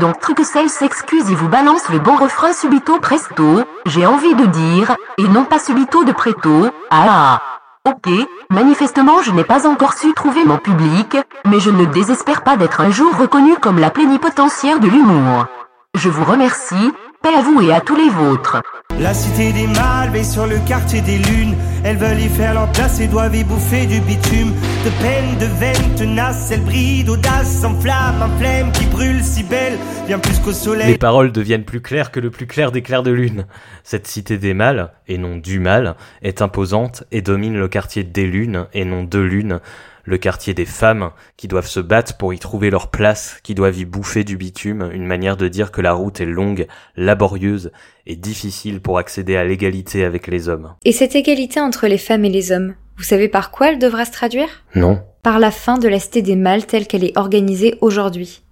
Donc 0.00 0.18
Truquecelle 0.18 0.68
s'excuse 0.68 1.30
et 1.30 1.36
vous 1.36 1.48
balance 1.48 1.88
le 1.88 2.00
bon 2.00 2.16
refrain 2.16 2.52
subito 2.52 2.98
presto, 2.98 3.62
j'ai 3.86 4.04
envie 4.06 4.34
de 4.34 4.46
dire, 4.46 4.96
et 5.18 5.28
non 5.28 5.44
pas 5.44 5.60
subito 5.60 6.02
de 6.02 6.10
préto, 6.10 6.68
ah. 6.90 7.40
Ok, 7.86 8.10
manifestement 8.50 9.22
je 9.22 9.30
n'ai 9.30 9.44
pas 9.44 9.68
encore 9.68 9.92
su 9.92 10.12
trouver 10.12 10.44
mon 10.44 10.58
public, 10.58 11.16
mais 11.44 11.60
je 11.60 11.70
ne 11.70 11.84
désespère 11.84 12.42
pas 12.42 12.56
d'être 12.56 12.80
un 12.80 12.90
jour 12.90 13.16
reconnu 13.16 13.54
comme 13.56 13.78
la 13.78 13.90
plénipotentiaire 13.90 14.80
de 14.80 14.88
l'humour. 14.88 15.46
Je 15.94 16.08
vous 16.08 16.24
remercie, 16.24 16.92
paix 17.24 17.34
à 17.34 17.40
vous 17.40 17.62
et 17.62 17.72
à 17.72 17.80
tous 17.80 17.96
les 17.96 18.10
vôtres. 18.10 18.60
La 19.00 19.14
cité 19.14 19.52
des 19.52 19.66
mâles 19.66 20.10
veille 20.10 20.24
sur 20.24 20.46
le 20.46 20.58
quartier 20.68 21.00
des 21.00 21.16
lunes. 21.16 21.54
Elles 21.82 21.96
veulent 21.96 22.20
y 22.20 22.28
faire 22.28 22.52
leur 22.52 22.70
place 22.70 23.00
et 23.00 23.08
doivent 23.08 23.34
y 23.34 23.42
bouffer 23.42 23.86
du 23.86 24.00
bitume. 24.00 24.52
De 24.84 24.90
peine, 25.02 25.38
de 25.40 25.46
veine 25.58 25.94
tenace, 25.96 26.50
elles 26.52 26.62
brillent 26.62 27.02
d'audace, 27.02 27.64
en 27.64 27.74
flamme, 27.80 28.20
en 28.22 28.38
flemme 28.38 28.70
qui 28.72 28.84
brûle 28.84 29.24
si 29.24 29.42
belle, 29.42 29.78
bien 30.06 30.18
plus 30.18 30.38
qu'au 30.38 30.52
soleil. 30.52 30.86
Les 30.86 30.98
paroles 30.98 31.32
deviennent 31.32 31.64
plus 31.64 31.80
claires 31.80 32.10
que 32.10 32.20
le 32.20 32.30
plus 32.30 32.46
clair 32.46 32.70
des 32.70 32.82
clairs 32.82 33.02
de 33.02 33.10
lune. 33.10 33.46
Cette 33.84 34.06
cité 34.06 34.36
des 34.36 34.52
mâles, 34.52 34.92
et 35.08 35.16
non 35.16 35.36
du 35.36 35.58
mal, 35.60 35.96
est 36.20 36.42
imposante 36.42 37.04
et 37.10 37.22
domine 37.22 37.58
le 37.58 37.68
quartier 37.68 38.04
des 38.04 38.26
lunes, 38.26 38.66
et 38.74 38.84
non 38.84 39.02
de 39.02 39.18
lunes 39.18 39.60
le 40.04 40.18
quartier 40.18 40.54
des 40.54 40.64
femmes 40.64 41.10
qui 41.36 41.48
doivent 41.48 41.66
se 41.66 41.80
battre 41.80 42.16
pour 42.16 42.34
y 42.34 42.38
trouver 42.38 42.70
leur 42.70 42.90
place, 42.90 43.38
qui 43.42 43.54
doivent 43.54 43.78
y 43.78 43.84
bouffer 43.84 44.24
du 44.24 44.36
bitume, 44.36 44.90
une 44.92 45.06
manière 45.06 45.36
de 45.36 45.48
dire 45.48 45.72
que 45.72 45.80
la 45.80 45.92
route 45.92 46.20
est 46.20 46.26
longue, 46.26 46.66
laborieuse 46.96 47.72
et 48.06 48.16
difficile 48.16 48.80
pour 48.80 48.98
accéder 48.98 49.36
à 49.36 49.44
l'égalité 49.44 50.04
avec 50.04 50.26
les 50.26 50.48
hommes. 50.48 50.74
Et 50.84 50.92
cette 50.92 51.14
égalité 51.14 51.60
entre 51.60 51.86
les 51.86 51.98
femmes 51.98 52.24
et 52.24 52.30
les 52.30 52.52
hommes, 52.52 52.74
vous 52.96 53.04
savez 53.04 53.28
par 53.28 53.50
quoi 53.50 53.70
elle 53.70 53.78
devra 53.78 54.04
se 54.04 54.12
traduire? 54.12 54.64
Non. 54.74 55.02
Par 55.22 55.38
la 55.38 55.50
fin 55.50 55.78
de 55.78 55.88
la 55.88 55.98
cité 55.98 56.22
des 56.22 56.36
mâles 56.36 56.66
telle 56.66 56.86
qu'elle 56.86 57.04
est 57.04 57.18
organisée 57.18 57.76
aujourd'hui. 57.80 58.42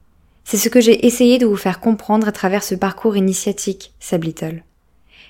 C'est 0.45 0.57
ce 0.57 0.69
que 0.69 0.81
j'ai 0.81 1.07
essayé 1.07 1.39
de 1.39 1.47
vous 1.47 1.57
faire 1.57 1.81
comprendre 1.81 2.27
à 2.27 2.33
travers 2.33 2.65
ce 2.65 2.75
parcours 2.75 3.17
initiatique, 3.17 3.93
Sablittle. 4.01 4.65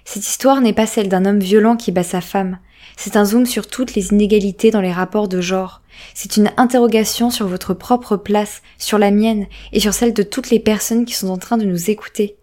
Cette 0.05 0.27
histoire 0.27 0.61
n'est 0.61 0.73
pas 0.73 0.87
celle 0.87 1.09
d'un 1.09 1.27
homme 1.27 1.39
violent 1.39 1.77
qui 1.77 1.93
bat 1.93 2.03
sa 2.03 2.21
femme, 2.21 2.59
c'est 2.97 3.17
un 3.17 3.25
zoom 3.25 3.47
sur 3.47 3.67
toutes 3.67 3.95
les 3.95 4.09
inégalités 4.09 4.71
dans 4.71 4.81
les 4.81 4.93
rapports 4.93 5.29
de 5.29 5.41
genre. 5.41 5.83
C'est 6.15 6.37
une 6.37 6.51
interrogation 6.57 7.31
sur 7.31 7.47
votre 7.47 7.75
propre 7.75 8.17
place, 8.17 8.63
sur 8.79 8.99
la 8.99 9.11
mienne 9.11 9.47
et 9.73 9.81
sur 9.81 9.95
celle 9.95 10.13
de 10.13 10.23
toutes 10.23 10.51
les 10.51 10.61
personnes 10.61 11.05
qui 11.05 11.15
sont 11.15 11.29
en 11.29 11.39
train 11.39 11.57
de 11.57 11.65
nous 11.65 11.91
écouter. 11.91 12.37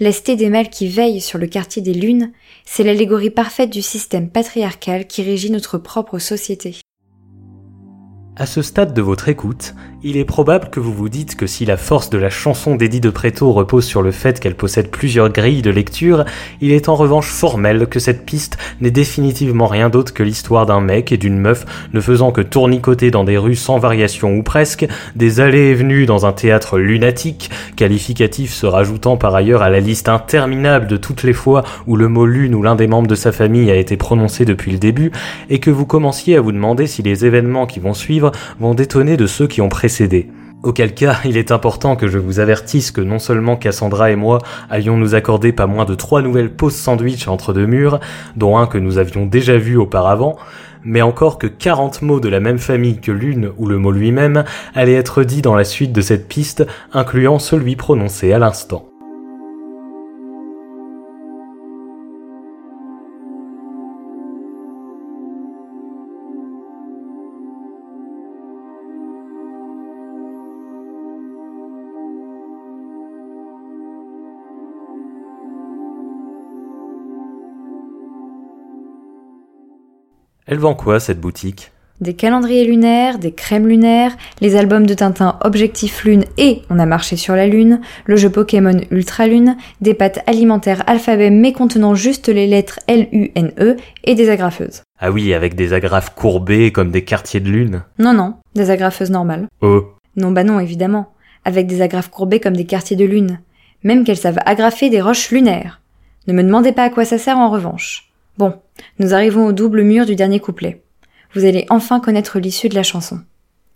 L'Esté 0.00 0.34
des 0.34 0.50
mâles 0.50 0.70
qui 0.70 0.88
veille 0.88 1.20
sur 1.20 1.38
le 1.38 1.46
quartier 1.46 1.80
des 1.80 1.94
lunes, 1.94 2.32
c'est 2.64 2.82
l'allégorie 2.82 3.30
parfaite 3.30 3.70
du 3.70 3.82
système 3.82 4.28
patriarcal 4.28 5.06
qui 5.06 5.22
régit 5.22 5.50
notre 5.50 5.78
propre 5.78 6.18
société. 6.18 6.76
À 8.36 8.46
ce 8.46 8.62
stade 8.62 8.94
de 8.94 9.00
votre 9.00 9.28
écoute, 9.28 9.76
il 10.02 10.16
est 10.16 10.24
probable 10.24 10.68
que 10.68 10.80
vous 10.80 10.92
vous 10.92 11.08
dites 11.08 11.36
que 11.36 11.46
si 11.46 11.64
la 11.64 11.76
force 11.76 12.10
de 12.10 12.18
la 12.18 12.30
chanson 12.30 12.74
d'Eddie 12.74 13.00
de 13.00 13.08
Préto 13.08 13.52
repose 13.52 13.84
sur 13.84 14.02
le 14.02 14.10
fait 14.10 14.40
qu'elle 14.40 14.56
possède 14.56 14.90
plusieurs 14.90 15.30
grilles 15.30 15.62
de 15.62 15.70
lecture, 15.70 16.24
il 16.60 16.72
est 16.72 16.88
en 16.88 16.96
revanche 16.96 17.28
formel 17.28 17.86
que 17.86 18.00
cette 18.00 18.26
piste 18.26 18.58
n'est 18.80 18.90
définitivement 18.90 19.68
rien 19.68 19.88
d'autre 19.88 20.12
que 20.12 20.24
l'histoire 20.24 20.66
d'un 20.66 20.80
mec 20.80 21.12
et 21.12 21.16
d'une 21.16 21.38
meuf 21.38 21.64
ne 21.94 22.00
faisant 22.00 22.32
que 22.32 22.40
tournicoter 22.40 23.12
dans 23.12 23.22
des 23.22 23.38
rues 23.38 23.54
sans 23.54 23.78
variation 23.78 24.34
ou 24.34 24.42
presque, 24.42 24.84
des 25.14 25.38
allées 25.38 25.70
et 25.70 25.74
venues 25.74 26.04
dans 26.04 26.26
un 26.26 26.32
théâtre 26.32 26.78
lunatique, 26.78 27.50
qualificatif 27.76 28.52
se 28.52 28.66
rajoutant 28.66 29.16
par 29.16 29.36
ailleurs 29.36 29.62
à 29.62 29.70
la 29.70 29.78
liste 29.78 30.08
interminable 30.08 30.88
de 30.88 30.96
toutes 30.96 31.22
les 31.22 31.32
fois 31.32 31.62
où 31.86 31.94
le 31.96 32.08
mot 32.08 32.26
lune 32.26 32.56
ou 32.56 32.62
l'un 32.64 32.74
des 32.74 32.88
membres 32.88 33.08
de 33.08 33.14
sa 33.14 33.30
famille 33.30 33.70
a 33.70 33.76
été 33.76 33.96
prononcé 33.96 34.44
depuis 34.44 34.72
le 34.72 34.78
début, 34.78 35.12
et 35.50 35.60
que 35.60 35.70
vous 35.70 35.86
commenciez 35.86 36.36
à 36.36 36.40
vous 36.40 36.52
demander 36.52 36.88
si 36.88 37.00
les 37.00 37.24
événements 37.24 37.66
qui 37.66 37.78
vont 37.78 37.94
suivre 37.94 38.23
vont 38.60 38.74
détonner 38.74 39.16
de 39.16 39.26
ceux 39.26 39.46
qui 39.46 39.60
ont 39.60 39.68
précédé 39.68 40.30
Auquel 40.64 40.94
cas, 40.94 41.18
il 41.26 41.36
est 41.36 41.52
important 41.52 41.94
que 41.94 42.08
je 42.08 42.16
vous 42.16 42.40
avertisse 42.40 42.90
que 42.90 43.02
non 43.02 43.18
seulement 43.18 43.56
Cassandra 43.56 44.10
et 44.10 44.16
moi 44.16 44.38
allions 44.70 44.96
nous 44.96 45.14
accorder 45.14 45.52
pas 45.52 45.66
moins 45.66 45.84
de 45.84 45.94
trois 45.94 46.22
nouvelles 46.22 46.54
pauses 46.54 46.74
sandwich 46.74 47.28
entre 47.28 47.52
deux 47.52 47.66
murs, 47.66 48.00
dont 48.36 48.56
un 48.56 48.66
que 48.66 48.78
nous 48.78 48.96
avions 48.96 49.26
déjà 49.26 49.58
vu 49.58 49.76
auparavant, 49.76 50.36
mais 50.82 51.02
encore 51.02 51.36
que 51.36 51.46
40 51.46 52.00
mots 52.00 52.20
de 52.20 52.30
la 52.30 52.40
même 52.40 52.58
famille 52.58 52.98
que 52.98 53.12
l'une 53.12 53.52
ou 53.58 53.66
le 53.66 53.76
mot 53.78 53.92
lui-même 53.92 54.44
allaient 54.74 54.94
être 54.94 55.22
dits 55.22 55.42
dans 55.42 55.54
la 55.54 55.64
suite 55.64 55.92
de 55.92 56.00
cette 56.00 56.28
piste, 56.28 56.66
incluant 56.94 57.38
celui 57.38 57.76
prononcé 57.76 58.32
à 58.32 58.38
l'instant. 58.38 58.93
Elle 80.54 80.60
vend 80.60 80.76
quoi 80.76 81.00
cette 81.00 81.20
boutique? 81.20 81.72
Des 82.00 82.14
calendriers 82.14 82.64
lunaires, 82.64 83.18
des 83.18 83.32
crèmes 83.32 83.66
lunaires, 83.66 84.16
les 84.40 84.54
albums 84.54 84.86
de 84.86 84.94
Tintin 84.94 85.36
Objectif 85.42 86.04
Lune 86.04 86.26
et 86.38 86.62
On 86.70 86.78
a 86.78 86.86
marché 86.86 87.16
sur 87.16 87.34
la 87.34 87.48
Lune, 87.48 87.80
le 88.04 88.14
jeu 88.14 88.30
Pokémon 88.30 88.80
Ultra 88.92 89.26
Lune, 89.26 89.56
des 89.80 89.94
pâtes 89.94 90.20
alimentaires 90.28 90.84
alphabet 90.86 91.30
mais 91.30 91.52
contenant 91.52 91.96
juste 91.96 92.28
les 92.28 92.46
lettres 92.46 92.78
L-U-N-E 92.86 93.78
et 94.04 94.14
des 94.14 94.30
agrafeuses. 94.30 94.82
Ah 95.00 95.10
oui, 95.10 95.34
avec 95.34 95.56
des 95.56 95.72
agrafes 95.72 96.14
courbées 96.14 96.70
comme 96.70 96.92
des 96.92 97.02
quartiers 97.02 97.40
de 97.40 97.50
lune. 97.50 97.82
Non, 97.98 98.12
non, 98.12 98.34
des 98.54 98.70
agrafeuses 98.70 99.10
normales. 99.10 99.48
Oh. 99.60 99.88
Non, 100.14 100.30
bah 100.30 100.44
non, 100.44 100.60
évidemment. 100.60 101.14
Avec 101.44 101.66
des 101.66 101.82
agrafes 101.82 102.10
courbées 102.10 102.38
comme 102.38 102.56
des 102.56 102.64
quartiers 102.64 102.96
de 102.96 103.04
lune. 103.04 103.40
Même 103.82 104.04
qu'elles 104.04 104.18
savent 104.18 104.38
agrafer 104.46 104.88
des 104.88 105.02
roches 105.02 105.32
lunaires. 105.32 105.80
Ne 106.28 106.32
me 106.32 106.44
demandez 106.44 106.70
pas 106.70 106.84
à 106.84 106.90
quoi 106.90 107.04
ça 107.04 107.18
sert 107.18 107.38
en 107.38 107.50
revanche. 107.50 108.13
Bon, 108.36 108.60
nous 108.98 109.14
arrivons 109.14 109.46
au 109.46 109.52
double 109.52 109.82
mur 109.82 110.06
du 110.06 110.16
dernier 110.16 110.40
couplet. 110.40 110.82
Vous 111.34 111.44
allez 111.44 111.66
enfin 111.70 112.00
connaître 112.00 112.38
l'issue 112.38 112.68
de 112.68 112.74
la 112.74 112.82
chanson. 112.82 113.20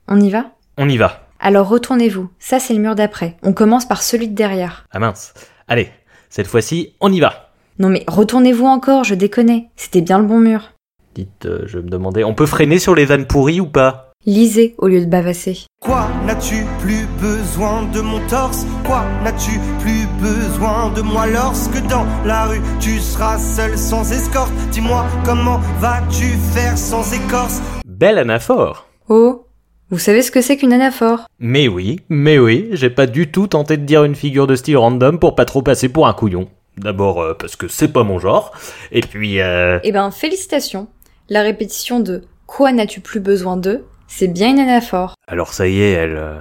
On 0.08 0.20
y 0.20 0.30
va? 0.30 0.52
On 0.76 0.88
y 0.88 0.96
va. 0.96 1.28
Alors 1.40 1.68
retournez-vous, 1.68 2.30
ça 2.40 2.58
c'est 2.58 2.74
le 2.74 2.80
mur 2.80 2.96
d'après. 2.96 3.36
On 3.42 3.52
commence 3.52 3.86
par 3.86 4.02
celui 4.02 4.28
de 4.28 4.34
derrière. 4.34 4.86
Ah 4.90 4.98
mince. 4.98 5.34
Allez, 5.68 5.90
cette 6.28 6.48
fois-ci, 6.48 6.94
on 7.00 7.12
y 7.12 7.20
va. 7.20 7.52
Non 7.78 7.88
mais 7.88 8.04
retournez-vous 8.08 8.66
encore, 8.66 9.04
je 9.04 9.14
déconne. 9.14 9.62
C'était 9.76 10.00
bien 10.00 10.18
le 10.18 10.26
bon 10.26 10.38
mur. 10.40 10.72
Dites, 11.14 11.46
euh, 11.46 11.62
je 11.66 11.78
me 11.78 11.88
demandais, 11.88 12.24
on 12.24 12.34
peut 12.34 12.46
freiner 12.46 12.80
sur 12.80 12.94
les 12.94 13.04
vannes 13.04 13.26
pourries 13.26 13.60
ou 13.60 13.66
pas? 13.66 14.07
Lisez 14.28 14.74
au 14.78 14.88
lieu 14.88 15.00
de 15.00 15.06
bavasser. 15.10 15.58
Quoi 15.80 16.08
n'as-tu 16.26 16.64
plus 16.80 17.06
besoin 17.20 17.84
de 17.94 18.00
mon 18.00 18.18
torse? 18.26 18.66
Quoi 18.84 19.04
n'as-tu 19.22 19.52
plus 19.80 20.06
besoin 20.20 20.90
de 20.92 21.02
moi 21.02 21.28
lorsque 21.28 21.80
dans 21.86 22.04
la 22.26 22.46
rue 22.46 22.60
tu 22.80 22.98
seras 22.98 23.38
seul 23.38 23.78
sans 23.78 24.10
escorte? 24.12 24.52
Dis-moi 24.72 25.06
comment 25.24 25.58
vas-tu 25.78 26.24
faire 26.52 26.76
sans 26.76 27.10
écorce? 27.14 27.62
Belle 27.86 28.18
anaphore. 28.18 28.88
Oh 29.08 29.46
Vous 29.90 29.98
savez 30.00 30.22
ce 30.22 30.32
que 30.32 30.42
c'est 30.42 30.56
qu'une 30.56 30.72
anaphore? 30.72 31.26
Mais 31.38 31.68
oui, 31.68 32.00
mais 32.08 32.40
oui, 32.40 32.70
j'ai 32.72 32.90
pas 32.90 33.06
du 33.06 33.30
tout 33.30 33.46
tenté 33.46 33.76
de 33.76 33.84
dire 33.84 34.02
une 34.02 34.16
figure 34.16 34.48
de 34.48 34.56
style 34.56 34.78
random 34.78 35.20
pour 35.20 35.36
pas 35.36 35.44
trop 35.44 35.62
passer 35.62 35.88
pour 35.88 36.08
un 36.08 36.12
couillon. 36.12 36.48
D'abord 36.76 37.22
euh, 37.22 37.34
parce 37.34 37.54
que 37.54 37.68
c'est 37.68 37.92
pas 37.92 38.02
mon 38.02 38.18
genre, 38.18 38.52
et 38.90 39.00
puis 39.00 39.40
euh... 39.40 39.78
Eh 39.84 39.92
ben 39.92 40.10
félicitations. 40.10 40.88
La 41.28 41.42
répétition 41.42 42.00
de 42.00 42.24
Quoi 42.46 42.72
n'as-tu 42.72 43.00
plus 43.00 43.20
besoin 43.20 43.56
de 43.56 43.84
c'est 44.08 44.28
bien 44.28 44.50
une 44.50 44.58
anaphore. 44.58 45.14
Alors 45.28 45.52
ça 45.52 45.68
y 45.68 45.80
est, 45.80 45.92
elle, 45.92 46.16
euh, 46.16 46.40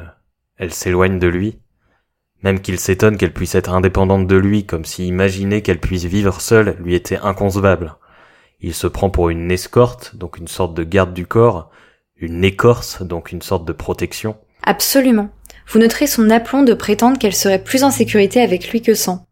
elle 0.58 0.74
s'éloigne 0.74 1.20
de 1.20 1.28
lui. 1.28 1.60
Même 2.42 2.62
qu'il 2.62 2.80
s'étonne 2.80 3.18
qu'elle 3.18 3.34
puisse 3.34 3.56
être 3.56 3.74
indépendante 3.74 4.26
de 4.26 4.36
lui, 4.36 4.66
comme 4.66 4.86
si 4.86 5.08
imaginer 5.08 5.62
qu'elle 5.62 5.80
puisse 5.80 6.06
vivre 6.06 6.40
seule 6.40 6.78
lui 6.80 6.96
était 6.96 7.18
inconcevable. 7.18 7.96
Il 8.62 8.74
se 8.74 8.88
prend 8.88 9.10
pour 9.10 9.30
une 9.30 9.52
escorte, 9.52 10.16
donc 10.16 10.38
une 10.38 10.48
sorte 10.48 10.74
de 10.74 10.84
garde 10.84 11.14
du 11.14 11.28
corps, 11.28 11.70
une 12.16 12.44
écorce, 12.44 13.02
donc 13.02 13.32
une 13.32 13.42
sorte 13.42 13.66
de 13.66 13.74
protection. 13.74 14.38
Absolument. 14.64 15.30
Vous 15.68 15.80
noterez 15.80 16.08
son 16.08 16.30
aplomb 16.30 16.64
de 16.64 16.74
prétendre 16.74 17.20
qu'elle 17.20 17.36
serait 17.36 17.64
plus 17.64 17.84
en 17.84 17.92
sécurité 17.92 18.42
avec 18.42 18.72
lui 18.72 18.82
que 18.82 18.94
sans. 18.94 19.26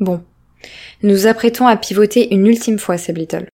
Bon. 0.00 0.22
Nous 1.02 1.26
apprêtons 1.26 1.66
à 1.66 1.76
pivoter 1.76 2.32
une 2.32 2.46
ultime 2.46 2.78
fois, 2.78 2.96
Little. 3.08 3.48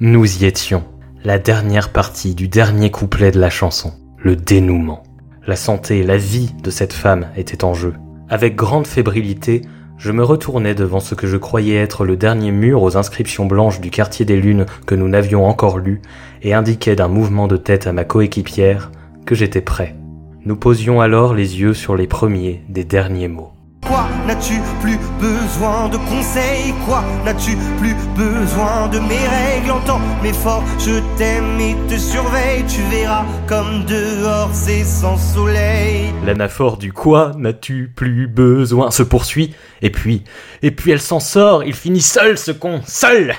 Nous 0.00 0.42
y 0.42 0.44
étions 0.44 0.84
la 1.24 1.38
dernière 1.40 1.90
partie 1.90 2.36
du 2.36 2.46
dernier 2.46 2.90
couplet 2.90 3.32
de 3.32 3.40
la 3.40 3.50
chanson, 3.50 3.92
le 4.18 4.36
dénouement. 4.36 5.02
La 5.46 5.56
santé, 5.56 6.04
la 6.04 6.16
vie 6.16 6.52
de 6.62 6.70
cette 6.70 6.92
femme 6.92 7.26
était 7.36 7.64
en 7.64 7.74
jeu. 7.74 7.94
Avec 8.28 8.54
grande 8.54 8.86
fébrilité, 8.86 9.62
je 9.96 10.12
me 10.12 10.22
retournais 10.22 10.76
devant 10.76 11.00
ce 11.00 11.16
que 11.16 11.26
je 11.26 11.36
croyais 11.36 11.76
être 11.76 12.04
le 12.04 12.16
dernier 12.16 12.52
mur 12.52 12.82
aux 12.82 12.96
inscriptions 12.96 13.46
blanches 13.46 13.80
du 13.80 13.90
quartier 13.90 14.24
des 14.24 14.36
lunes 14.36 14.66
que 14.86 14.94
nous 14.94 15.08
n'avions 15.08 15.44
encore 15.44 15.78
lu 15.78 16.02
et 16.42 16.54
indiquais 16.54 16.94
d'un 16.94 17.08
mouvement 17.08 17.48
de 17.48 17.56
tête 17.56 17.88
à 17.88 17.92
ma 17.92 18.04
coéquipière 18.04 18.92
que 19.26 19.34
j'étais 19.34 19.60
prêt. 19.60 19.96
Nous 20.44 20.56
posions 20.56 21.00
alors 21.00 21.34
les 21.34 21.60
yeux 21.60 21.74
sur 21.74 21.96
les 21.96 22.06
premiers 22.06 22.62
des 22.68 22.84
derniers 22.84 23.28
mots. 23.28 23.57
Quoi 23.86 24.06
n'as-tu 24.26 24.54
plus 24.80 24.98
besoin 25.20 25.88
de 25.88 25.96
conseils? 25.96 26.74
Quoi 26.84 27.02
n'as-tu 27.24 27.56
plus 27.78 27.94
besoin 28.16 28.88
de 28.88 28.98
mes 28.98 29.16
règles? 29.16 29.70
Entends 29.70 30.00
mes 30.22 30.32
forts, 30.32 30.64
je 30.78 31.00
t'aime 31.16 31.58
et 31.60 31.76
te 31.88 31.98
surveille. 31.98 32.64
Tu 32.66 32.82
verras 32.90 33.24
comme 33.46 33.84
dehors 33.86 34.50
c'est 34.52 34.84
sans 34.84 35.16
soleil. 35.16 36.12
L'anaphore 36.24 36.76
du 36.76 36.92
quoi 36.92 37.32
n'as-tu 37.36 37.90
plus 37.94 38.26
besoin 38.28 38.90
se 38.90 39.02
poursuit 39.02 39.54
et 39.80 39.90
puis, 39.90 40.24
et 40.62 40.70
puis 40.70 40.90
elle 40.90 41.00
s'en 41.00 41.20
sort, 41.20 41.64
il 41.64 41.74
finit 41.74 42.02
seul 42.02 42.36
ce 42.36 42.50
con, 42.50 42.80
seul! 42.86 43.34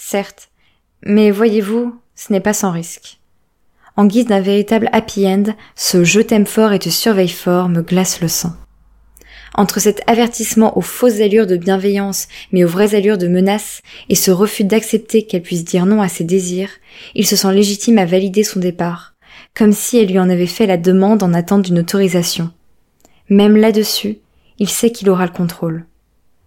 Certes, 0.00 0.48
mais 1.04 1.30
voyez-vous, 1.30 2.00
ce 2.14 2.32
n'est 2.32 2.40
pas 2.40 2.54
sans 2.54 2.70
risque. 2.70 3.18
En 3.96 4.06
guise 4.06 4.26
d'un 4.26 4.40
véritable 4.40 4.88
happy 4.92 5.26
end, 5.26 5.54
ce 5.74 6.04
je 6.04 6.20
t'aime 6.20 6.46
fort 6.46 6.72
et 6.72 6.78
te 6.78 6.88
surveille 6.88 7.28
fort 7.28 7.68
me 7.68 7.82
glace 7.82 8.20
le 8.20 8.28
sang. 8.28 8.52
Entre 9.58 9.80
cet 9.80 10.02
avertissement 10.06 10.78
aux 10.78 10.82
fausses 10.82 11.20
allures 11.20 11.48
de 11.48 11.56
bienveillance, 11.56 12.28
mais 12.52 12.62
aux 12.62 12.68
vraies 12.68 12.94
allures 12.94 13.18
de 13.18 13.26
menace, 13.26 13.82
et 14.08 14.14
ce 14.14 14.30
refus 14.30 14.62
d'accepter 14.62 15.24
qu'elle 15.24 15.42
puisse 15.42 15.64
dire 15.64 15.84
non 15.84 16.00
à 16.00 16.06
ses 16.06 16.22
désirs, 16.22 16.70
il 17.16 17.26
se 17.26 17.34
sent 17.34 17.52
légitime 17.52 17.98
à 17.98 18.04
valider 18.04 18.44
son 18.44 18.60
départ, 18.60 19.14
comme 19.56 19.72
si 19.72 19.98
elle 19.98 20.10
lui 20.10 20.20
en 20.20 20.30
avait 20.30 20.46
fait 20.46 20.66
la 20.66 20.76
demande 20.76 21.24
en 21.24 21.34
attente 21.34 21.62
d'une 21.62 21.80
autorisation. 21.80 22.52
Même 23.30 23.56
là-dessus, 23.56 24.18
il 24.60 24.68
sait 24.68 24.92
qu'il 24.92 25.10
aura 25.10 25.26
le 25.26 25.32
contrôle. 25.32 25.86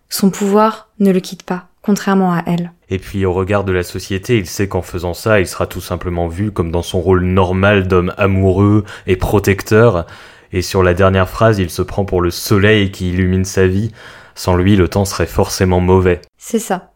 Son 0.08 0.30
pouvoir 0.30 0.88
ne 1.02 1.12
le 1.12 1.20
quitte 1.20 1.44
pas, 1.44 1.68
contrairement 1.82 2.32
à 2.32 2.44
elle. 2.48 2.72
Et 2.90 2.98
puis 2.98 3.26
au 3.26 3.34
regard 3.34 3.66
de 3.66 3.74
la 3.74 3.84
société, 3.84 4.38
il 4.38 4.46
sait 4.46 4.70
qu'en 4.70 4.82
faisant 4.82 5.14
ça, 5.14 5.42
il 5.42 5.48
sera 5.48 5.68
tout 5.68 5.82
simplement 5.82 6.30
vu 6.30 6.54
comme 6.54 6.72
dans 6.72 6.82
son 6.82 7.02
rôle 7.02 7.26
normal 7.26 7.90
d'homme 7.90 8.14
amoureux 8.16 8.86
et 9.06 9.18
protecteur, 9.18 10.06
et 10.52 10.62
sur 10.62 10.84
la 10.84 10.94
dernière 10.94 11.30
phrase, 11.30 11.60
il 11.60 11.70
se 11.70 11.82
prend 11.82 12.06
pour 12.06 12.22
le 12.22 12.32
soleil 12.32 12.92
qui 12.92 13.10
illumine 13.10 13.46
sa 13.46 13.68
vie. 13.68 13.92
Sans 14.36 14.56
lui, 14.56 14.76
le 14.76 14.88
temps 14.88 15.06
serait 15.06 15.26
forcément 15.26 15.80
mauvais. 15.80 16.22
C'est 16.38 16.60
ça. 16.60 16.94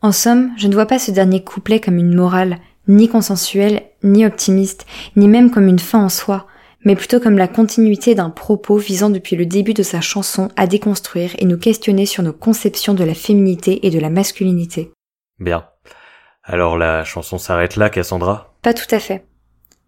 En 0.00 0.12
somme, 0.12 0.50
je 0.56 0.68
ne 0.68 0.74
vois 0.74 0.86
pas 0.86 0.98
ce 0.98 1.10
dernier 1.10 1.44
couplet 1.44 1.80
comme 1.80 1.96
une 1.96 2.14
morale, 2.14 2.58
ni 2.88 3.08
consensuelle, 3.08 3.82
ni 4.02 4.26
optimiste, 4.26 4.86
ni 5.16 5.28
même 5.28 5.50
comme 5.50 5.68
une 5.68 5.78
fin 5.78 6.00
en 6.00 6.08
soi, 6.08 6.46
mais 6.84 6.96
plutôt 6.96 7.20
comme 7.20 7.38
la 7.38 7.46
continuité 7.46 8.16
d'un 8.16 8.30
propos 8.30 8.76
visant 8.76 9.10
depuis 9.10 9.36
le 9.36 9.46
début 9.46 9.74
de 9.74 9.84
sa 9.84 10.00
chanson 10.00 10.48
à 10.56 10.66
déconstruire 10.66 11.30
et 11.38 11.44
nous 11.44 11.58
questionner 11.58 12.06
sur 12.06 12.24
nos 12.24 12.32
conceptions 12.32 12.94
de 12.94 13.04
la 13.04 13.14
féminité 13.14 13.86
et 13.86 13.90
de 13.90 14.00
la 14.00 14.10
masculinité. 14.10 14.92
Bien. 15.38 15.66
Alors 16.42 16.76
la 16.76 17.04
chanson 17.04 17.38
s'arrête 17.38 17.76
là, 17.76 17.88
Cassandra? 17.88 18.54
Pas 18.62 18.74
tout 18.74 18.92
à 18.92 18.98
fait. 18.98 19.24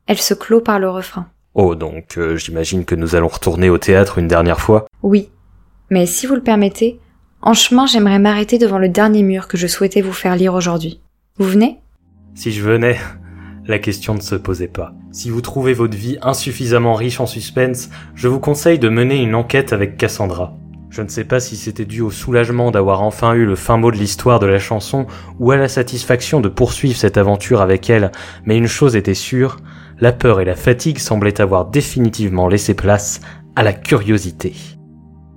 Elle 0.07 0.21
se 0.21 0.35
clôt 0.35 0.61
par 0.61 0.79
le 0.79 0.89
refrain. 0.89 1.27
Oh, 1.55 1.77
donc 1.77 2.19
euh, 2.19 2.37
j'imagine 2.37 2.85
que 2.85 2.97
nous 2.97 3.15
allons 3.15 3.29
retourner 3.29 3.71
au 3.71 3.79
théâtre 3.79 4.19
une 4.19 4.27
dernière 4.27 4.61
fois 4.61 4.87
Oui. 5.03 5.31
Mais 5.89 6.05
si 6.05 6.27
vous 6.27 6.35
le 6.35 6.43
permettez, 6.43 6.99
en 7.43 7.55
chemin 7.55 7.87
j'aimerais 7.87 8.19
m'arrêter 8.19 8.59
devant 8.59 8.79
le 8.79 8.89
dernier 8.89 9.23
mur 9.23 9.47
que 9.47 9.57
je 9.57 9.69
souhaitais 9.69 10.01
vous 10.01 10.13
faire 10.13 10.35
lire 10.35 10.55
aujourd'hui. 10.55 11.01
Vous 11.39 11.49
venez? 11.49 11.79
Si 12.35 12.51
je 12.51 12.63
venais, 12.63 12.99
la 13.67 13.79
question 13.79 14.15
ne 14.15 14.21
se 14.21 14.35
posait 14.35 14.67
pas. 14.67 14.95
Si 15.13 15.31
vous 15.31 15.41
trouvez 15.41 15.75
votre 15.75 15.97
vie 15.97 16.19
insuffisamment 16.23 16.95
riche 16.95 17.21
en 17.21 17.27
suspense, 17.27 17.89
je 18.17 18.27
vous 18.27 18.41
conseille 18.41 18.81
de 18.81 18.89
mener 18.89 19.23
une 19.23 19.37
enquête 19.37 19.73
avec 19.73 19.97
Cassandra. 19.97 20.57
Je 20.91 21.03
ne 21.03 21.09
sais 21.09 21.25
pas 21.25 21.41
si 21.41 21.57
c'était 21.57 21.85
dû 21.85 22.01
au 22.01 22.11
soulagement 22.11 22.71
d'avoir 22.71 23.03
enfin 23.03 23.35
eu 23.35 23.47
le 23.47 23.57
fin 23.57 23.77
mot 23.77 23.91
de 23.91 23.97
l'histoire 23.97 24.39
de 24.39 24.47
la 24.47 24.59
chanson 24.59 25.07
ou 25.39 25.51
à 25.51 25.57
la 25.57 25.69
satisfaction 25.69 26.41
de 26.41 26.49
poursuivre 26.49 26.97
cette 26.97 27.17
aventure 27.17 27.61
avec 27.61 27.91
elle, 27.91 28.13
mais 28.45 28.57
une 28.57 28.67
chose 28.69 28.97
était 28.97 29.15
sûre, 29.15 29.57
la 30.01 30.13
peur 30.13 30.41
et 30.41 30.45
la 30.45 30.55
fatigue 30.55 30.99
semblaient 30.99 31.41
avoir 31.41 31.67
définitivement 31.67 32.49
laissé 32.49 32.75
place 32.75 33.21
à 33.57 33.63
la 33.63 33.73
curiosité. 33.73 34.55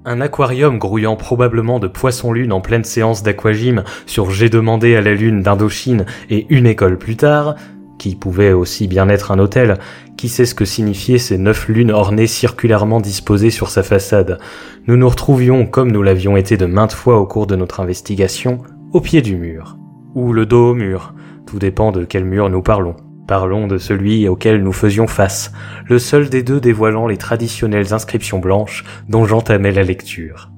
Un 0.06 0.22
aquarium 0.22 0.80
grouillant 0.80 1.18
probablement 1.18 1.80
de 1.80 1.88
poissons-lune 1.88 2.54
en 2.54 2.62
pleine 2.62 2.86
séance 2.86 3.24
d'aquagym 3.24 3.84
sur 4.06 4.32
J'ai 4.32 4.50
demandé 4.50 4.96
à 4.96 5.02
la 5.02 5.14
lune 5.14 5.42
d'Indochine 5.42 6.06
et 6.30 6.46
une 6.50 6.66
école 6.66 6.98
plus 6.98 7.18
tard, 7.18 7.56
qui 7.98 8.16
pouvait 8.16 8.54
aussi 8.54 8.88
bien 8.88 9.10
être 9.10 9.32
un 9.32 9.40
hôtel, 9.40 9.78
qui 10.18 10.30
sait 10.30 10.46
ce 10.46 10.56
que 10.56 10.66
signifiaient 10.66 11.18
ces 11.18 11.38
neuf 11.38 11.68
lunes 11.68 11.92
ornées 11.92 12.28
circulairement 12.28 13.02
disposées 13.02 13.50
sur 13.50 13.70
sa 13.70 13.84
façade. 13.84 14.40
Nous 14.88 14.98
nous 14.98 15.10
retrouvions, 15.10 15.66
comme 15.66 15.92
nous 15.92 16.04
l'avions 16.04 16.38
été 16.38 16.58
de 16.58 16.66
maintes 16.66 16.94
fois 16.94 17.20
au 17.20 17.26
cours 17.26 17.48
de 17.48 17.56
notre 17.56 17.80
investigation, 17.80 18.60
au 18.94 19.02
pied 19.02 19.22
du 19.22 19.36
mur. 19.36 19.78
Ou 20.16 20.32
le 20.32 20.46
dos 20.46 20.72
au 20.72 20.74
mur, 20.74 21.14
tout 21.46 21.60
dépend 21.60 21.92
de 21.92 22.06
quel 22.06 22.24
mur 22.24 22.50
nous 22.50 22.62
parlons. 22.62 22.96
Parlons 23.28 23.68
de 23.68 23.78
celui 23.78 24.28
auquel 24.30 24.64
nous 24.64 24.72
faisions 24.72 25.06
face, 25.08 25.52
le 25.86 26.00
seul 26.00 26.30
des 26.30 26.44
deux 26.44 26.62
dévoilant 26.62 27.08
les 27.08 27.18
traditionnelles 27.18 27.94
inscriptions 27.94 28.40
blanches 28.40 28.86
dont 29.10 29.26
j'entamais 29.26 29.74
la 29.74 29.84
lecture. 29.84 30.50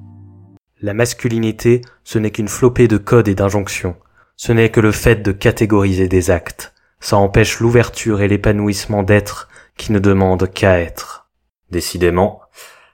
La 0.80 0.94
masculinité, 0.94 1.80
ce 2.04 2.18
n'est 2.18 2.30
qu'une 2.30 2.48
flopée 2.48 2.86
de 2.86 2.96
codes 2.96 3.26
et 3.26 3.34
d'injonctions. 3.34 3.96
Ce 4.36 4.52
n'est 4.52 4.70
que 4.70 4.80
le 4.80 4.92
fait 4.92 5.16
de 5.16 5.32
catégoriser 5.32 6.06
des 6.06 6.30
actes. 6.30 6.72
Ça 7.00 7.16
empêche 7.16 7.58
l'ouverture 7.58 8.20
et 8.20 8.28
l'épanouissement 8.28 9.02
d'être 9.02 9.48
qui 9.76 9.90
ne 9.90 9.98
demandent 9.98 10.48
qu'à 10.48 10.78
être. 10.78 11.28
Décidément, 11.70 12.40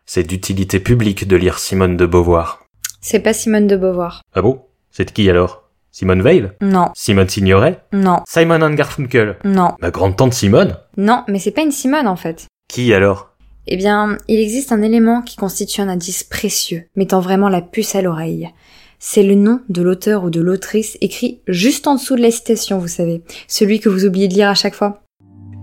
c'est 0.07 0.27
d'utilité 0.27 0.81
publique 0.81 1.29
de 1.29 1.37
lire 1.37 1.59
Simone 1.59 1.97
de 1.97 2.07
Beauvoir. 2.07 2.65
C'est 3.03 3.21
pas 3.21 3.35
Simone 3.35 3.67
de 3.67 3.77
Beauvoir. 3.77 4.23
Ah 4.33 4.41
bon? 4.41 4.63
C'est 4.91 5.05
de 5.05 5.11
qui 5.11 5.29
alors? 5.29 5.66
Simone 5.99 6.21
Veil? 6.21 6.53
Non, 6.61 6.91
Simone 6.95 7.31
Signoret? 7.31 7.81
Non, 7.91 8.19
Simon 8.29 8.61
and 8.61 8.75
Garfunkel? 8.75 9.39
Non. 9.45 9.77
Ma 9.81 9.91
grande-tante 9.91 10.35
Simone? 10.35 10.77
Non, 10.99 11.25
mais 11.27 11.39
c'est 11.39 11.53
pas 11.53 11.63
une 11.63 11.71
Simone 11.71 12.07
en 12.07 12.17
fait. 12.17 12.49
Qui 12.69 12.93
alors? 12.93 13.31
Eh 13.67 13.79
bien, 13.79 14.19
il 14.29 14.39
existe 14.39 14.73
un 14.73 14.83
élément 14.83 15.23
qui 15.23 15.37
constitue 15.37 15.81
un 15.81 15.89
indice 15.89 16.23
précieux, 16.23 16.85
mettant 16.97 17.21
vraiment 17.21 17.49
la 17.49 17.63
puce 17.63 17.95
à 17.95 18.03
l'oreille. 18.03 18.51
C'est 18.99 19.23
le 19.23 19.37
nom 19.37 19.63
de 19.71 19.81
l'auteur 19.81 20.25
ou 20.25 20.29
de 20.29 20.43
l'autrice 20.43 20.99
écrit 21.01 21.41
juste 21.49 21.87
en 21.87 21.95
dessous 21.95 22.17
de 22.17 22.21
la 22.21 22.31
citation, 22.31 22.79
vous 22.79 22.89
savez. 22.89 23.23
Celui 23.49 23.81
que 23.81 23.89
vous 23.89 24.05
oubliez 24.05 24.29
de 24.29 24.35
lire 24.35 24.51
à 24.51 24.55
chaque 24.55 24.75
fois. 24.75 25.03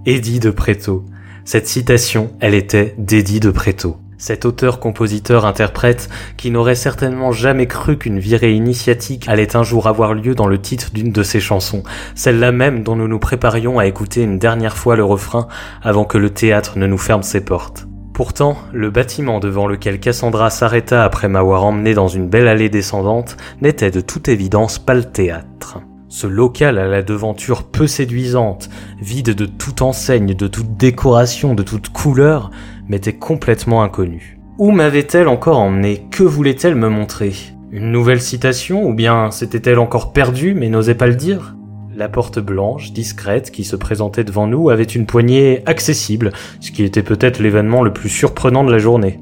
Eddie 0.07 0.39
de 0.39 0.49
Préto. 0.49 1.05
Cette 1.45 1.67
citation, 1.67 2.35
elle 2.39 2.55
était 2.55 2.95
d'Eddie 2.97 3.39
de 3.39 3.51
Préto. 3.51 3.97
Cet 4.17 4.45
auteur-compositeur-interprète 4.45 6.09
qui 6.37 6.51
n'aurait 6.51 6.75
certainement 6.75 7.31
jamais 7.31 7.67
cru 7.67 7.97
qu'une 7.97 8.19
virée 8.19 8.53
initiatique 8.53 9.27
allait 9.27 9.55
un 9.55 9.63
jour 9.63 9.87
avoir 9.87 10.13
lieu 10.13 10.35
dans 10.35 10.47
le 10.47 10.61
titre 10.61 10.91
d'une 10.93 11.11
de 11.11 11.23
ses 11.23 11.39
chansons, 11.39 11.83
celle-là 12.15 12.51
même 12.51 12.83
dont 12.83 12.95
nous 12.95 13.07
nous 13.07 13.19
préparions 13.19 13.79
à 13.79 13.85
écouter 13.85 14.21
une 14.21 14.39
dernière 14.39 14.77
fois 14.77 14.95
le 14.95 15.03
refrain 15.03 15.47
avant 15.81 16.05
que 16.05 16.17
le 16.17 16.29
théâtre 16.29 16.77
ne 16.77 16.87
nous 16.87 16.97
ferme 16.97 17.23
ses 17.23 17.41
portes. 17.41 17.87
Pourtant, 18.13 18.57
le 18.71 18.91
bâtiment 18.91 19.39
devant 19.39 19.65
lequel 19.65 19.99
Cassandra 19.99 20.51
s'arrêta 20.51 21.03
après 21.03 21.27
m'avoir 21.27 21.63
emmené 21.63 21.95
dans 21.95 22.07
une 22.07 22.29
belle 22.29 22.47
allée 22.47 22.69
descendante 22.69 23.37
n'était 23.61 23.89
de 23.89 24.01
toute 24.01 24.29
évidence 24.29 24.77
pas 24.77 24.93
le 24.93 25.03
théâtre. 25.03 25.79
Ce 26.09 26.27
local 26.27 26.77
à 26.77 26.87
la 26.87 27.01
devanture 27.01 27.63
peu 27.63 27.87
séduisante, 27.87 28.69
vide 29.01 29.33
de 29.33 29.47
toute 29.47 29.81
enseigne, 29.81 30.35
de 30.35 30.47
toute 30.47 30.77
décoration, 30.77 31.55
de 31.55 31.63
toute 31.63 31.89
couleur, 31.89 32.51
m'était 32.87 33.13
complètement 33.13 33.83
inconnu. 33.83 34.39
Où 34.57 34.71
m'avait-elle 34.71 35.27
encore 35.27 35.59
emmené 35.59 36.05
Que 36.11 36.23
voulait-elle 36.23 36.75
me 36.75 36.89
montrer? 36.89 37.33
Une 37.71 37.91
nouvelle 37.91 38.21
citation? 38.21 38.85
Ou 38.85 38.93
bien 38.93 39.31
s'était-elle 39.31 39.79
encore 39.79 40.13
perdue 40.13 40.53
mais 40.53 40.69
n'osait 40.69 40.95
pas 40.95 41.07
le 41.07 41.15
dire? 41.15 41.55
La 41.95 42.09
porte 42.09 42.39
blanche, 42.39 42.91
discrète, 42.91 43.51
qui 43.51 43.63
se 43.63 43.75
présentait 43.75 44.23
devant 44.23 44.47
nous 44.47 44.69
avait 44.69 44.83
une 44.83 45.05
poignée 45.05 45.61
accessible, 45.67 46.31
ce 46.59 46.71
qui 46.71 46.83
était 46.83 47.03
peut-être 47.03 47.39
l'événement 47.39 47.83
le 47.83 47.93
plus 47.93 48.09
surprenant 48.09 48.63
de 48.63 48.71
la 48.71 48.79
journée. 48.79 49.19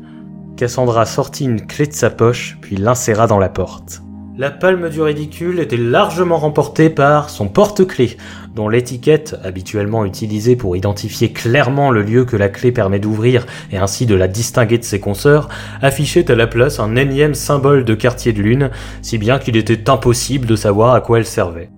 Cassandra 0.56 1.06
sortit 1.06 1.46
une 1.46 1.66
clé 1.66 1.86
de 1.86 1.94
sa 1.94 2.10
poche, 2.10 2.58
puis 2.62 2.78
l'inséra 2.78 3.28
dans 3.28 3.40
la 3.40 3.50
porte. 3.50 4.02
La 4.42 4.50
palme 4.50 4.90
du 4.90 5.04
ridicule 5.04 5.60
était 5.60 5.78
largement 5.78 6.40
remportée 6.40 6.90
par 6.90 7.30
son 7.30 7.48
porte-clés, 7.48 8.18
dont 8.56 8.70
l'étiquette, 8.70 9.36
habituellement 9.44 10.04
utilisée 10.04 10.56
pour 10.56 10.76
identifier 10.76 11.32
clairement 11.32 11.92
le 11.92 12.02
lieu 12.02 12.26
que 12.26 12.36
la 12.38 12.50
clé 12.50 12.72
permet 12.72 12.98
d'ouvrir 12.98 13.46
et 13.72 13.78
ainsi 13.78 14.08
de 14.08 14.16
la 14.16 14.28
distinguer 14.28 14.80
de 14.80 14.84
ses 14.84 15.00
consoeurs, 15.00 15.48
affichait 15.84 16.32
à 16.32 16.36
la 16.36 16.48
place 16.48 16.80
un 16.80 16.96
énième 16.96 17.36
symbole 17.36 17.86
de 17.86 17.94
quartier 17.94 18.34
de 18.34 18.42
lune, 18.42 18.72
si 19.04 19.20
bien 19.20 19.38
qu'il 19.38 19.58
était 19.58 19.88
impossible 19.92 20.48
de 20.48 20.56
savoir 20.56 20.96
à 20.96 21.02
quoi 21.02 21.20
elle 21.20 21.28
servait. 21.28 21.70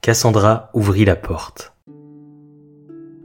Cassandra 0.00 0.68
ouvrit 0.74 1.04
la 1.04 1.14
porte. 1.14 1.74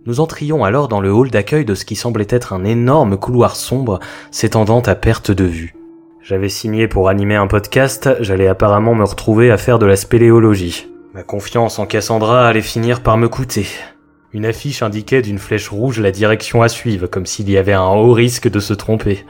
Nous 0.06 0.20
entrions 0.20 0.64
alors 0.64 0.90
dans 0.90 1.02
le 1.02 1.12
hall 1.12 1.32
d'accueil 1.32 1.66
de 1.66 1.74
ce 1.74 1.86
qui 1.86 1.96
semblait 1.96 2.28
être 2.30 2.54
un 2.54 2.66
énorme 2.66 3.18
couloir 3.18 3.56
sombre 3.56 4.00
s'étendant 4.30 4.82
à 4.82 4.94
perte 4.94 5.32
de 5.32 5.46
vue. 5.46 5.74
J'avais 6.24 6.48
signé 6.48 6.88
pour 6.88 7.10
animer 7.10 7.36
un 7.36 7.48
podcast, 7.48 8.10
j'allais 8.22 8.48
apparemment 8.48 8.96
me 8.96 9.04
retrouver 9.04 9.52
à 9.52 9.58
faire 9.58 9.78
de 9.78 9.86
la 9.86 9.98
spéléologie. 9.98 10.88
Ma 11.14 11.22
confiance 11.22 11.80
en 11.80 11.86
Cassandra 11.86 12.48
allait 12.48 12.62
finir 12.62 13.04
par 13.04 13.18
me 13.18 13.28
coûter. 13.28 13.68
Une 14.32 14.46
affiche 14.46 14.82
indiquait 14.84 15.22
d'une 15.22 15.38
flèche 15.38 15.68
rouge 15.68 16.00
la 16.00 16.12
direction 16.12 16.62
à 16.62 16.70
suivre, 16.70 17.08
comme 17.08 17.26
s'il 17.26 17.50
y 17.50 17.58
avait 17.58 17.74
un 17.74 17.90
haut 17.90 18.14
risque 18.14 18.50
de 18.50 18.62
se 18.62 18.74
tromper. 18.74 19.26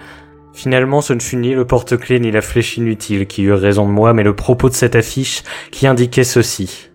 Finalement, 0.53 1.01
ce 1.01 1.13
ne 1.13 1.19
fut 1.19 1.37
ni 1.37 1.55
le 1.55 1.65
porte-clés 1.65 2.19
ni 2.19 2.29
la 2.29 2.41
flèche 2.41 2.77
inutile 2.77 3.25
qui 3.25 3.41
eurent 3.41 3.59
raison 3.59 3.87
de 3.87 3.91
moi, 3.91 4.13
mais 4.13 4.21
le 4.21 4.35
propos 4.35 4.69
de 4.69 4.75
cette 4.75 4.95
affiche 4.95 5.41
qui 5.71 5.87
indiquait 5.87 6.23
ceci. 6.23 6.91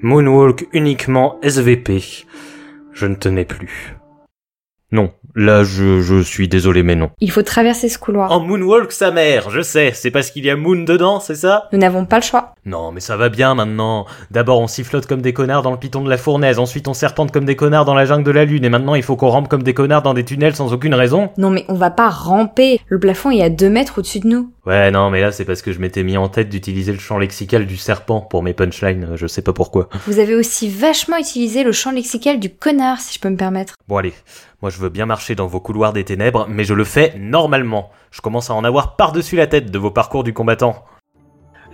Moonwalk 0.00 0.68
uniquement 0.72 1.38
SVP. 1.42 2.24
Je 2.94 3.04
ne 3.04 3.14
tenais 3.14 3.44
plus. 3.44 3.94
Non, 4.90 5.12
là 5.34 5.64
je, 5.64 6.00
je 6.00 6.22
suis 6.22 6.48
désolé 6.48 6.82
mais 6.82 6.94
non. 6.94 7.10
Il 7.20 7.30
faut 7.30 7.42
traverser 7.42 7.88
ce 7.88 7.98
couloir. 7.98 8.30
En 8.32 8.40
Moonwalk 8.40 8.92
sa 8.92 9.10
mère, 9.10 9.50
je 9.50 9.60
sais, 9.60 9.92
c'est 9.94 10.10
parce 10.10 10.30
qu'il 10.30 10.44
y 10.44 10.50
a 10.50 10.56
Moon 10.56 10.84
dedans, 10.84 11.20
c'est 11.20 11.34
ça? 11.34 11.68
Nous 11.72 11.78
n'avons 11.78 12.04
pas 12.04 12.16
le 12.16 12.22
choix. 12.22 12.54
Non 12.64 12.92
mais 12.92 13.00
ça 13.00 13.16
va 13.16 13.28
bien 13.28 13.54
maintenant. 13.54 14.06
D'abord 14.30 14.60
on 14.60 14.66
sifflote 14.66 15.06
comme 15.06 15.22
des 15.22 15.32
connards 15.32 15.62
dans 15.62 15.72
le 15.72 15.78
piton 15.78 16.02
de 16.02 16.10
la 16.10 16.16
fournaise, 16.16 16.58
ensuite 16.58 16.88
on 16.88 16.94
serpente 16.94 17.32
comme 17.32 17.44
des 17.44 17.56
connards 17.56 17.84
dans 17.84 17.94
la 17.94 18.04
jungle 18.04 18.24
de 18.24 18.30
la 18.30 18.44
lune, 18.44 18.64
et 18.64 18.70
maintenant 18.70 18.94
il 18.94 19.02
faut 19.02 19.16
qu'on 19.16 19.28
rampe 19.28 19.48
comme 19.48 19.62
des 19.62 19.74
connards 19.74 20.02
dans 20.02 20.14
des 20.14 20.24
tunnels 20.24 20.54
sans 20.54 20.72
aucune 20.72 20.94
raison 20.94 21.30
Non 21.38 21.50
mais 21.50 21.64
on 21.68 21.74
va 21.74 21.90
pas 21.90 22.08
ramper. 22.08 22.80
Le 22.88 22.98
plafond 22.98 23.30
est 23.30 23.42
à 23.42 23.50
deux 23.50 23.70
mètres 23.70 23.98
au-dessus 23.98 24.20
de 24.20 24.28
nous. 24.28 24.50
Ouais 24.66 24.90
non 24.90 25.10
mais 25.10 25.20
là 25.20 25.30
c'est 25.30 25.44
parce 25.44 25.60
que 25.60 25.72
je 25.72 25.78
m'étais 25.78 26.02
mis 26.02 26.16
en 26.16 26.28
tête 26.28 26.48
d'utiliser 26.48 26.92
le 26.92 26.98
champ 26.98 27.18
lexical 27.18 27.66
du 27.66 27.76
serpent 27.76 28.22
pour 28.22 28.42
mes 28.42 28.54
punchlines, 28.54 29.10
je 29.14 29.26
sais 29.26 29.42
pas 29.42 29.52
pourquoi. 29.52 29.90
Vous 30.06 30.18
avez 30.18 30.34
aussi 30.34 30.70
vachement 30.70 31.18
utilisé 31.18 31.64
le 31.64 31.72
champ 31.72 31.90
lexical 31.90 32.40
du 32.40 32.48
connard, 32.48 32.98
si 33.00 33.14
je 33.14 33.20
peux 33.20 33.28
me 33.28 33.36
permettre. 33.36 33.74
Bon 33.88 33.98
allez, 33.98 34.14
moi 34.62 34.70
je 34.70 34.78
veux 34.78 34.88
bien 34.88 35.04
marcher 35.04 35.34
dans 35.34 35.46
vos 35.46 35.60
couloirs 35.60 35.92
des 35.92 36.04
ténèbres, 36.04 36.46
mais 36.48 36.64
je 36.64 36.72
le 36.72 36.84
fais 36.84 37.14
normalement. 37.18 37.90
Je 38.10 38.22
commence 38.22 38.48
à 38.48 38.54
en 38.54 38.64
avoir 38.64 38.96
par-dessus 38.96 39.36
la 39.36 39.46
tête 39.46 39.70
de 39.70 39.78
vos 39.78 39.90
parcours 39.90 40.24
du 40.24 40.32
combattant. 40.32 40.84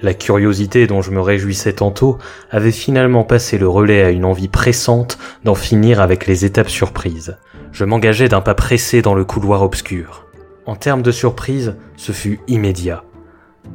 La 0.03 0.15
curiosité 0.15 0.87
dont 0.87 1.03
je 1.03 1.11
me 1.11 1.21
réjouissais 1.21 1.75
tantôt 1.75 2.17
avait 2.51 2.73
finalement 2.73 3.23
passé 3.23 3.59
le 3.59 3.69
relais 3.69 4.03
à 4.03 4.11
une 4.11 4.25
envie 4.25 4.49
pressante 4.49 5.19
d'en 5.45 5.55
finir 5.55 6.01
avec 6.01 6.27
les 6.27 6.45
étapes 6.45 6.71
surprises. 6.71 7.37
Je 7.71 7.85
m'engageais 7.85 8.29
d'un 8.29 8.41
pas 8.41 8.55
pressé 8.55 9.03
dans 9.03 9.15
le 9.15 9.25
couloir 9.25 9.63
obscur. 9.63 10.30
En 10.71 10.77
termes 10.77 11.03
de 11.03 11.11
surprise, 11.11 11.75
ce 11.97 12.13
fut 12.13 12.39
immédiat. 12.47 13.03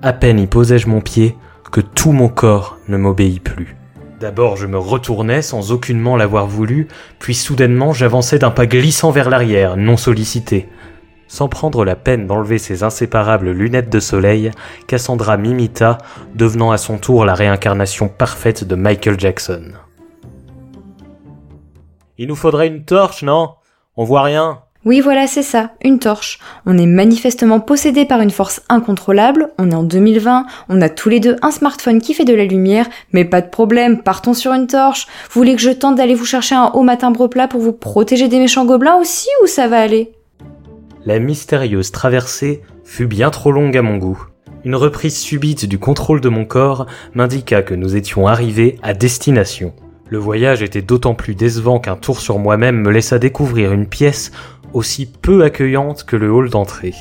À 0.02 0.14
peine 0.14 0.40
y 0.40 0.48
posai-je 0.48 0.88
mon 0.88 1.02
pied 1.02 1.36
que 1.70 1.82
tout 1.82 2.14
mon 2.14 2.30
corps 2.30 2.78
ne 2.88 2.96
m'obéit 2.96 3.44
plus. 3.44 3.76
D'abord 4.22 4.56
je 4.56 4.66
me 4.66 4.78
retournais 4.78 5.42
sans 5.42 5.74
aucunement 5.74 6.16
l'avoir 6.16 6.48
voulu, 6.48 6.88
puis 7.20 7.36
soudainement 7.36 7.92
j'avançais 7.92 8.40
d'un 8.40 8.50
pas 8.50 8.66
glissant 8.66 9.12
vers 9.12 9.30
l'arrière, 9.30 9.76
non 9.76 9.98
sollicité. 9.98 10.70
Sans 11.28 11.50
prendre 11.50 11.84
la 11.84 11.98
peine 11.98 12.28
d'enlever 12.28 12.60
ses 12.60 12.84
inséparables 12.84 13.52
lunettes 13.52 13.92
de 13.92 14.00
soleil, 14.00 14.52
Cassandra 14.88 15.36
m'imita, 15.36 15.98
devenant 16.34 16.72
à 16.72 16.78
son 16.78 16.98
tour 16.98 17.26
la 17.26 17.34
réincarnation 17.34 18.08
parfaite 18.08 18.64
de 18.64 18.76
Michael 18.76 19.20
Jackson. 19.20 19.74
Il 22.18 22.30
nous 22.30 22.38
faudrait 22.38 22.68
une 22.68 22.86
torche, 22.86 23.22
non? 23.22 23.56
On 23.98 24.06
voit 24.06 24.24
rien. 24.24 24.62
Oui, 24.86 25.02
voilà, 25.02 25.26
c'est 25.26 25.42
ça, 25.42 25.72
une 25.84 25.98
torche. 25.98 26.38
On 26.68 26.78
est 26.78 26.86
manifestement 26.86 27.60
possédé 27.60 28.06
par 28.06 28.22
une 28.22 28.30
force 28.30 28.62
incontrôlable, 28.70 29.50
on 29.58 29.72
est 29.72 29.76
en 29.76 29.82
2020, 29.82 30.46
on 30.70 30.80
a 30.80 30.90
tous 30.90 31.10
les 31.10 31.20
deux 31.20 31.38
un 31.42 31.50
smartphone 31.50 32.00
qui 32.00 32.14
fait 32.14 32.24
de 32.24 32.36
la 32.36 32.46
lumière, 32.46 32.88
mais 33.12 33.26
pas 33.26 33.42
de 33.42 33.50
problème, 33.50 34.04
partons 34.04 34.36
sur 34.36 34.54
une 34.54 34.68
torche. 34.68 35.08
Vous 35.32 35.42
voulez 35.42 35.56
que 35.56 35.62
je 35.62 35.72
tente 35.72 35.96
d'aller 35.96 36.14
vous 36.14 36.26
chercher 36.26 36.54
un 36.54 36.70
haut 36.76 36.84
matin 36.84 37.12
plat 37.12 37.48
pour 37.48 37.62
vous 37.62 37.74
protéger 37.74 38.28
des 38.28 38.38
méchants 38.38 38.66
gobelins 38.66 38.98
aussi, 38.98 39.28
ou 39.44 39.48
ça 39.48 39.68
va 39.68 39.80
aller? 39.80 40.12
La 41.04 41.18
mystérieuse 41.18 41.92
traversée 41.92 42.62
fut 42.84 43.08
bien 43.08 43.32
trop 43.32 43.52
longue 43.52 43.76
à 43.78 43.82
mon 43.82 43.98
goût. 43.98 44.24
Une 44.66 44.76
reprise 44.76 45.18
subite 45.18 45.66
du 45.66 45.80
contrôle 45.80 46.22
de 46.22 46.30
mon 46.30 46.46
corps 46.46 46.86
m'indiqua 47.16 47.64
que 47.64 47.74
nous 47.74 47.96
étions 47.96 48.28
arrivés 48.28 48.78
à 48.84 48.94
destination. 48.94 49.74
Le 50.08 50.20
voyage 50.20 50.62
était 50.62 50.84
d'autant 50.84 51.16
plus 51.16 51.34
décevant 51.34 51.80
qu'un 51.80 51.96
tour 51.96 52.20
sur 52.20 52.38
moi-même 52.38 52.80
me 52.80 52.92
laissa 52.92 53.18
découvrir 53.18 53.74
une 53.74 53.88
pièce 53.88 54.32
aussi 54.74 55.06
peu 55.06 55.44
accueillante 55.44 56.04
que 56.04 56.16
le 56.16 56.32
hall 56.32 56.50
d'entrée. 56.50 56.94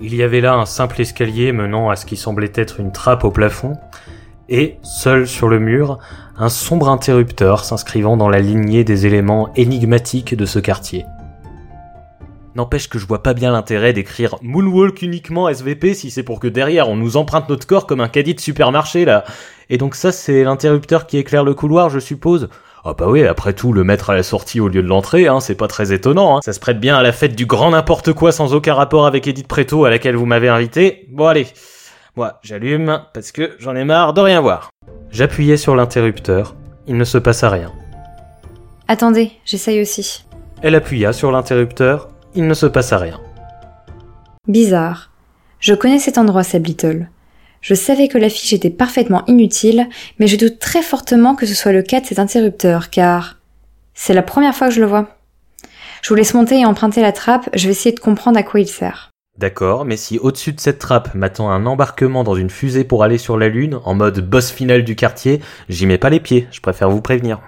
Il 0.00 0.14
y 0.14 0.22
avait 0.22 0.40
là 0.40 0.54
un 0.54 0.66
simple 0.66 1.00
escalier 1.00 1.52
menant 1.52 1.90
à 1.90 1.96
ce 1.96 2.06
qui 2.06 2.16
semblait 2.16 2.52
être 2.54 2.80
une 2.80 2.92
trappe 2.92 3.24
au 3.24 3.30
plafond, 3.30 3.76
et, 4.48 4.78
seul 4.82 5.26
sur 5.26 5.48
le 5.48 5.58
mur, 5.58 5.98
un 6.36 6.48
sombre 6.48 6.88
interrupteur 6.88 7.64
s'inscrivant 7.64 8.16
dans 8.16 8.28
la 8.28 8.40
lignée 8.40 8.84
des 8.84 9.06
éléments 9.06 9.52
énigmatiques 9.54 10.34
de 10.34 10.44
ce 10.44 10.58
quartier. 10.58 11.04
N'empêche 12.54 12.88
que 12.90 12.98
je 12.98 13.06
vois 13.06 13.22
pas 13.22 13.32
bien 13.32 13.52
l'intérêt 13.52 13.94
d'écrire 13.94 14.36
Moonwalk 14.42 15.00
uniquement 15.00 15.48
SVP 15.48 15.94
si 15.94 16.10
c'est 16.10 16.22
pour 16.22 16.38
que 16.38 16.48
derrière 16.48 16.90
on 16.90 16.96
nous 16.96 17.16
emprunte 17.16 17.48
notre 17.48 17.66
corps 17.66 17.86
comme 17.86 18.02
un 18.02 18.08
caddie 18.08 18.34
de 18.34 18.40
supermarché 18.40 19.06
là. 19.06 19.24
Et 19.70 19.78
donc 19.78 19.94
ça 19.94 20.12
c'est 20.12 20.44
l'interrupteur 20.44 21.06
qui 21.06 21.16
éclaire 21.16 21.44
le 21.44 21.54
couloir 21.54 21.88
je 21.88 21.98
suppose? 21.98 22.50
Ah 22.84 22.94
bah 22.94 23.06
oui, 23.08 23.24
après 23.24 23.52
tout, 23.52 23.72
le 23.72 23.84
mettre 23.84 24.10
à 24.10 24.14
la 24.16 24.24
sortie 24.24 24.58
au 24.58 24.66
lieu 24.66 24.82
de 24.82 24.88
l'entrée, 24.88 25.28
hein, 25.28 25.38
c'est 25.38 25.54
pas 25.54 25.68
très 25.68 25.92
étonnant. 25.92 26.36
Hein. 26.36 26.40
Ça 26.42 26.52
se 26.52 26.58
prête 26.58 26.80
bien 26.80 26.96
à 26.96 27.02
la 27.02 27.12
fête 27.12 27.36
du 27.36 27.46
grand 27.46 27.70
n'importe 27.70 28.12
quoi 28.12 28.32
sans 28.32 28.54
aucun 28.54 28.74
rapport 28.74 29.06
avec 29.06 29.28
Edith 29.28 29.46
Préto 29.46 29.84
à 29.84 29.90
laquelle 29.90 30.16
vous 30.16 30.26
m'avez 30.26 30.48
invité. 30.48 31.06
Bon 31.10 31.28
allez, 31.28 31.46
moi 32.16 32.40
j'allume 32.42 33.02
parce 33.14 33.30
que 33.30 33.52
j'en 33.60 33.76
ai 33.76 33.84
marre 33.84 34.14
de 34.14 34.20
rien 34.20 34.40
voir. 34.40 34.70
J'appuyais 35.10 35.56
sur 35.56 35.76
l'interrupteur, 35.76 36.56
il 36.88 36.96
ne 36.96 37.04
se 37.04 37.18
passa 37.18 37.50
rien. 37.50 37.70
Attendez, 38.88 39.30
j'essaye 39.44 39.80
aussi. 39.80 40.24
Elle 40.60 40.74
appuya 40.74 41.12
sur 41.12 41.30
l'interrupteur, 41.30 42.08
il 42.34 42.48
ne 42.48 42.54
se 42.54 42.66
passa 42.66 42.98
rien. 42.98 43.20
Bizarre. 44.48 45.10
Je 45.60 45.74
connais 45.74 46.00
cet 46.00 46.18
endroit, 46.18 46.42
Seb 46.42 46.66
Little. 46.66 47.08
Je 47.62 47.74
savais 47.74 48.08
que 48.08 48.18
l'affiche 48.18 48.52
était 48.52 48.70
parfaitement 48.70 49.22
inutile, 49.28 49.88
mais 50.18 50.26
je 50.26 50.36
doute 50.36 50.58
très 50.58 50.82
fortement 50.82 51.36
que 51.36 51.46
ce 51.46 51.54
soit 51.54 51.72
le 51.72 51.82
cas 51.82 52.00
de 52.00 52.06
cet 52.06 52.18
interrupteur, 52.18 52.90
car 52.90 53.38
c'est 53.94 54.14
la 54.14 54.22
première 54.22 54.54
fois 54.54 54.68
que 54.68 54.74
je 54.74 54.80
le 54.80 54.86
vois. 54.86 55.16
Je 56.02 56.08
vous 56.08 56.16
laisse 56.16 56.34
monter 56.34 56.58
et 56.58 56.66
emprunter 56.66 57.00
la 57.02 57.12
trappe, 57.12 57.48
je 57.54 57.66
vais 57.66 57.70
essayer 57.70 57.94
de 57.94 58.00
comprendre 58.00 58.36
à 58.36 58.42
quoi 58.42 58.58
il 58.58 58.66
sert. 58.66 59.10
D'accord, 59.38 59.84
mais 59.84 59.96
si 59.96 60.18
au-dessus 60.18 60.52
de 60.52 60.60
cette 60.60 60.80
trappe 60.80 61.14
m'attend 61.14 61.50
un 61.50 61.64
embarquement 61.64 62.24
dans 62.24 62.34
une 62.34 62.50
fusée 62.50 62.82
pour 62.82 63.04
aller 63.04 63.16
sur 63.16 63.38
la 63.38 63.48
Lune, 63.48 63.78
en 63.84 63.94
mode 63.94 64.28
boss 64.28 64.50
final 64.50 64.82
du 64.82 64.96
quartier, 64.96 65.40
j'y 65.68 65.86
mets 65.86 65.98
pas 65.98 66.10
les 66.10 66.20
pieds, 66.20 66.48
je 66.50 66.60
préfère 66.60 66.90
vous 66.90 67.00
prévenir. 67.00 67.40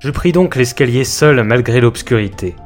Je 0.00 0.10
pris 0.10 0.32
donc 0.32 0.56
l'escalier 0.56 1.04
seul 1.04 1.44
malgré 1.44 1.80
l'obscurité. 1.80 2.56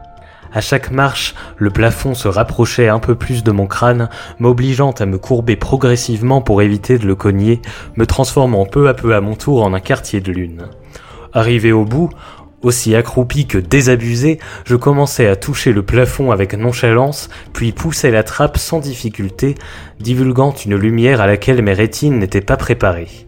À 0.52 0.60
chaque 0.60 0.90
marche, 0.90 1.34
le 1.56 1.70
plafond 1.70 2.14
se 2.14 2.28
rapprochait 2.28 2.88
un 2.88 2.98
peu 2.98 3.14
plus 3.14 3.44
de 3.44 3.52
mon 3.52 3.66
crâne, 3.66 4.08
m'obligeant 4.38 4.92
à 4.92 5.06
me 5.06 5.18
courber 5.18 5.56
progressivement 5.56 6.40
pour 6.40 6.62
éviter 6.62 6.98
de 6.98 7.06
le 7.06 7.14
cogner, 7.14 7.60
me 7.96 8.06
transformant 8.06 8.64
peu 8.64 8.88
à 8.88 8.94
peu 8.94 9.14
à 9.14 9.20
mon 9.20 9.34
tour 9.34 9.62
en 9.62 9.74
un 9.74 9.80
quartier 9.80 10.20
de 10.20 10.32
lune. 10.32 10.68
Arrivé 11.34 11.72
au 11.72 11.84
bout, 11.84 12.10
aussi 12.62 12.96
accroupi 12.96 13.46
que 13.46 13.58
désabusé, 13.58 14.38
je 14.64 14.76
commençais 14.76 15.28
à 15.28 15.36
toucher 15.36 15.72
le 15.72 15.82
plafond 15.82 16.30
avec 16.30 16.54
nonchalance, 16.54 17.28
puis 17.52 17.72
poussais 17.72 18.10
la 18.10 18.22
trappe 18.22 18.58
sans 18.58 18.80
difficulté, 18.80 19.54
divulguant 20.00 20.52
une 20.52 20.76
lumière 20.76 21.20
à 21.20 21.26
laquelle 21.26 21.62
mes 21.62 21.74
rétines 21.74 22.18
n'étaient 22.18 22.40
pas 22.40 22.56
préparées. 22.56 23.27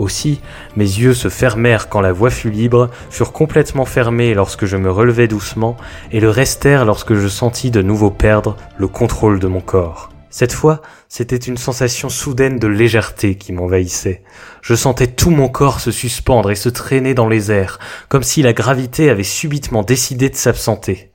Aussi, 0.00 0.40
mes 0.76 0.84
yeux 0.84 1.12
se 1.12 1.28
fermèrent 1.28 1.90
quand 1.90 2.00
la 2.00 2.12
voie 2.12 2.30
fut 2.30 2.48
libre, 2.48 2.88
furent 3.10 3.34
complètement 3.34 3.84
fermés 3.84 4.32
lorsque 4.32 4.64
je 4.64 4.78
me 4.78 4.90
relevai 4.90 5.28
doucement, 5.28 5.76
et 6.10 6.20
le 6.20 6.30
restèrent 6.30 6.86
lorsque 6.86 7.12
je 7.12 7.28
sentis 7.28 7.70
de 7.70 7.82
nouveau 7.82 8.10
perdre 8.10 8.56
le 8.78 8.88
contrôle 8.88 9.38
de 9.38 9.46
mon 9.46 9.60
corps. 9.60 10.08
Cette 10.30 10.54
fois, 10.54 10.80
c'était 11.10 11.36
une 11.36 11.58
sensation 11.58 12.08
soudaine 12.08 12.58
de 12.58 12.66
légèreté 12.66 13.34
qui 13.34 13.52
m'envahissait. 13.52 14.22
Je 14.62 14.74
sentais 14.74 15.06
tout 15.06 15.28
mon 15.28 15.50
corps 15.50 15.80
se 15.80 15.90
suspendre 15.90 16.50
et 16.50 16.54
se 16.54 16.70
traîner 16.70 17.12
dans 17.12 17.28
les 17.28 17.52
airs, 17.52 17.78
comme 18.08 18.22
si 18.22 18.40
la 18.40 18.54
gravité 18.54 19.10
avait 19.10 19.22
subitement 19.22 19.82
décidé 19.82 20.30
de 20.30 20.36
s'absenter. 20.36 21.10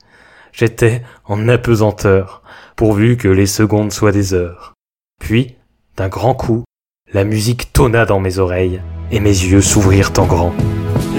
J'étais 0.52 1.02
en 1.24 1.48
apesanteur, 1.48 2.44
pourvu 2.76 3.16
que 3.16 3.26
les 3.26 3.46
secondes 3.46 3.90
soient 3.90 4.12
des 4.12 4.32
heures. 4.32 4.74
Puis, 5.18 5.56
d'un 5.96 6.08
grand 6.08 6.34
coup, 6.34 6.62
la 7.12 7.22
musique 7.22 7.72
tonna 7.72 8.04
dans 8.04 8.18
mes 8.18 8.38
oreilles 8.38 8.80
et 9.12 9.20
mes 9.20 9.30
yeux 9.30 9.60
s'ouvrirent 9.60 10.12
en 10.18 10.26
grand. 10.26 10.52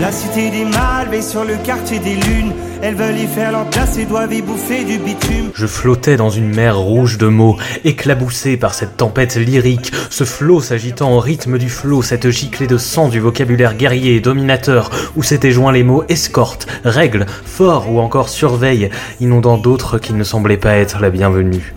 La 0.02 0.12
cité 0.12 0.52
des 0.52 0.66
mâles 0.66 1.08
veille 1.10 1.24
sur 1.24 1.46
le 1.46 1.56
quartier 1.64 2.00
des 2.00 2.16
lunes. 2.16 2.52
Elles 2.82 2.94
veulent 2.94 3.18
y 3.18 3.26
faire 3.26 3.54
leur 3.54 3.66
place 3.70 3.98
et 3.98 4.06
doivent 4.06 4.34
y 4.34 4.42
bouffer 4.42 4.84
du 4.84 5.00
bitume. 5.00 5.50
Je 5.56 5.66
flottais 5.66 6.18
dans 6.18 6.30
une 6.30 6.54
mer 6.54 6.78
rouge 6.78 7.18
de 7.18 7.28
mots, 7.28 7.58
éclaboussé 7.86 8.58
par 8.58 8.74
cette 8.74 8.98
tempête 8.98 9.38
lyrique, 9.38 9.92
ce 10.10 10.26
flot 10.26 10.62
s'agitant 10.62 11.14
au 11.16 11.20
rythme 11.20 11.58
du 11.58 11.70
flot, 11.70 12.02
cette 12.02 12.30
giclée 12.30 12.68
de 12.68 12.78
sang 12.78 13.08
du 13.08 13.20
vocabulaire 13.20 13.76
guerrier 13.76 14.18
et 14.18 14.20
dominateur, 14.20 14.92
où 15.16 15.24
s'étaient 15.24 15.52
joints 15.52 15.72
les 15.72 15.84
mots 15.84 16.04
escorte, 16.10 16.68
règle, 16.84 17.26
fort 17.46 17.90
ou 17.90 18.00
encore 18.00 18.30
surveille, 18.30 18.92
inondant 19.20 19.58
d'autres 19.58 19.98
qui 19.98 20.14
ne 20.14 20.24
semblaient 20.24 20.58
pas 20.58 20.76
être 20.76 21.00
la 21.00 21.10
bienvenue 21.10 21.74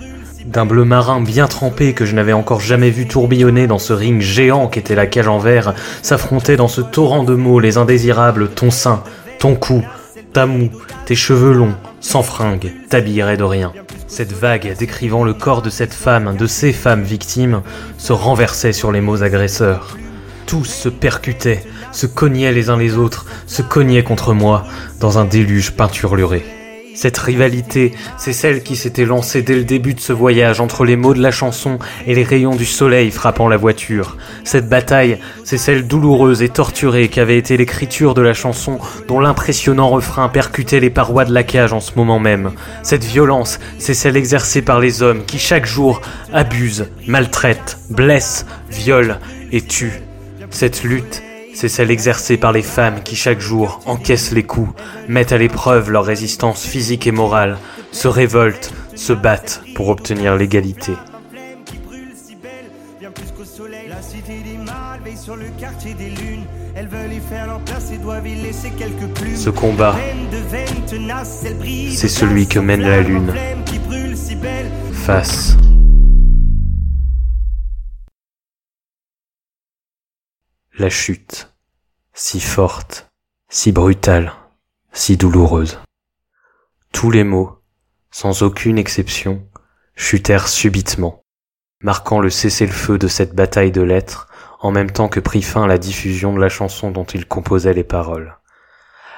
d'un 0.50 0.66
bleu 0.66 0.84
marin 0.84 1.20
bien 1.20 1.46
trempé 1.46 1.92
que 1.92 2.04
je 2.04 2.14
n'avais 2.14 2.32
encore 2.32 2.60
jamais 2.60 2.90
vu 2.90 3.06
tourbillonner 3.06 3.68
dans 3.68 3.78
ce 3.78 3.92
ring 3.92 4.20
géant 4.20 4.66
qu'était 4.66 4.96
la 4.96 5.06
cage 5.06 5.28
en 5.28 5.38
verre, 5.38 5.74
s'affrontaient 6.02 6.56
dans 6.56 6.68
ce 6.68 6.80
torrent 6.80 7.22
de 7.22 7.34
mots 7.34 7.60
les 7.60 7.78
indésirables 7.78 8.48
ton 8.48 8.70
sein, 8.70 9.04
ton 9.38 9.54
cou, 9.54 9.84
ta 10.32 10.46
moue, 10.46 10.70
tes 11.06 11.14
cheveux 11.14 11.52
longs, 11.52 11.74
sans 12.00 12.22
fringues, 12.22 12.72
t'habillerais 12.88 13.36
de 13.36 13.44
rien. 13.44 13.72
Cette 14.08 14.32
vague 14.32 14.76
décrivant 14.76 15.22
le 15.22 15.34
corps 15.34 15.62
de 15.62 15.70
cette 15.70 15.94
femme, 15.94 16.36
de 16.36 16.46
ces 16.48 16.72
femmes 16.72 17.04
victimes, 17.04 17.62
se 17.96 18.12
renversait 18.12 18.72
sur 18.72 18.90
les 18.90 19.00
mots 19.00 19.22
agresseurs. 19.22 19.96
Tous 20.46 20.64
se 20.64 20.88
percutaient, 20.88 21.62
se 21.92 22.06
cognaient 22.06 22.52
les 22.52 22.70
uns 22.70 22.76
les 22.76 22.96
autres, 22.96 23.26
se 23.46 23.62
cognaient 23.62 24.02
contre 24.02 24.34
moi, 24.34 24.64
dans 24.98 25.18
un 25.18 25.26
déluge 25.26 25.70
peinturluré. 25.70 26.59
Cette 26.94 27.18
rivalité, 27.18 27.92
c'est 28.18 28.32
celle 28.32 28.62
qui 28.62 28.76
s'était 28.76 29.04
lancée 29.04 29.42
dès 29.42 29.54
le 29.54 29.64
début 29.64 29.94
de 29.94 30.00
ce 30.00 30.12
voyage 30.12 30.60
entre 30.60 30.84
les 30.84 30.96
mots 30.96 31.14
de 31.14 31.22
la 31.22 31.30
chanson 31.30 31.78
et 32.06 32.14
les 32.14 32.24
rayons 32.24 32.56
du 32.56 32.64
soleil 32.64 33.10
frappant 33.10 33.48
la 33.48 33.56
voiture. 33.56 34.16
Cette 34.44 34.68
bataille, 34.68 35.18
c'est 35.44 35.58
celle 35.58 35.86
douloureuse 35.86 36.42
et 36.42 36.48
torturée 36.48 37.08
qu'avait 37.08 37.38
été 37.38 37.56
l'écriture 37.56 38.14
de 38.14 38.22
la 38.22 38.34
chanson 38.34 38.78
dont 39.08 39.20
l'impressionnant 39.20 39.88
refrain 39.88 40.28
percutait 40.28 40.80
les 40.80 40.90
parois 40.90 41.24
de 41.24 41.32
la 41.32 41.44
cage 41.44 41.72
en 41.72 41.80
ce 41.80 41.92
moment 41.96 42.18
même. 42.18 42.52
Cette 42.82 43.04
violence, 43.04 43.60
c'est 43.78 43.94
celle 43.94 44.16
exercée 44.16 44.62
par 44.62 44.80
les 44.80 45.02
hommes 45.02 45.24
qui 45.24 45.38
chaque 45.38 45.66
jour 45.66 46.00
abusent, 46.32 46.88
maltraitent, 47.06 47.78
blessent, 47.90 48.46
violent 48.70 49.18
et 49.52 49.62
tuent. 49.62 50.02
Cette 50.50 50.82
lutte, 50.82 51.22
c'est 51.60 51.68
celle 51.68 51.90
exercée 51.90 52.38
par 52.38 52.52
les 52.52 52.62
femmes 52.62 53.02
qui 53.02 53.16
chaque 53.16 53.38
jour 53.38 53.82
encaissent 53.84 54.32
les 54.32 54.44
coups, 54.44 54.72
mettent 55.08 55.32
à 55.32 55.36
l'épreuve 55.36 55.90
leur 55.90 56.06
résistance 56.06 56.64
physique 56.64 57.06
et 57.06 57.12
morale, 57.12 57.58
se 57.92 58.08
révoltent, 58.08 58.72
se 58.94 59.12
battent 59.12 59.60
pour 59.74 59.90
obtenir 59.90 60.36
l'égalité. 60.36 60.94
Ce 69.36 69.50
combat, 69.50 69.96
c'est 71.90 72.08
celui 72.08 72.46
que 72.46 72.58
mène 72.58 72.80
la 72.80 73.02
lune. 73.02 73.34
Face. 74.94 75.58
La 80.78 80.88
chute, 80.88 81.49
si 82.12 82.40
forte, 82.40 83.08
si 83.48 83.72
brutale, 83.72 84.32
si 84.92 85.16
douloureuse. 85.16 85.78
Tous 86.92 87.10
les 87.10 87.24
mots, 87.24 87.62
sans 88.10 88.42
aucune 88.42 88.78
exception, 88.78 89.46
chutèrent 89.94 90.48
subitement, 90.48 91.22
marquant 91.80 92.20
le 92.20 92.28
cessez-le-feu 92.28 92.98
de 92.98 93.08
cette 93.08 93.34
bataille 93.34 93.70
de 93.70 93.82
lettres, 93.82 94.28
en 94.60 94.72
même 94.72 94.90
temps 94.90 95.08
que 95.08 95.20
prit 95.20 95.42
fin 95.42 95.66
la 95.66 95.78
diffusion 95.78 96.34
de 96.34 96.40
la 96.40 96.48
chanson 96.48 96.90
dont 96.90 97.04
il 97.04 97.26
composait 97.26 97.74
les 97.74 97.84
paroles. 97.84 98.36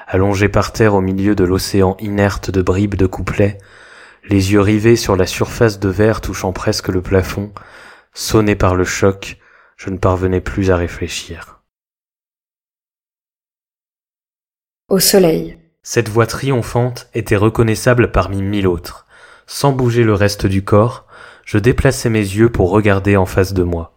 Allongé 0.06 0.48
par 0.48 0.72
terre 0.72 0.94
au 0.94 1.00
milieu 1.00 1.34
de 1.34 1.44
l'océan 1.44 1.96
inerte 1.98 2.50
de 2.50 2.60
bribes 2.60 2.94
de 2.94 3.06
couplets, 3.06 3.58
les 4.24 4.52
yeux 4.52 4.60
rivés 4.60 4.96
sur 4.96 5.16
la 5.16 5.26
surface 5.26 5.80
de 5.80 5.88
verre 5.88 6.20
touchant 6.20 6.52
presque 6.52 6.88
le 6.88 7.00
plafond, 7.00 7.52
sonné 8.12 8.54
par 8.54 8.74
le 8.74 8.84
choc, 8.84 9.38
je 9.76 9.90
ne 9.90 9.96
parvenais 9.96 10.42
plus 10.42 10.70
à 10.70 10.76
réfléchir. 10.76 11.61
Au 14.92 15.00
soleil. 15.00 15.56
Cette 15.82 16.10
voix 16.10 16.26
triomphante 16.26 17.08
était 17.14 17.36
reconnaissable 17.36 18.12
parmi 18.12 18.42
mille 18.42 18.66
autres. 18.66 19.06
Sans 19.46 19.72
bouger 19.72 20.04
le 20.04 20.12
reste 20.12 20.44
du 20.44 20.62
corps, 20.62 21.06
je 21.46 21.56
déplaçai 21.56 22.10
mes 22.10 22.18
yeux 22.18 22.50
pour 22.52 22.68
regarder 22.68 23.16
en 23.16 23.24
face 23.24 23.54
de 23.54 23.62
moi. 23.62 23.96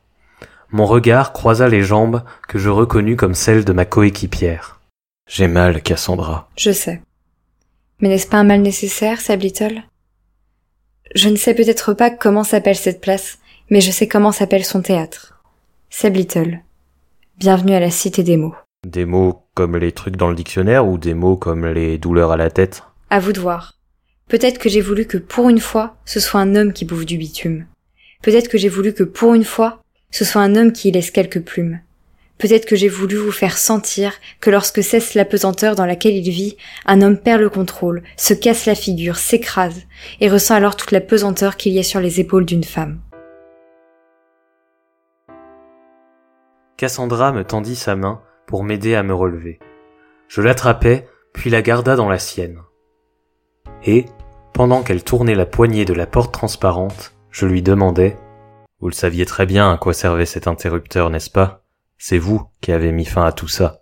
Mon 0.71 0.85
regard 0.85 1.33
croisa 1.33 1.67
les 1.67 1.83
jambes 1.83 2.23
que 2.47 2.59
je 2.59 2.69
reconnus 2.69 3.17
comme 3.17 3.33
celles 3.33 3.65
de 3.65 3.73
ma 3.73 3.83
coéquipière. 3.83 4.79
J'ai 5.27 5.49
mal, 5.49 5.81
Cassandra. 5.81 6.49
Je 6.55 6.71
sais. 6.71 7.01
Mais 7.99 8.07
n'est-ce 8.07 8.27
pas 8.27 8.37
un 8.37 8.45
mal 8.45 8.61
nécessaire, 8.61 9.19
Sablittle 9.19 9.83
Je 11.13 11.27
ne 11.27 11.35
sais 11.35 11.55
peut-être 11.55 11.93
pas 11.93 12.09
comment 12.09 12.45
s'appelle 12.45 12.77
cette 12.77 13.01
place, 13.01 13.39
mais 13.69 13.81
je 13.81 13.91
sais 13.91 14.07
comment 14.07 14.31
s'appelle 14.31 14.63
son 14.63 14.81
théâtre. 14.81 15.43
Little. 16.05 16.61
Bienvenue 17.37 17.73
à 17.73 17.81
la 17.81 17.91
Cité 17.91 18.23
des 18.23 18.37
mots. 18.37 18.55
Des 18.85 19.05
mots 19.05 19.47
comme 19.55 19.77
les 19.77 19.91
trucs 19.91 20.15
dans 20.15 20.29
le 20.29 20.35
dictionnaire 20.35 20.87
ou 20.87 20.99
des 20.99 21.15
mots 21.15 21.37
comme 21.37 21.65
les 21.65 21.97
douleurs 21.97 22.31
à 22.31 22.37
la 22.37 22.51
tête? 22.51 22.83
À 23.09 23.19
vous 23.19 23.33
de 23.33 23.39
voir. 23.39 23.79
Peut-être 24.29 24.59
que 24.59 24.69
j'ai 24.69 24.79
voulu 24.79 25.05
que 25.07 25.17
pour 25.17 25.49
une 25.49 25.59
fois, 25.59 25.95
ce 26.05 26.19
soit 26.19 26.39
un 26.39 26.55
homme 26.55 26.71
qui 26.71 26.85
bouffe 26.85 27.07
du 27.07 27.17
bitume. 27.17 27.65
Peut-être 28.21 28.47
que 28.47 28.59
j'ai 28.59 28.69
voulu 28.69 28.93
que 28.93 29.01
pour 29.01 29.33
une 29.33 29.43
fois, 29.43 29.81
ce 30.11 30.23
soit 30.23 30.43
un 30.43 30.55
homme 30.55 30.71
qui 30.71 30.89
y 30.89 30.91
laisse 30.91 31.09
quelques 31.09 31.41
plumes. 31.41 31.79
Peut-être 32.37 32.67
que 32.67 32.75
j'ai 32.75 32.87
voulu 32.87 33.15
vous 33.15 33.31
faire 33.31 33.57
sentir 33.57 34.13
que 34.39 34.51
lorsque 34.51 34.83
cesse 34.83 35.15
la 35.15 35.25
pesanteur 35.25 35.73
dans 35.73 35.87
laquelle 35.87 36.15
il 36.15 36.29
vit, 36.29 36.55
un 36.85 37.01
homme 37.01 37.17
perd 37.17 37.41
le 37.41 37.49
contrôle, 37.49 38.03
se 38.17 38.35
casse 38.35 38.67
la 38.67 38.75
figure, 38.75 39.15
s'écrase, 39.15 39.81
et 40.21 40.29
ressent 40.29 40.53
alors 40.53 40.75
toute 40.75 40.91
la 40.91 41.01
pesanteur 41.01 41.57
qu'il 41.57 41.73
y 41.73 41.79
a 41.79 41.83
sur 41.83 42.01
les 42.01 42.19
épaules 42.19 42.45
d'une 42.45 42.63
femme. 42.63 42.99
Cassandra 46.77 47.31
me 47.31 47.43
tendit 47.43 47.75
sa 47.75 47.95
main 47.95 48.21
pour 48.47 48.63
m'aider 48.63 48.95
à 48.95 49.03
me 49.03 49.13
relever. 49.13 49.59
Je 50.27 50.41
l'attrapai, 50.41 51.07
puis 51.33 51.49
la 51.49 51.61
garda 51.61 51.95
dans 51.95 52.09
la 52.09 52.19
sienne. 52.19 52.59
Et, 53.83 54.05
pendant 54.53 54.83
qu'elle 54.83 55.03
tournait 55.03 55.35
la 55.35 55.45
poignée 55.45 55.85
de 55.85 55.93
la 55.93 56.07
porte 56.07 56.33
transparente, 56.33 57.13
je 57.29 57.45
lui 57.45 57.61
demandai 57.61 58.17
Vous 58.79 58.87
le 58.87 58.93
saviez 58.93 59.25
très 59.25 59.45
bien 59.45 59.71
à 59.71 59.77
quoi 59.77 59.93
servait 59.93 60.25
cet 60.25 60.47
interrupteur, 60.47 61.09
n'est-ce 61.09 61.29
pas? 61.29 61.63
C'est 61.97 62.17
vous 62.17 62.43
qui 62.61 62.71
avez 62.71 62.91
mis 62.91 63.05
fin 63.05 63.25
à 63.25 63.31
tout 63.31 63.47
ça. 63.47 63.81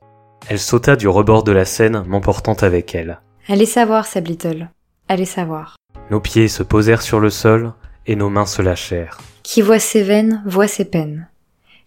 Elle 0.49 0.59
sauta 0.59 0.95
du 0.95 1.07
rebord 1.07 1.43
de 1.43 1.51
la 1.51 1.65
scène, 1.65 2.03
m'emportant 2.07 2.53
avec 2.55 2.95
elle. 2.95 3.21
Allez 3.47 3.65
savoir, 3.65 4.05
Sablittle. 4.05 4.69
Allez 5.07 5.25
savoir. 5.25 5.75
Nos 6.09 6.19
pieds 6.19 6.47
se 6.47 6.63
posèrent 6.63 7.01
sur 7.01 7.19
le 7.19 7.29
sol 7.29 7.73
et 8.05 8.15
nos 8.15 8.29
mains 8.29 8.45
se 8.45 8.61
lâchèrent. 8.61 9.17
Qui 9.43 9.61
voit 9.61 9.79
ses 9.79 10.03
veines 10.03 10.43
voit 10.45 10.67
ses 10.67 10.85
peines. 10.85 11.29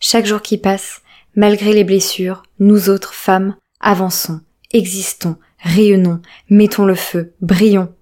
Chaque 0.01 0.27
jour 0.27 0.43
qui 0.43 0.59
passe, 0.59 1.03
malgré 1.37 1.73
les 1.73 1.85
blessures, 1.85 2.43
nous 2.59 2.89
autres 2.91 3.15
femmes 3.15 3.55
avançons, 3.81 4.41
existons, 4.73 5.37
rayonnons, 5.61 6.21
mettons 6.51 6.85
le 6.85 6.95
feu, 6.95 7.35
brillons. 7.41 7.93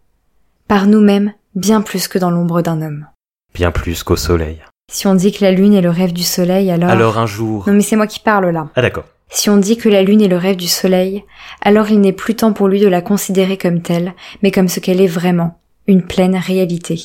Par 0.69 0.87
nous-mêmes, 0.87 1.35
bien 1.55 1.83
plus 1.83 2.09
que 2.09 2.19
dans 2.19 2.31
l'ombre 2.31 2.63
d'un 2.63 2.81
homme. 2.81 3.07
bien 3.53 3.71
plus 3.71 4.03
qu'au 4.03 4.17
soleil. 4.17 4.63
Si 4.91 5.07
on 5.07 5.15
dit 5.15 5.33
que 5.33 5.45
la 5.45 5.53
lune 5.53 5.75
est 5.75 5.81
le 5.81 5.91
rêve 5.91 6.13
du 6.13 6.23
soleil, 6.23 6.71
alors... 6.71 6.91
Alors 6.91 7.19
un 7.19 7.27
jour... 7.27 7.65
Non 7.67 7.75
mais 7.75 7.83
c'est 7.83 7.97
moi 7.97 8.07
qui 8.07 8.21
parle 8.21 8.51
là. 8.51 8.69
Ah 8.77 8.83
d'accord. 8.83 9.05
Si 9.31 9.51
on 9.51 9.57
dit 9.57 9.77
que 9.77 9.89
la 9.89 10.03
lune 10.03 10.21
est 10.21 10.29
le 10.29 10.37
rêve 10.37 10.57
du 10.57 10.69
soleil, 10.69 11.25
alors 11.61 11.91
il 11.91 12.01
n'est 12.01 12.13
plus 12.13 12.37
temps 12.37 12.53
pour 12.53 12.69
lui 12.69 12.81
de 12.81 12.89
la 12.89 13.01
considérer 13.01 13.57
comme 13.57 13.83
telle, 13.83 14.15
mais 14.43 14.51
comme 14.51 14.69
ce 14.69 14.81
qu'elle 14.81 15.01
est 15.01 15.07
vraiment, 15.07 15.61
une 15.87 16.03
pleine 16.03 16.37
réalité. 16.37 17.01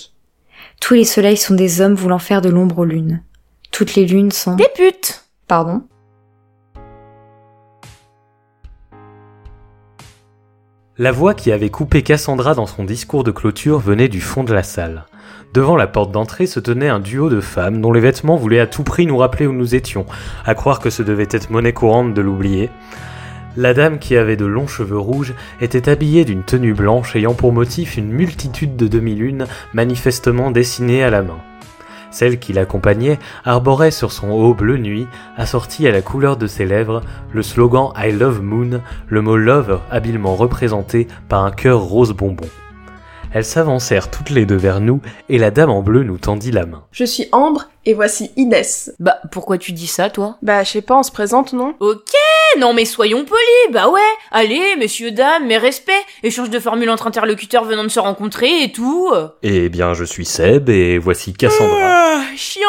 Tous 0.82 0.94
les 0.94 1.06
soleils 1.06 1.38
sont 1.38 1.56
des 1.56 1.82
hommes 1.82 1.96
voulant 1.96 2.20
faire 2.20 2.42
de 2.42 2.50
l'ombre 2.50 2.80
aux 2.80 2.86
lunes. 2.86 3.24
Toutes 3.72 3.96
les 3.96 4.06
lunes 4.06 4.32
sont... 4.32 4.56
Des 4.56 4.70
putes 4.76 5.26
Pardon? 5.48 5.84
La 11.02 11.14
voix 11.14 11.34
qui 11.34 11.54
avait 11.54 11.70
coupé 11.70 12.02
Cassandra 12.02 12.56
dans 12.56 12.66
son 12.66 12.84
discours 12.84 13.24
de 13.24 13.32
clôture 13.32 13.80
venait 13.80 14.10
du 14.10 14.20
fond 14.20 14.44
de 14.44 14.54
la 14.54 14.64
salle. 14.64 15.06
Devant 15.54 15.78
la 15.78 15.88
porte 15.88 16.12
d'entrée 16.12 16.46
se 16.46 16.60
tenait 16.60 16.90
un 16.90 17.00
duo 17.00 17.30
de 17.30 17.40
femmes 17.40 17.80
dont 17.80 17.94
les 17.94 18.02
vêtements 18.02 18.36
voulaient 18.36 18.60
à 18.60 18.68
tout 18.68 18.84
prix 18.84 19.06
nous 19.06 19.16
rappeler 19.16 19.48
où 19.48 19.54
nous 19.54 19.76
étions, 19.76 20.06
à 20.46 20.56
croire 20.56 20.82
que 20.82 20.90
ce 20.90 21.02
devait 21.02 21.30
être 21.32 21.52
monnaie 21.52 21.72
courante 21.72 22.14
de 22.14 22.22
l'oublier. 22.22 22.70
La 23.56 23.74
dame 23.74 23.98
qui 24.00 24.18
avait 24.18 24.36
de 24.36 24.46
longs 24.46 24.68
cheveux 24.68 25.00
rouges 25.00 25.36
était 25.62 25.88
habillée 25.88 26.26
d'une 26.26 26.44
tenue 26.44 26.74
blanche 26.74 27.16
ayant 27.16 27.34
pour 27.34 27.54
motif 27.54 27.96
une 27.96 28.12
multitude 28.12 28.76
de 28.76 28.90
demi-lunes 28.90 29.48
manifestement 29.74 30.52
dessinées 30.52 31.06
à 31.06 31.10
la 31.10 31.22
main. 31.22 31.40
Celle 32.12 32.40
qui 32.40 32.54
l'accompagnait 32.54 33.20
arborait 33.46 33.92
sur 33.92 34.12
son 34.12 34.30
haut 34.30 34.54
bleu 34.54 34.78
nuit, 34.78 35.08
assorti 35.38 35.88
à 35.88 35.92
la 35.92 36.02
couleur 36.02 36.38
de 36.38 36.48
ses 36.48 36.66
lèvres, 36.66 37.02
le 37.34 37.42
slogan 37.42 37.92
I 37.98 38.12
love 38.12 38.42
moon, 38.42 38.82
le 39.08 39.22
mot 39.22 39.38
love 39.38 39.80
habilement 39.92 40.36
représenté 40.36 41.08
par 41.28 41.46
un 41.46 41.52
cœur 41.52 41.82
rose 41.82 42.14
bonbon. 42.14 42.48
Elles 43.32 43.46
s'avancèrent 43.46 44.10
toutes 44.10 44.32
les 44.32 44.48
deux 44.48 44.56
vers 44.56 44.82
nous 44.82 45.02
et 45.30 45.38
la 45.38 45.52
dame 45.52 45.70
en 45.70 45.84
bleu 45.84 46.04
nous 46.04 46.18
tendit 46.18 46.50
la 46.50 46.66
main. 46.66 46.86
Je 46.92 47.04
suis 47.04 47.28
Ambre 47.32 47.70
et 47.86 47.94
voici 47.94 48.32
Inès. 48.38 48.92
Bah, 49.00 49.20
pourquoi 49.32 49.60
tu 49.60 49.72
dis 49.72 49.86
ça, 49.86 50.10
toi? 50.10 50.38
Bah, 50.42 50.64
je 50.64 50.72
sais 50.72 50.82
pas, 50.82 50.98
on 50.98 51.04
se 51.04 51.12
présente, 51.12 51.54
non? 51.54 51.76
Ok, 51.80 52.12
non 52.58 52.74
mais 52.74 52.86
soyons 52.86 53.26
polis, 53.26 53.72
bah 53.72 53.88
ouais, 53.90 54.00
allez, 54.32 54.76
messieurs, 54.80 55.12
dames, 55.12 55.46
mes 55.46 55.60
respects, 55.60 55.92
échange 56.24 56.50
de 56.50 56.60
formules 56.60 56.90
entre 56.90 57.06
interlocuteurs 57.06 57.66
venant 57.66 57.84
de 57.84 57.90
se 57.90 58.00
rencontrer 58.00 58.64
et 58.64 58.72
tout. 58.72 59.12
Eh 59.44 59.70
bien, 59.70 59.94
je 59.94 60.06
suis 60.06 60.26
Seb 60.26 60.70
et 60.70 60.98
voici 60.98 61.34
Cassandra. 61.34 61.78
Ah, 61.82 62.22
chiant 62.36 62.68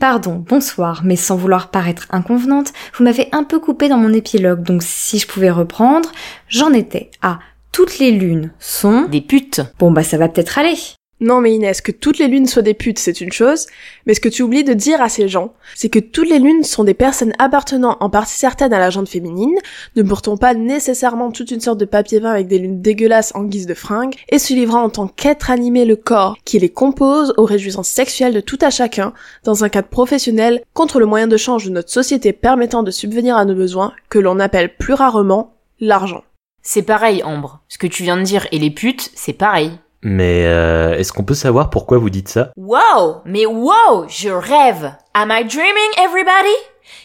Pardon, 0.00 0.44
bonsoir, 0.48 1.02
mais 1.04 1.16
sans 1.16 1.36
vouloir 1.36 1.68
paraître 1.68 2.08
inconvenante, 2.10 2.72
vous 2.94 3.04
m'avez 3.04 3.28
un 3.30 3.44
peu 3.44 3.60
coupé 3.60 3.88
dans 3.88 3.98
mon 3.98 4.12
épilogue, 4.12 4.62
donc 4.64 4.82
si 4.82 5.20
je 5.20 5.28
pouvais 5.28 5.50
reprendre, 5.50 6.10
j'en 6.48 6.72
étais 6.72 7.10
à 7.22 7.38
toutes 7.72 7.98
les 7.98 8.10
lunes 8.10 8.52
sont... 8.58 9.02
Des 9.02 9.20
putes 9.20 9.60
Bon 9.78 9.90
bah 9.90 10.02
ça 10.02 10.18
va 10.18 10.28
peut-être 10.28 10.58
aller. 10.58 10.76
Non 11.22 11.42
mais 11.42 11.54
Inès, 11.54 11.82
que 11.82 11.92
toutes 11.92 12.18
les 12.18 12.28
lunes 12.28 12.46
soient 12.46 12.62
des 12.62 12.72
putes, 12.72 12.98
c'est 12.98 13.20
une 13.20 13.30
chose, 13.30 13.66
mais 14.06 14.14
ce 14.14 14.20
que 14.20 14.30
tu 14.30 14.42
oublies 14.42 14.64
de 14.64 14.72
dire 14.72 15.02
à 15.02 15.10
ces 15.10 15.28
gens, 15.28 15.52
c'est 15.74 15.90
que 15.90 15.98
toutes 15.98 16.30
les 16.30 16.38
lunes 16.38 16.64
sont 16.64 16.82
des 16.82 16.94
personnes 16.94 17.34
appartenant 17.38 17.98
en 18.00 18.08
partie 18.08 18.38
certaine 18.38 18.72
à 18.72 18.78
la 18.78 18.88
gente 18.88 19.08
féminine, 19.08 19.58
ne 19.96 20.02
portant 20.02 20.38
pas 20.38 20.54
nécessairement 20.54 21.30
toute 21.30 21.50
une 21.50 21.60
sorte 21.60 21.78
de 21.78 21.84
papier 21.84 22.20
peint 22.20 22.30
avec 22.30 22.48
des 22.48 22.58
lunes 22.58 22.80
dégueulasses 22.80 23.32
en 23.34 23.44
guise 23.44 23.66
de 23.66 23.74
fringues, 23.74 24.14
et 24.30 24.38
se 24.38 24.54
livrant 24.54 24.82
en 24.82 24.88
tant 24.88 25.08
qu'être 25.08 25.50
animé 25.50 25.84
le 25.84 25.96
corps 25.96 26.38
qui 26.46 26.58
les 26.58 26.70
compose 26.70 27.34
aux 27.36 27.44
réjouissances 27.44 27.90
sexuelles 27.90 28.32
de 28.32 28.40
tout 28.40 28.58
à 28.62 28.70
chacun, 28.70 29.12
dans 29.44 29.62
un 29.62 29.68
cadre 29.68 29.88
professionnel, 29.88 30.62
contre 30.72 31.00
le 31.00 31.06
moyen 31.06 31.26
de 31.26 31.36
change 31.36 31.66
de 31.66 31.70
notre 31.70 31.90
société 31.90 32.32
permettant 32.32 32.82
de 32.82 32.90
subvenir 32.90 33.36
à 33.36 33.44
nos 33.44 33.54
besoins, 33.54 33.92
que 34.08 34.18
l'on 34.18 34.40
appelle 34.40 34.74
plus 34.74 34.94
rarement 34.94 35.52
l'argent. 35.80 36.24
C'est 36.62 36.82
pareil, 36.82 37.22
Ambre. 37.22 37.60
Ce 37.68 37.78
que 37.78 37.86
tu 37.86 38.02
viens 38.02 38.16
de 38.16 38.22
dire 38.22 38.46
et 38.52 38.58
les 38.58 38.70
putes, 38.70 39.10
c'est 39.14 39.32
pareil. 39.32 39.78
Mais 40.02 40.46
euh, 40.46 40.94
est-ce 40.94 41.12
qu'on 41.12 41.24
peut 41.24 41.34
savoir 41.34 41.70
pourquoi 41.70 41.98
vous 41.98 42.10
dites 42.10 42.28
ça? 42.28 42.52
Wow! 42.56 43.22
Mais 43.24 43.46
wow! 43.46 44.06
Je 44.08 44.30
rêve! 44.30 44.94
Am 45.14 45.30
I 45.30 45.44
dreaming, 45.44 45.90
everybody? 45.98 46.54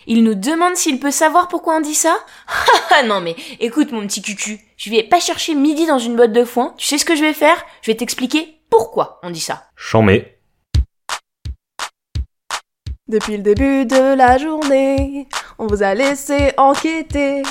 Il 0.08 0.24
nous 0.24 0.36
demande 0.36 0.76
s'il 0.76 1.00
peut 1.00 1.12
savoir 1.12 1.48
pourquoi 1.48 1.78
on 1.78 1.82
dit 1.82 1.96
ça. 1.96 2.18
Non 3.06 3.20
mais, 3.20 3.36
écoute 3.60 3.92
mon 3.92 4.08
petit 4.08 4.22
cucu, 4.22 4.60
je 4.78 4.90
vais 4.90 5.04
pas 5.04 5.20
chercher 5.20 5.54
midi 5.54 5.86
dans 5.86 6.00
une 6.00 6.16
botte 6.16 6.32
de 6.32 6.46
foin, 6.46 6.74
tu 6.78 6.88
sais 6.88 6.98
ce 6.98 7.04
que 7.04 7.16
je 7.16 7.22
vais 7.22 7.34
faire? 7.34 7.58
Je 7.82 7.92
vais 7.92 7.98
t'expliquer 7.98 8.60
pourquoi 8.70 9.20
on 9.22 9.30
dit 9.30 9.42
ça. 9.42 9.64
Chambé. 9.76 10.35
Depuis 13.08 13.38
le 13.38 13.44
début 13.44 13.86
de 13.86 14.16
la 14.16 14.40
journée, 14.40 15.28
on 15.60 15.68
vous 15.68 15.84
a 15.84 15.94
laissé 15.94 16.54
enquêter 16.58 17.44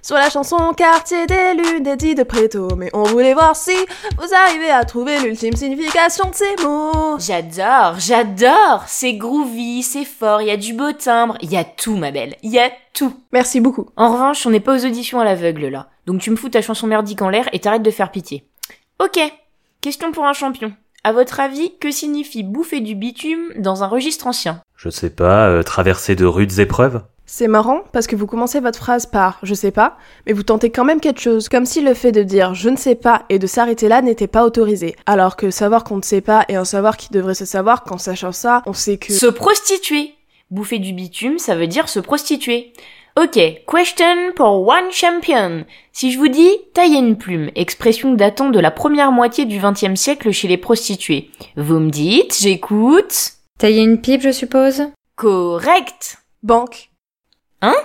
sur 0.00 0.16
la 0.16 0.30
chanson 0.30 0.72
Quartier 0.74 1.26
des 1.26 1.52
Lunes 1.52 1.82
d'Eddie 1.82 2.14
de 2.14 2.22
Préto. 2.22 2.74
Mais 2.76 2.88
on 2.94 3.02
voulait 3.02 3.34
voir 3.34 3.54
si 3.54 3.76
vous 4.16 4.34
arrivez 4.34 4.70
à 4.70 4.86
trouver 4.86 5.20
l'ultime 5.20 5.54
signification 5.54 6.30
de 6.30 6.34
ces 6.34 6.64
mots. 6.64 7.18
J'adore, 7.18 8.00
j'adore 8.00 8.84
C'est 8.86 9.12
groovy, 9.12 9.82
c'est 9.82 10.06
fort, 10.06 10.40
il 10.40 10.48
y 10.48 10.50
a 10.50 10.56
du 10.56 10.72
beau 10.72 10.92
timbre, 10.92 11.36
il 11.42 11.52
y 11.52 11.58
a 11.58 11.64
tout 11.64 11.94
ma 11.94 12.10
belle, 12.10 12.36
il 12.42 12.50
y 12.50 12.58
a 12.58 12.70
tout. 12.94 13.12
Merci 13.32 13.60
beaucoup. 13.60 13.90
En 13.96 14.14
revanche, 14.14 14.46
on 14.46 14.50
n'est 14.50 14.60
pas 14.60 14.74
aux 14.74 14.86
auditions 14.86 15.20
à 15.20 15.24
l'aveugle 15.24 15.68
là. 15.68 15.90
Donc 16.06 16.22
tu 16.22 16.30
me 16.30 16.36
fous 16.36 16.48
ta 16.48 16.62
chanson 16.62 16.86
merdique 16.86 17.20
en 17.20 17.28
l'air 17.28 17.50
et 17.52 17.58
t'arrêtes 17.58 17.82
de 17.82 17.90
faire 17.90 18.12
pitié. 18.12 18.46
Ok, 18.98 19.20
question 19.82 20.10
pour 20.10 20.24
un 20.24 20.32
champion. 20.32 20.72
À 21.04 21.12
votre 21.12 21.38
avis, 21.40 21.76
que 21.80 21.90
signifie 21.90 22.44
bouffer 22.44 22.80
du 22.80 22.94
bitume 22.94 23.52
dans 23.58 23.82
un 23.82 23.88
registre 23.88 24.26
ancien? 24.26 24.62
Je 24.82 24.90
sais 24.90 25.10
pas, 25.10 25.46
euh, 25.46 25.62
traverser 25.62 26.16
de 26.16 26.24
rudes 26.24 26.58
épreuves? 26.58 27.02
C'est 27.24 27.46
marrant 27.46 27.82
parce 27.92 28.08
que 28.08 28.16
vous 28.16 28.26
commencez 28.26 28.58
votre 28.58 28.80
phrase 28.80 29.06
par 29.06 29.38
je 29.44 29.54
sais 29.54 29.70
pas, 29.70 29.96
mais 30.26 30.32
vous 30.32 30.42
tentez 30.42 30.70
quand 30.70 30.84
même 30.84 30.98
quelque 30.98 31.20
chose, 31.20 31.48
comme 31.48 31.66
si 31.66 31.82
le 31.82 31.94
fait 31.94 32.10
de 32.10 32.24
dire 32.24 32.54
je 32.54 32.68
ne 32.68 32.76
sais 32.76 32.96
pas 32.96 33.22
et 33.28 33.38
de 33.38 33.46
s'arrêter 33.46 33.86
là 33.86 34.02
n'était 34.02 34.26
pas 34.26 34.44
autorisé. 34.44 34.96
Alors 35.06 35.36
que 35.36 35.52
savoir 35.52 35.84
qu'on 35.84 35.98
ne 35.98 36.02
sait 36.02 36.20
pas 36.20 36.44
et 36.48 36.56
un 36.56 36.64
savoir 36.64 36.96
qui 36.96 37.12
devrait 37.12 37.36
se 37.36 37.44
savoir 37.44 37.84
qu'en 37.84 37.96
sachant 37.96 38.32
ça, 38.32 38.62
on 38.66 38.72
sait 38.72 38.96
que... 38.96 39.12
Se 39.12 39.26
prostituer 39.26 40.14
Bouffer 40.50 40.80
du 40.80 40.92
bitume, 40.92 41.38
ça 41.38 41.54
veut 41.54 41.68
dire 41.68 41.88
se 41.88 42.00
prostituer. 42.00 42.72
Ok, 43.16 43.38
question 43.70 44.32
pour 44.34 44.66
one 44.66 44.90
champion. 44.90 45.64
Si 45.92 46.10
je 46.10 46.18
vous 46.18 46.26
dis 46.26 46.50
tailler 46.74 46.98
une 46.98 47.16
plume, 47.16 47.50
expression 47.54 48.14
datant 48.14 48.50
de 48.50 48.58
la 48.58 48.72
première 48.72 49.12
moitié 49.12 49.44
du 49.44 49.60
XXe 49.60 49.94
siècle 49.94 50.32
chez 50.32 50.48
les 50.48 50.56
prostituées, 50.56 51.30
vous 51.56 51.78
me 51.78 51.88
dites, 51.88 52.36
j'écoute. 52.40 53.41
Tailler 53.62 53.82
une 53.82 54.00
pipe, 54.00 54.22
je 54.22 54.32
suppose? 54.32 54.88
Correct. 55.14 56.16
Banque. 56.42 56.90
Hein? 57.60 57.76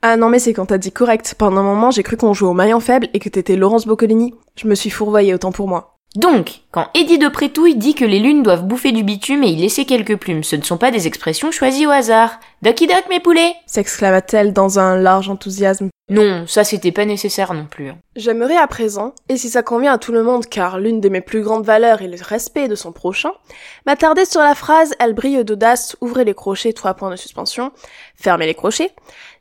Ah 0.00 0.16
non 0.16 0.28
mais 0.28 0.38
c'est 0.38 0.52
quand 0.52 0.66
t'as 0.66 0.78
dit 0.78 0.92
correct. 0.92 1.34
Pendant 1.36 1.62
un 1.62 1.64
moment 1.64 1.90
j'ai 1.90 2.04
cru 2.04 2.16
qu'on 2.16 2.34
jouait 2.34 2.50
au 2.50 2.52
maillon 2.52 2.78
faible 2.78 3.08
et 3.14 3.18
que 3.18 3.28
t'étais 3.28 3.56
Laurence 3.56 3.84
Boccolini. 3.84 4.32
Je 4.54 4.68
me 4.68 4.76
suis 4.76 4.90
fourvoyée 4.90 5.34
autant 5.34 5.50
pour 5.50 5.66
moi. 5.66 5.96
Donc, 6.14 6.60
quand 6.70 6.86
Eddie 6.94 7.18
de 7.18 7.26
Prétouille 7.26 7.74
dit 7.74 7.96
que 7.96 8.04
les 8.04 8.20
lunes 8.20 8.44
doivent 8.44 8.64
bouffer 8.64 8.92
du 8.92 9.02
bitume 9.02 9.42
et 9.42 9.48
y 9.48 9.56
laisser 9.56 9.86
quelques 9.86 10.18
plumes, 10.18 10.44
ce 10.44 10.54
ne 10.54 10.62
sont 10.62 10.78
pas 10.78 10.92
des 10.92 11.08
expressions 11.08 11.50
choisies 11.50 11.88
au 11.88 11.90
hasard. 11.90 12.38
Ducky 12.62 12.86
duck 12.86 13.06
mes 13.10 13.18
poulets 13.18 13.56
S'exclama-t-elle 13.66 14.52
dans 14.52 14.78
un 14.78 14.96
large 14.96 15.28
enthousiasme. 15.28 15.88
Non, 16.10 16.46
ça 16.46 16.64
c'était 16.64 16.92
pas 16.92 17.06
nécessaire 17.06 17.54
non 17.54 17.64
plus. 17.64 17.88
hein. 17.88 17.98
J'aimerais 18.14 18.58
à 18.58 18.66
présent, 18.66 19.14
et 19.30 19.38
si 19.38 19.48
ça 19.48 19.62
convient 19.62 19.94
à 19.94 19.98
tout 19.98 20.12
le 20.12 20.22
monde 20.22 20.46
car 20.46 20.78
l'une 20.78 21.00
de 21.00 21.08
mes 21.08 21.22
plus 21.22 21.40
grandes 21.42 21.64
valeurs 21.64 22.02
est 22.02 22.08
le 22.08 22.18
respect 22.22 22.68
de 22.68 22.74
son 22.74 22.92
prochain, 22.92 23.30
m'attarder 23.86 24.26
sur 24.26 24.42
la 24.42 24.54
phrase 24.54 24.94
Elle 25.00 25.14
brille 25.14 25.42
d'audace, 25.44 25.96
ouvrez 26.02 26.24
les 26.24 26.34
crochets, 26.34 26.74
trois 26.74 26.92
points 26.92 27.10
de 27.10 27.16
suspension, 27.16 27.72
fermez 28.16 28.44
les 28.46 28.54
crochets, 28.54 28.90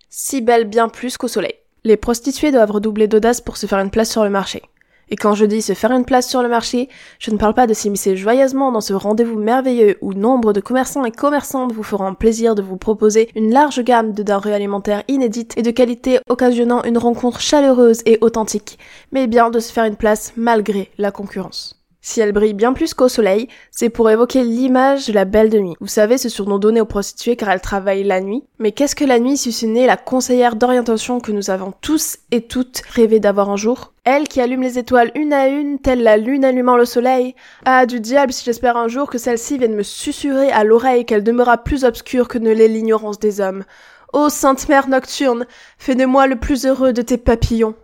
si 0.09 0.39
belle 0.39 0.64
bien 0.66 0.88
plus 0.88 1.18
qu'au 1.18 1.28
soleil. 1.28 1.55
Les 1.84 1.97
prostituées 1.97 2.51
doivent 2.51 2.72
redoubler 2.72 3.07
d'audace 3.09 3.41
pour 3.41 3.57
se 3.57 3.66
faire 3.66 3.80
une 3.80 3.91
place 3.91 4.09
sur 4.09 4.24
le 4.24 4.30
marché. 4.30 4.64
Et 5.10 5.16
quand 5.16 5.34
je 5.34 5.45
dis 5.45 5.62
se 5.62 5.74
faire 5.74 5.91
une 5.91 6.06
place 6.06 6.30
sur 6.30 6.41
le 6.41 6.49
marché, 6.49 6.89
je 7.20 7.32
ne 7.32 7.38
parle 7.38 7.54
pas 7.54 7.68
de 7.68 7.74
s'immiscer 7.74 8.16
joyeusement 8.16 8.72
dans 8.72 8.82
ce 8.82 8.93
rendez-vous 8.93 9.39
merveilleux 9.39 9.97
où 10.01 10.14
nombre 10.14 10.54
de 10.54 10.62
commerçants 10.62 11.06
et 11.06 11.12
commerçantes 11.12 11.72
vous 11.72 11.84
feront 11.84 12.14
plaisir 12.16 12.56
de 12.56 12.62
vous 12.62 12.78
proposer 12.78 13.30
une 13.36 13.51
large 13.51 13.84
gamme 13.84 14.14
de 14.14 14.24
denrées 14.24 14.54
alimentaires 14.54 15.04
inédites 15.08 15.58
et 15.58 15.62
de 15.62 15.72
qualité 15.72 16.20
occasionnant 16.30 16.84
une 16.84 16.97
rencontre 16.97 17.41
chaleureuse 17.41 18.01
et 18.06 18.18
authentique, 18.22 18.80
mais 19.12 19.28
bien 19.28 19.49
de 19.49 19.60
se 19.60 19.72
faire 19.72 19.86
une 19.86 19.95
place 19.95 20.34
malgré 20.36 20.89
la 20.97 21.12
concurrence. 21.12 21.83
Si 22.06 22.20
elle 22.20 22.34
brille 22.34 22.54
bien 22.54 22.74
plus 22.74 22.93
qu'au 22.93 23.08
soleil, 23.08 23.47
c'est 23.72 23.88
pour 23.88 24.10
évoquer 24.10 24.43
l'image 24.43 25.08
de 25.08 25.14
la 25.14 25.24
belle 25.24 25.49
de 25.49 25.58
nuit. 25.58 25.76
Vous 25.80 25.88
savez, 25.88 26.18
ce 26.18 26.28
surnom 26.28 26.60
donné 26.60 26.82
aux 26.82 26.86
prostituées 26.86 27.38
car 27.38 27.49
elles 27.49 27.62
travaillent 27.62 28.04
la 28.04 28.20
nuit. 28.20 28.43
Mais 28.60 28.74
qu'est-ce 28.74 28.93
que 28.93 29.06
la 29.06 29.20
nuit 29.20 29.38
si 29.38 29.54
ce 29.54 29.66
n'est 29.66 29.88
la 29.88 29.95
conseillère 29.95 30.58
d'orientation 30.58 31.22
que 31.22 31.32
nous 31.32 31.49
avons 31.49 31.74
tous 31.80 32.18
et 32.32 32.41
toutes 32.41 32.82
rêvé 32.91 33.22
d'avoir 33.22 33.49
un 33.49 33.56
jour? 33.56 33.93
Elle 34.04 34.28
qui 34.28 34.41
allume 34.41 34.64
les 34.64 34.78
étoiles 34.78 35.12
une 35.16 35.32
à 35.32 35.47
une, 35.47 35.80
telle 35.80 36.04
la 36.04 36.18
lune 36.18 36.43
allumant 36.43 36.76
le 36.76 36.84
soleil. 36.84 37.36
Ah, 37.64 37.86
du 37.86 38.01
diable 38.01 38.34
si 38.34 38.43
j'espère 38.43 38.76
un 38.76 38.89
jour 38.89 39.10
que 39.10 39.18
celle-ci 39.18 39.58
vienne 39.58 39.74
me 39.74 39.82
susurrer 39.82 40.51
à 40.51 40.66
l'oreille 40.66 41.06
qu'elle 41.06 41.24
demeura 41.24 41.58
plus 41.64 41.86
obscure 41.86 42.28
que 42.28 42.38
ne 42.38 42.51
l'est 42.51 42.68
l'ignorance 42.68 43.18
des 43.18 43.39
hommes. 43.39 43.64
Ô 44.12 44.28
Sainte 44.28 44.68
Mère 44.68 44.89
nocturne, 44.89 45.45
fais 45.78 45.95
de 45.95 46.04
moi 46.04 46.28
le 46.28 46.36
plus 46.36 46.66
heureux 46.66 46.91
de 46.91 47.01
tes 47.01 47.18
papillons. 47.18 47.76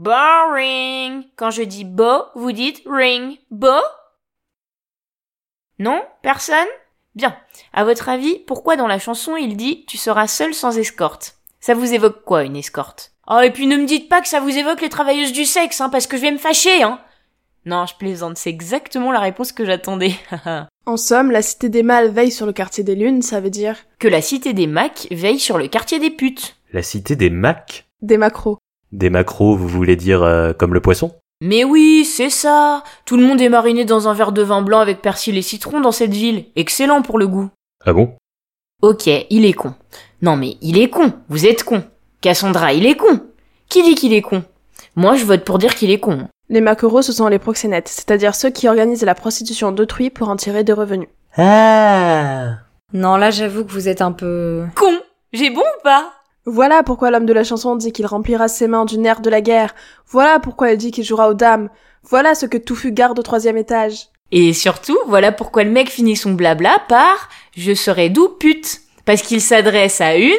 Boring. 0.00 1.24
Quand 1.36 1.50
je 1.50 1.62
dis 1.62 1.84
beau, 1.84 2.24
vous 2.34 2.52
dites 2.52 2.80
ring. 2.86 3.36
Beau 3.50 3.82
Non 5.78 6.02
Personne? 6.22 6.66
Bien. 7.14 7.36
À 7.74 7.84
votre 7.84 8.08
avis, 8.08 8.38
pourquoi 8.38 8.76
dans 8.76 8.86
la 8.86 8.98
chanson 8.98 9.36
il 9.36 9.58
dit 9.58 9.84
tu 9.84 9.98
seras 9.98 10.26
seul 10.26 10.54
sans 10.54 10.78
escorte 10.78 11.36
Ça 11.60 11.74
vous 11.74 11.92
évoque 11.92 12.24
quoi 12.24 12.44
une 12.44 12.56
escorte? 12.56 13.12
Oh 13.28 13.40
et 13.40 13.50
puis 13.50 13.66
ne 13.66 13.76
me 13.76 13.84
dites 13.84 14.08
pas 14.08 14.22
que 14.22 14.28
ça 14.28 14.40
vous 14.40 14.56
évoque 14.56 14.80
les 14.80 14.88
travailleuses 14.88 15.34
du 15.34 15.44
sexe, 15.44 15.82
hein, 15.82 15.90
parce 15.90 16.06
que 16.06 16.16
je 16.16 16.22
vais 16.22 16.32
me 16.32 16.38
fâcher, 16.38 16.82
hein 16.82 16.98
Non, 17.66 17.84
je 17.84 17.94
plaisante, 17.94 18.38
c'est 18.38 18.48
exactement 18.48 19.12
la 19.12 19.20
réponse 19.20 19.52
que 19.52 19.66
j'attendais. 19.66 20.14
En 20.86 20.96
somme, 20.96 21.30
la 21.30 21.42
cité 21.42 21.68
des 21.68 21.82
mâles 21.82 22.10
veille 22.10 22.32
sur 22.32 22.46
le 22.46 22.54
quartier 22.54 22.82
des 22.82 22.94
lunes, 22.94 23.20
ça 23.20 23.40
veut 23.40 23.50
dire 23.50 23.76
que 23.98 24.08
la 24.08 24.22
cité 24.22 24.54
des 24.54 24.66
Macs 24.66 25.08
veille 25.10 25.38
sur 25.38 25.58
le 25.58 25.68
quartier 25.68 25.98
des 25.98 26.10
putes. 26.10 26.56
La 26.72 26.82
cité 26.82 27.16
des 27.16 27.28
Macs? 27.28 27.86
des 28.00 28.16
macros. 28.16 28.56
Des 28.92 29.10
macros, 29.10 29.56
vous 29.56 29.68
voulez 29.68 29.96
dire 29.96 30.22
euh, 30.22 30.52
comme 30.52 30.74
le 30.74 30.80
poisson? 30.80 31.14
Mais 31.42 31.64
oui, 31.64 32.04
c'est 32.04 32.30
ça. 32.30 32.82
Tout 33.06 33.16
le 33.16 33.22
monde 33.22 33.40
est 33.40 33.48
mariné 33.48 33.84
dans 33.84 34.08
un 34.08 34.14
verre 34.14 34.32
de 34.32 34.42
vin 34.42 34.62
blanc 34.62 34.80
avec 34.80 35.00
persil 35.00 35.38
et 35.38 35.42
citron 35.42 35.80
dans 35.80 35.92
cette 35.92 36.12
ville. 36.12 36.46
Excellent 36.56 37.02
pour 37.02 37.18
le 37.18 37.26
goût. 37.26 37.48
Ah 37.86 37.92
bon? 37.92 38.14
Ok, 38.82 39.06
il 39.06 39.44
est 39.46 39.52
con. 39.52 39.74
Non 40.22 40.36
mais 40.36 40.56
il 40.60 40.78
est 40.78 40.90
con. 40.90 41.12
Vous 41.28 41.46
êtes 41.46 41.64
con. 41.64 41.82
Cassandra, 42.20 42.72
il 42.72 42.84
est 42.84 42.96
con. 42.96 43.20
Qui 43.68 43.82
dit 43.82 43.94
qu'il 43.94 44.12
est 44.12 44.22
con? 44.22 44.42
Moi, 44.96 45.14
je 45.14 45.24
vote 45.24 45.44
pour 45.44 45.58
dire 45.58 45.74
qu'il 45.74 45.90
est 45.90 46.00
con. 46.00 46.26
Les 46.48 46.60
maquereaux, 46.60 47.00
ce 47.00 47.12
sont 47.12 47.28
les 47.28 47.38
proxénètes, 47.38 47.88
c'est-à-dire 47.88 48.34
ceux 48.34 48.50
qui 48.50 48.66
organisent 48.68 49.04
la 49.04 49.14
prostitution 49.14 49.70
d'autrui 49.70 50.10
pour 50.10 50.28
en 50.28 50.36
tirer 50.36 50.64
des 50.64 50.72
revenus. 50.72 51.08
Ah 51.36 52.56
Non, 52.92 53.16
là 53.16 53.30
j'avoue 53.30 53.64
que 53.64 53.70
vous 53.70 53.88
êtes 53.88 54.02
un 54.02 54.10
peu... 54.12 54.64
Con 54.74 54.98
J'ai 55.32 55.50
bon 55.50 55.60
ou 55.60 55.82
pas? 55.84 56.12
Voilà 56.52 56.82
pourquoi 56.82 57.12
l'homme 57.12 57.26
de 57.26 57.32
la 57.32 57.44
chanson 57.44 57.76
dit 57.76 57.92
qu'il 57.92 58.06
remplira 58.06 58.48
ses 58.48 58.66
mains 58.66 58.84
du 58.84 58.98
nerf 58.98 59.20
de 59.20 59.30
la 59.30 59.40
guerre. 59.40 59.72
Voilà 60.08 60.40
pourquoi 60.40 60.72
elle 60.72 60.78
dit 60.78 60.90
qu'il 60.90 61.04
jouera 61.04 61.28
aux 61.30 61.34
dames. 61.34 61.68
Voilà 62.02 62.34
ce 62.34 62.44
que 62.44 62.58
Touffu 62.58 62.90
garde 62.90 63.20
au 63.20 63.22
troisième 63.22 63.56
étage. 63.56 64.08
Et 64.32 64.52
surtout, 64.52 64.98
voilà 65.06 65.30
pourquoi 65.30 65.62
le 65.62 65.70
mec 65.70 65.88
finit 65.88 66.16
son 66.16 66.32
blabla 66.32 66.82
par 66.88 67.28
je 67.56 67.72
serai 67.72 68.08
d'où 68.08 68.28
pute. 68.28 68.80
Parce 69.04 69.22
qu'il 69.22 69.40
s'adresse 69.40 70.00
à 70.00 70.16
une, 70.16 70.32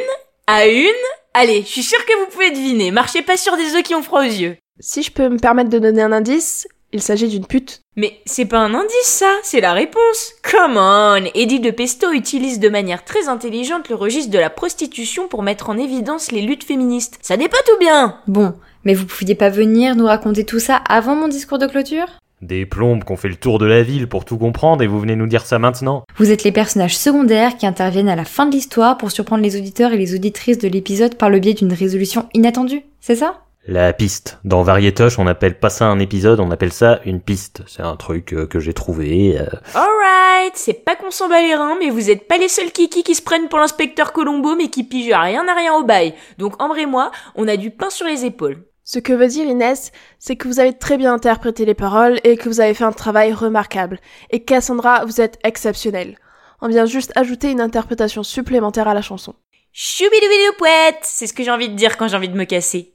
à 0.48 0.68
une. 0.68 0.90
Allez, 1.34 1.62
je 1.62 1.68
suis 1.68 1.84
sûre 1.84 2.06
que 2.06 2.20
vous 2.20 2.30
pouvez 2.30 2.52
deviner. 2.52 2.92
Marchez 2.92 3.22
pas 3.22 3.38
sur 3.38 3.56
des 3.56 3.74
œufs 3.76 3.84
qui 3.84 3.96
ont 3.96 4.04
froid 4.04 4.20
aux 4.20 4.24
yeux. 4.24 4.58
Si 4.82 5.04
je 5.04 5.12
peux 5.12 5.30
me 5.30 5.40
permettre 5.40 5.70
de 5.70 5.80
donner 5.80 6.02
un 6.02 6.12
indice, 6.12 6.68
il 6.94 7.02
s'agit 7.02 7.28
d'une 7.28 7.46
pute. 7.46 7.82
Mais 7.96 8.20
c'est 8.26 8.46
pas 8.46 8.60
un 8.60 8.74
indice 8.74 8.92
ça, 9.04 9.32
c'est 9.44 9.62
la 9.62 9.74
réponse. 9.74 10.34
Come 10.50 10.78
on 10.78 11.26
Edith 11.36 11.64
de 11.64 11.72
Pesto 11.72 12.12
utilise 12.12 12.60
de 12.60 12.70
manière 12.70 13.04
très 13.04 13.28
intelligente 13.28 13.90
le 13.90 13.96
registre 13.96 14.32
de 14.32 14.40
la 14.40 14.50
prostitution 14.50 15.28
pour 15.28 15.44
mettre 15.44 15.70
en 15.70 15.78
évidence 15.78 16.32
les 16.32 16.42
luttes 16.42 16.64
féministes. 16.64 17.18
Ça 17.22 17.38
n'est 17.38 17.50
pas 17.50 17.58
tout 17.66 17.78
bien 17.80 18.18
Bon, 18.28 18.54
mais 18.84 18.94
vous 18.94 19.06
pouviez 19.06 19.36
pas 19.36 19.50
venir 19.50 19.96
nous 19.96 20.06
raconter 20.06 20.46
tout 20.46 20.60
ça 20.60 20.76
avant 20.76 21.16
mon 21.16 21.28
discours 21.28 21.58
de 21.58 21.68
clôture? 21.68 22.08
Des 22.42 22.66
plombes 22.66 23.04
qu'on 23.04 23.18
fait 23.18 23.30
le 23.30 23.36
tour 23.36 23.60
de 23.60 23.68
la 23.68 23.84
ville 23.84 24.08
pour 24.08 24.26
tout 24.26 24.38
comprendre 24.38 24.82
et 24.82 24.88
vous 24.88 25.00
venez 25.00 25.16
nous 25.16 25.28
dire 25.28 25.46
ça 25.46 25.60
maintenant 25.60 26.04
Vous 26.18 26.32
êtes 26.32 26.44
les 26.44 26.52
personnages 26.52 26.98
secondaires 26.98 27.56
qui 27.56 27.68
interviennent 27.68 28.10
à 28.10 28.16
la 28.16 28.26
fin 28.26 28.48
de 28.48 28.52
l'histoire 28.52 28.98
pour 28.98 29.12
surprendre 29.12 29.44
les 29.44 29.58
auditeurs 29.58 29.94
et 29.94 29.98
les 29.98 30.16
auditrices 30.16 30.58
de 30.58 30.68
l'épisode 30.68 31.16
par 31.16 31.30
le 31.30 31.40
biais 31.40 31.54
d'une 31.54 31.74
résolution 31.74 32.28
inattendue, 32.34 32.82
c'est 33.00 33.16
ça? 33.16 33.42
La 33.68 33.94
piste. 33.94 34.40
Dans 34.44 34.64
Varietoche, 34.64 35.20
on 35.20 35.28
appelle 35.28 35.60
pas 35.60 35.70
ça 35.70 35.86
un 35.86 36.00
épisode, 36.00 36.40
on 36.40 36.50
appelle 36.50 36.74
ça 36.74 37.00
une 37.06 37.22
piste. 37.22 37.62
C'est 37.68 37.84
un 37.84 37.96
truc 37.96 38.34
euh, 38.34 38.48
que 38.48 38.60
j'ai 38.60 38.74
trouvé. 38.74 39.38
euh, 39.40 39.46
Alright, 39.76 40.54
c'est 40.56 40.84
pas 40.84 40.96
qu'on 40.96 41.12
s'en 41.12 41.30
bat 41.30 41.42
les 41.42 41.54
reins, 41.54 41.78
mais 41.80 41.92
vous 41.92 42.10
êtes 42.10 42.28
pas 42.28 42.40
les 42.40 42.48
seuls 42.48 42.72
kiki 42.72 43.04
qui 43.04 43.14
se 43.14 43.22
prennent 43.22 43.50
pour 43.50 43.60
l'inspecteur 43.60 44.14
Colombo 44.14 44.56
mais 44.56 44.70
qui 44.70 44.84
pigent 44.84 45.12
à 45.12 45.22
rien 45.22 45.48
à 45.48 45.54
rien 45.54 45.76
au 45.76 45.84
bail. 45.84 46.16
Donc 46.40 46.60
Ambre 46.60 46.80
et 46.80 46.88
moi, 46.88 47.12
on 47.36 47.48
a 47.48 47.56
du 47.56 47.70
pain 47.70 47.92
sur 47.92 48.08
les 48.08 48.26
épaules. 48.26 48.66
Ce 48.84 48.98
que 48.98 49.14
veut 49.14 49.28
dire 49.28 49.46
Inès, 49.46 49.92
c'est 50.18 50.36
que 50.36 50.48
vous 50.48 50.60
avez 50.60 50.74
très 50.74 50.98
bien 50.98 51.14
interprété 51.14 51.64
les 51.64 51.76
paroles 51.76 52.20
et 52.24 52.38
que 52.38 52.50
vous 52.50 52.62
avez 52.62 52.74
fait 52.74 52.84
un 52.84 52.92
travail 52.92 53.32
remarquable. 53.32 54.00
Et 54.32 54.44
Cassandra, 54.44 55.06
vous 55.06 55.22
êtes 55.22 55.38
exceptionnelle. 55.44 56.18
On 56.62 56.68
vient 56.68 56.86
juste 56.88 57.12
ajouter 57.16 57.52
une 57.52 57.62
interprétation 57.62 58.24
supplémentaire 58.24 58.88
à 58.88 58.96
la 58.96 59.04
chanson. 59.04 59.36
Choubidoubidou 59.72 60.66
c'est 61.04 61.28
ce 61.28 61.34
que 61.34 61.44
j'ai 61.44 61.52
envie 61.52 61.70
de 61.70 61.76
dire 61.76 61.96
quand 61.98 62.08
j'ai 62.08 62.18
envie 62.18 62.28
de 62.28 62.38
me 62.38 62.44
casser. 62.46 62.91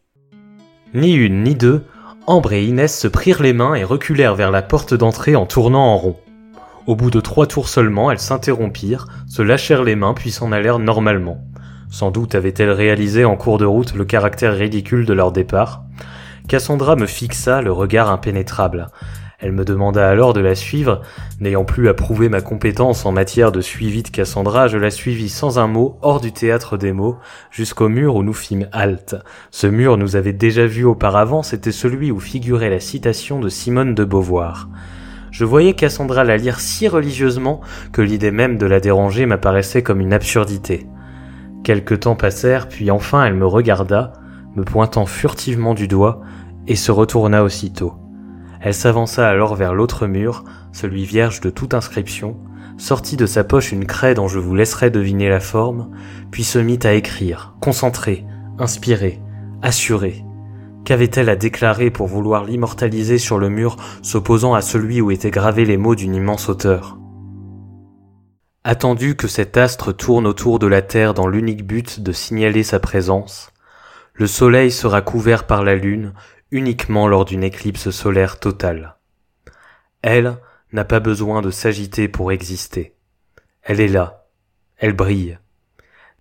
Ni 0.95 1.13
une 1.15 1.43
ni 1.43 1.55
deux, 1.55 1.85
Ambre 2.29 2.53
et 2.53 2.65
Inès 2.65 2.99
se 2.99 3.07
prirent 3.07 3.43
les 3.43 3.53
mains 3.53 3.75
et 3.75 3.85
reculèrent 3.85 4.35
vers 4.35 4.51
la 4.51 4.63
porte 4.63 4.95
d'entrée 4.95 5.37
en 5.37 5.47
tournant 5.47 5.93
en 5.93 5.97
rond. 5.97 6.17
Au 6.87 6.97
bout 6.97 7.11
de 7.11 7.21
trois 7.21 7.47
tours 7.47 7.69
seulement, 7.69 8.11
elles 8.11 8.19
s'interrompirent, 8.19 9.07
se 9.29 9.43
lâchèrent 9.43 9.85
les 9.85 9.97
mains 9.97 10.15
puis 10.15 10.31
s'en 10.31 10.53
allèrent 10.53 10.79
normalement. 10.79 11.39
Sans 11.91 12.11
doute 12.11 12.35
avaient-elles 12.35 12.71
réalisé 12.71 13.25
en 13.25 13.37
cours 13.37 13.59
de 13.59 13.65
route 13.65 13.95
le 13.95 14.05
caractère 14.05 14.57
ridicule 14.57 15.07
de 15.07 15.13
leur 15.13 15.33
départ. 15.33 15.85
Cassandra 16.49 16.97
me 16.97 17.07
fixa 17.07 17.63
le 17.63 17.73
regard 17.73 18.11
impénétrable. 18.11 18.89
Elle 19.39 19.53
me 19.53 19.67
demanda 19.67 20.09
alors 20.09 20.33
de 20.33 20.41
la 20.41 20.55
suivre. 20.55 21.03
N'ayant 21.41 21.65
plus 21.65 21.89
à 21.89 21.95
prouver 21.95 22.31
ma 22.31 22.41
compétence 22.41 23.05
en 23.05 23.13
matière 23.13 23.53
de 23.53 23.61
suivi 23.61 24.03
de 24.03 24.09
Cassandra, 24.09 24.67
je 24.67 24.79
la 24.79 24.91
suivis 24.91 25.29
sans 25.29 25.59
un 25.59 25.67
mot, 25.67 25.99
hors 26.01 26.23
du 26.23 26.33
théâtre 26.33 26.79
des 26.79 26.93
mots, 26.93 27.19
jusqu'au 27.51 27.91
mur 27.91 28.15
où 28.17 28.23
nous 28.23 28.33
fîmes 28.33 28.69
halte. 28.73 29.15
Ce 29.51 29.67
mur 29.67 29.99
nous 29.99 30.17
avait 30.17 30.33
déjà 30.33 30.67
vu 30.67 30.85
auparavant, 30.85 31.43
c'était 31.43 31.73
celui 31.73 32.11
où 32.11 32.19
figurait 32.19 32.71
la 32.71 32.81
citation 32.81 33.39
de 33.39 33.51
Simone 33.51 33.95
de 33.95 34.05
Beauvoir. 34.05 34.69
Je 35.31 35.45
voyais 35.45 35.75
Cassandra 35.75 36.25
la 36.25 36.39
lire 36.39 36.59
si 36.59 36.89
religieusement 36.89 37.61
que 37.93 38.01
l'idée 38.01 38.31
même 38.31 38.57
de 38.57 38.65
la 38.65 38.81
déranger 38.81 39.27
m'apparaissait 39.27 39.83
comme 39.83 40.01
une 40.01 40.15
absurdité. 40.15 40.87
Quelque 41.63 41.95
temps 41.95 42.17
passèrent, 42.17 42.69
puis 42.69 42.91
enfin 42.91 43.27
elle 43.27 43.35
me 43.35 43.47
regarda, 43.47 44.15
me 44.55 44.65
pointant 44.65 45.05
furtivement 45.05 45.75
du 45.75 45.89
doigt, 45.89 46.23
et 46.67 46.75
se 46.75 46.91
retourna 46.91 47.45
aussitôt. 47.45 48.06
Elle 48.67 48.75
s'avança 48.75 49.29
alors 49.29 49.55
vers 49.55 49.75
l'autre 49.75 50.09
mur, 50.09 50.43
celui 50.73 51.05
vierge 51.05 51.41
de 51.41 51.51
toute 51.51 51.73
inscription, 51.73 52.37
sortit 52.79 53.17
de 53.17 53.25
sa 53.25 53.45
poche 53.45 53.71
une 53.71 53.87
craie 53.87 54.15
dont 54.15 54.27
je 54.27 54.41
vous 54.41 54.57
laisserai 54.57 54.91
deviner 54.91 55.29
la 55.29 55.39
forme, 55.39 55.93
puis 56.33 56.43
se 56.43 56.59
mit 56.59 56.81
à 56.83 56.95
écrire, 56.95 57.55
concentrée, 57.61 58.27
inspirée, 58.59 59.21
assurée. 59.63 60.25
Qu'avait-elle 60.85 61.29
à 61.29 61.37
déclarer 61.37 61.93
pour 61.93 62.09
vouloir 62.09 62.43
l'immortaliser 62.43 63.19
sur 63.19 63.39
le 63.39 63.51
mur, 63.51 63.77
s'opposant 64.03 64.55
à 64.55 64.63
celui 64.63 65.01
où 65.01 65.13
étaient 65.13 65.31
gravés 65.31 65.65
les 65.65 65.77
mots 65.77 65.95
d'une 65.95 66.17
immense 66.17 66.49
hauteur? 66.49 66.99
Attendu 68.65 69.15
que 69.15 69.29
cet 69.29 69.57
astre 69.57 69.95
tourne 69.95 70.27
autour 70.27 70.59
de 70.59 70.67
la 70.67 70.83
Terre 70.83 71.15
dans 71.15 71.29
l'unique 71.29 71.65
but 71.65 72.01
de 72.01 72.11
signaler 72.11 72.65
sa 72.65 72.81
présence, 72.81 73.53
le 74.19 74.27
Soleil 74.27 74.71
sera 74.71 75.03
couvert 75.03 75.47
par 75.47 75.63
la 75.63 75.77
Lune 75.77 76.15
uniquement 76.51 77.09
lors 77.09 77.25
d'une 77.25 77.43
éclipse 77.43 77.91
solaire 77.91 78.39
totale. 78.39 78.97
Elle 80.03 80.37
n'a 80.73 80.85
pas 80.85 81.01
besoin 81.01 81.43
de 81.43 81.51
s'agiter 81.51 82.09
pour 82.09 82.33
exister. 82.33 82.95
Elle 83.63 83.81
est 83.81 83.89
là, 83.89 84.27
elle 84.77 84.93
brille. 84.93 85.39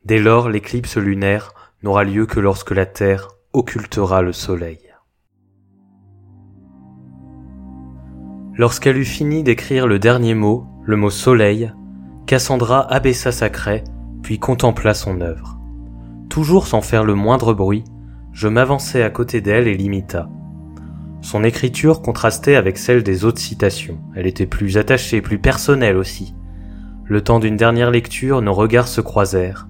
Dès 0.05 0.19
lors, 0.19 0.49
l'éclipse 0.49 0.97
lunaire 0.97 1.53
n'aura 1.83 2.03
lieu 2.03 2.25
que 2.25 2.39
lorsque 2.39 2.71
la 2.71 2.85
Terre 2.85 3.29
occultera 3.53 4.21
le 4.21 4.33
Soleil. 4.33 4.79
Lorsqu'elle 8.57 8.97
eut 8.97 9.05
fini 9.05 9.43
d'écrire 9.43 9.85
le 9.85 9.99
dernier 9.99 10.33
mot, 10.33 10.65
le 10.83 10.95
mot 10.95 11.09
Soleil, 11.09 11.73
Cassandra 12.25 12.81
abaissa 12.91 13.31
sa 13.31 13.49
craie, 13.49 13.83
puis 14.23 14.39
contempla 14.39 14.93
son 14.93 15.21
œuvre. 15.21 15.59
Toujours 16.29 16.65
sans 16.65 16.81
faire 16.81 17.03
le 17.03 17.15
moindre 17.15 17.53
bruit, 17.53 17.83
je 18.35 18.49
m'avançai 18.49 19.01
à 19.01 19.09
côté 19.09 19.39
d'elle 19.39 19.65
et 19.65 19.77
l'imita. 19.77 20.29
Son 21.21 21.45
écriture 21.45 22.01
contrastait 22.01 22.57
avec 22.57 22.77
celle 22.77 23.01
des 23.01 23.23
autres 23.23 23.39
citations. 23.39 23.97
Elle 24.13 24.27
était 24.27 24.45
plus 24.45 24.77
attachée, 24.77 25.21
plus 25.21 25.39
personnelle 25.39 25.95
aussi. 25.95 26.35
Le 27.05 27.21
temps 27.21 27.39
d'une 27.39 27.55
dernière 27.55 27.91
lecture, 27.91 28.41
nos 28.41 28.53
regards 28.53 28.89
se 28.89 28.99
croisèrent. 28.99 29.69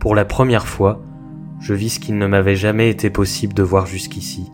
Pour 0.00 0.14
la 0.14 0.24
première 0.24 0.66
fois, 0.66 1.02
je 1.60 1.74
vis 1.74 1.90
ce 1.90 2.00
qu'il 2.00 2.16
ne 2.16 2.26
m'avait 2.26 2.56
jamais 2.56 2.88
été 2.88 3.10
possible 3.10 3.52
de 3.52 3.62
voir 3.62 3.84
jusqu'ici, 3.84 4.50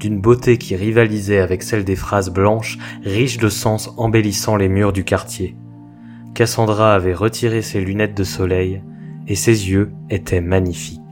d'une 0.00 0.20
beauté 0.20 0.58
qui 0.58 0.74
rivalisait 0.74 1.38
avec 1.38 1.62
celle 1.62 1.84
des 1.84 1.96
phrases 1.96 2.30
blanches, 2.30 2.78
riches 3.04 3.38
de 3.38 3.48
sens 3.48 3.94
embellissant 3.96 4.56
les 4.56 4.68
murs 4.68 4.92
du 4.92 5.04
quartier. 5.04 5.56
Cassandra 6.34 6.96
avait 6.96 7.14
retiré 7.14 7.62
ses 7.62 7.80
lunettes 7.80 8.16
de 8.16 8.24
soleil, 8.24 8.82
et 9.28 9.36
ses 9.36 9.70
yeux 9.70 9.92
étaient 10.10 10.40
magnifiques. 10.40 11.03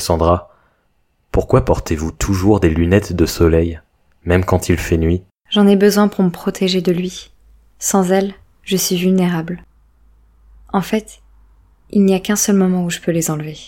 Cassandra, 0.00 0.48
pourquoi 1.30 1.62
portez-vous 1.62 2.10
toujours 2.10 2.58
des 2.58 2.70
lunettes 2.70 3.12
de 3.12 3.26
soleil, 3.26 3.82
même 4.24 4.46
quand 4.46 4.70
il 4.70 4.78
fait 4.78 4.96
nuit? 4.96 5.24
J'en 5.50 5.66
ai 5.66 5.76
besoin 5.76 6.08
pour 6.08 6.24
me 6.24 6.30
protéger 6.30 6.80
de 6.80 6.90
lui. 6.90 7.32
Sans 7.78 8.10
elle, 8.10 8.32
je 8.62 8.78
suis 8.78 8.96
vulnérable. 8.96 9.62
En 10.72 10.80
fait, 10.80 11.20
il 11.90 12.06
n'y 12.06 12.14
a 12.14 12.18
qu'un 12.18 12.36
seul 12.36 12.56
moment 12.56 12.86
où 12.86 12.88
je 12.88 12.98
peux 12.98 13.10
les 13.10 13.30
enlever. 13.30 13.58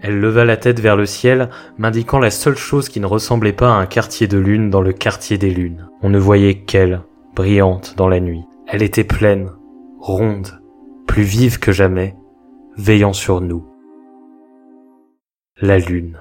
Elle 0.00 0.20
leva 0.20 0.44
la 0.44 0.56
tête 0.56 0.78
vers 0.78 0.94
le 0.94 1.06
ciel, 1.06 1.50
m'indiquant 1.76 2.20
la 2.20 2.30
seule 2.30 2.56
chose 2.56 2.88
qui 2.88 3.00
ne 3.00 3.06
ressemblait 3.06 3.52
pas 3.52 3.74
à 3.74 3.80
un 3.80 3.86
quartier 3.86 4.28
de 4.28 4.38
lune 4.38 4.70
dans 4.70 4.80
le 4.80 4.92
quartier 4.92 5.38
des 5.38 5.50
lunes. 5.50 5.88
On 6.02 6.08
ne 6.08 6.20
voyait 6.20 6.60
qu'elle, 6.60 7.02
brillante 7.34 7.94
dans 7.96 8.08
la 8.08 8.20
nuit. 8.20 8.44
Elle 8.68 8.84
était 8.84 9.02
pleine, 9.02 9.50
ronde, 9.98 10.61
plus 11.12 11.24
vive 11.24 11.58
que 11.58 11.72
jamais, 11.72 12.16
veillant 12.78 13.12
sur 13.12 13.42
nous. 13.42 13.66
La 15.60 15.78
lune. 15.78 16.16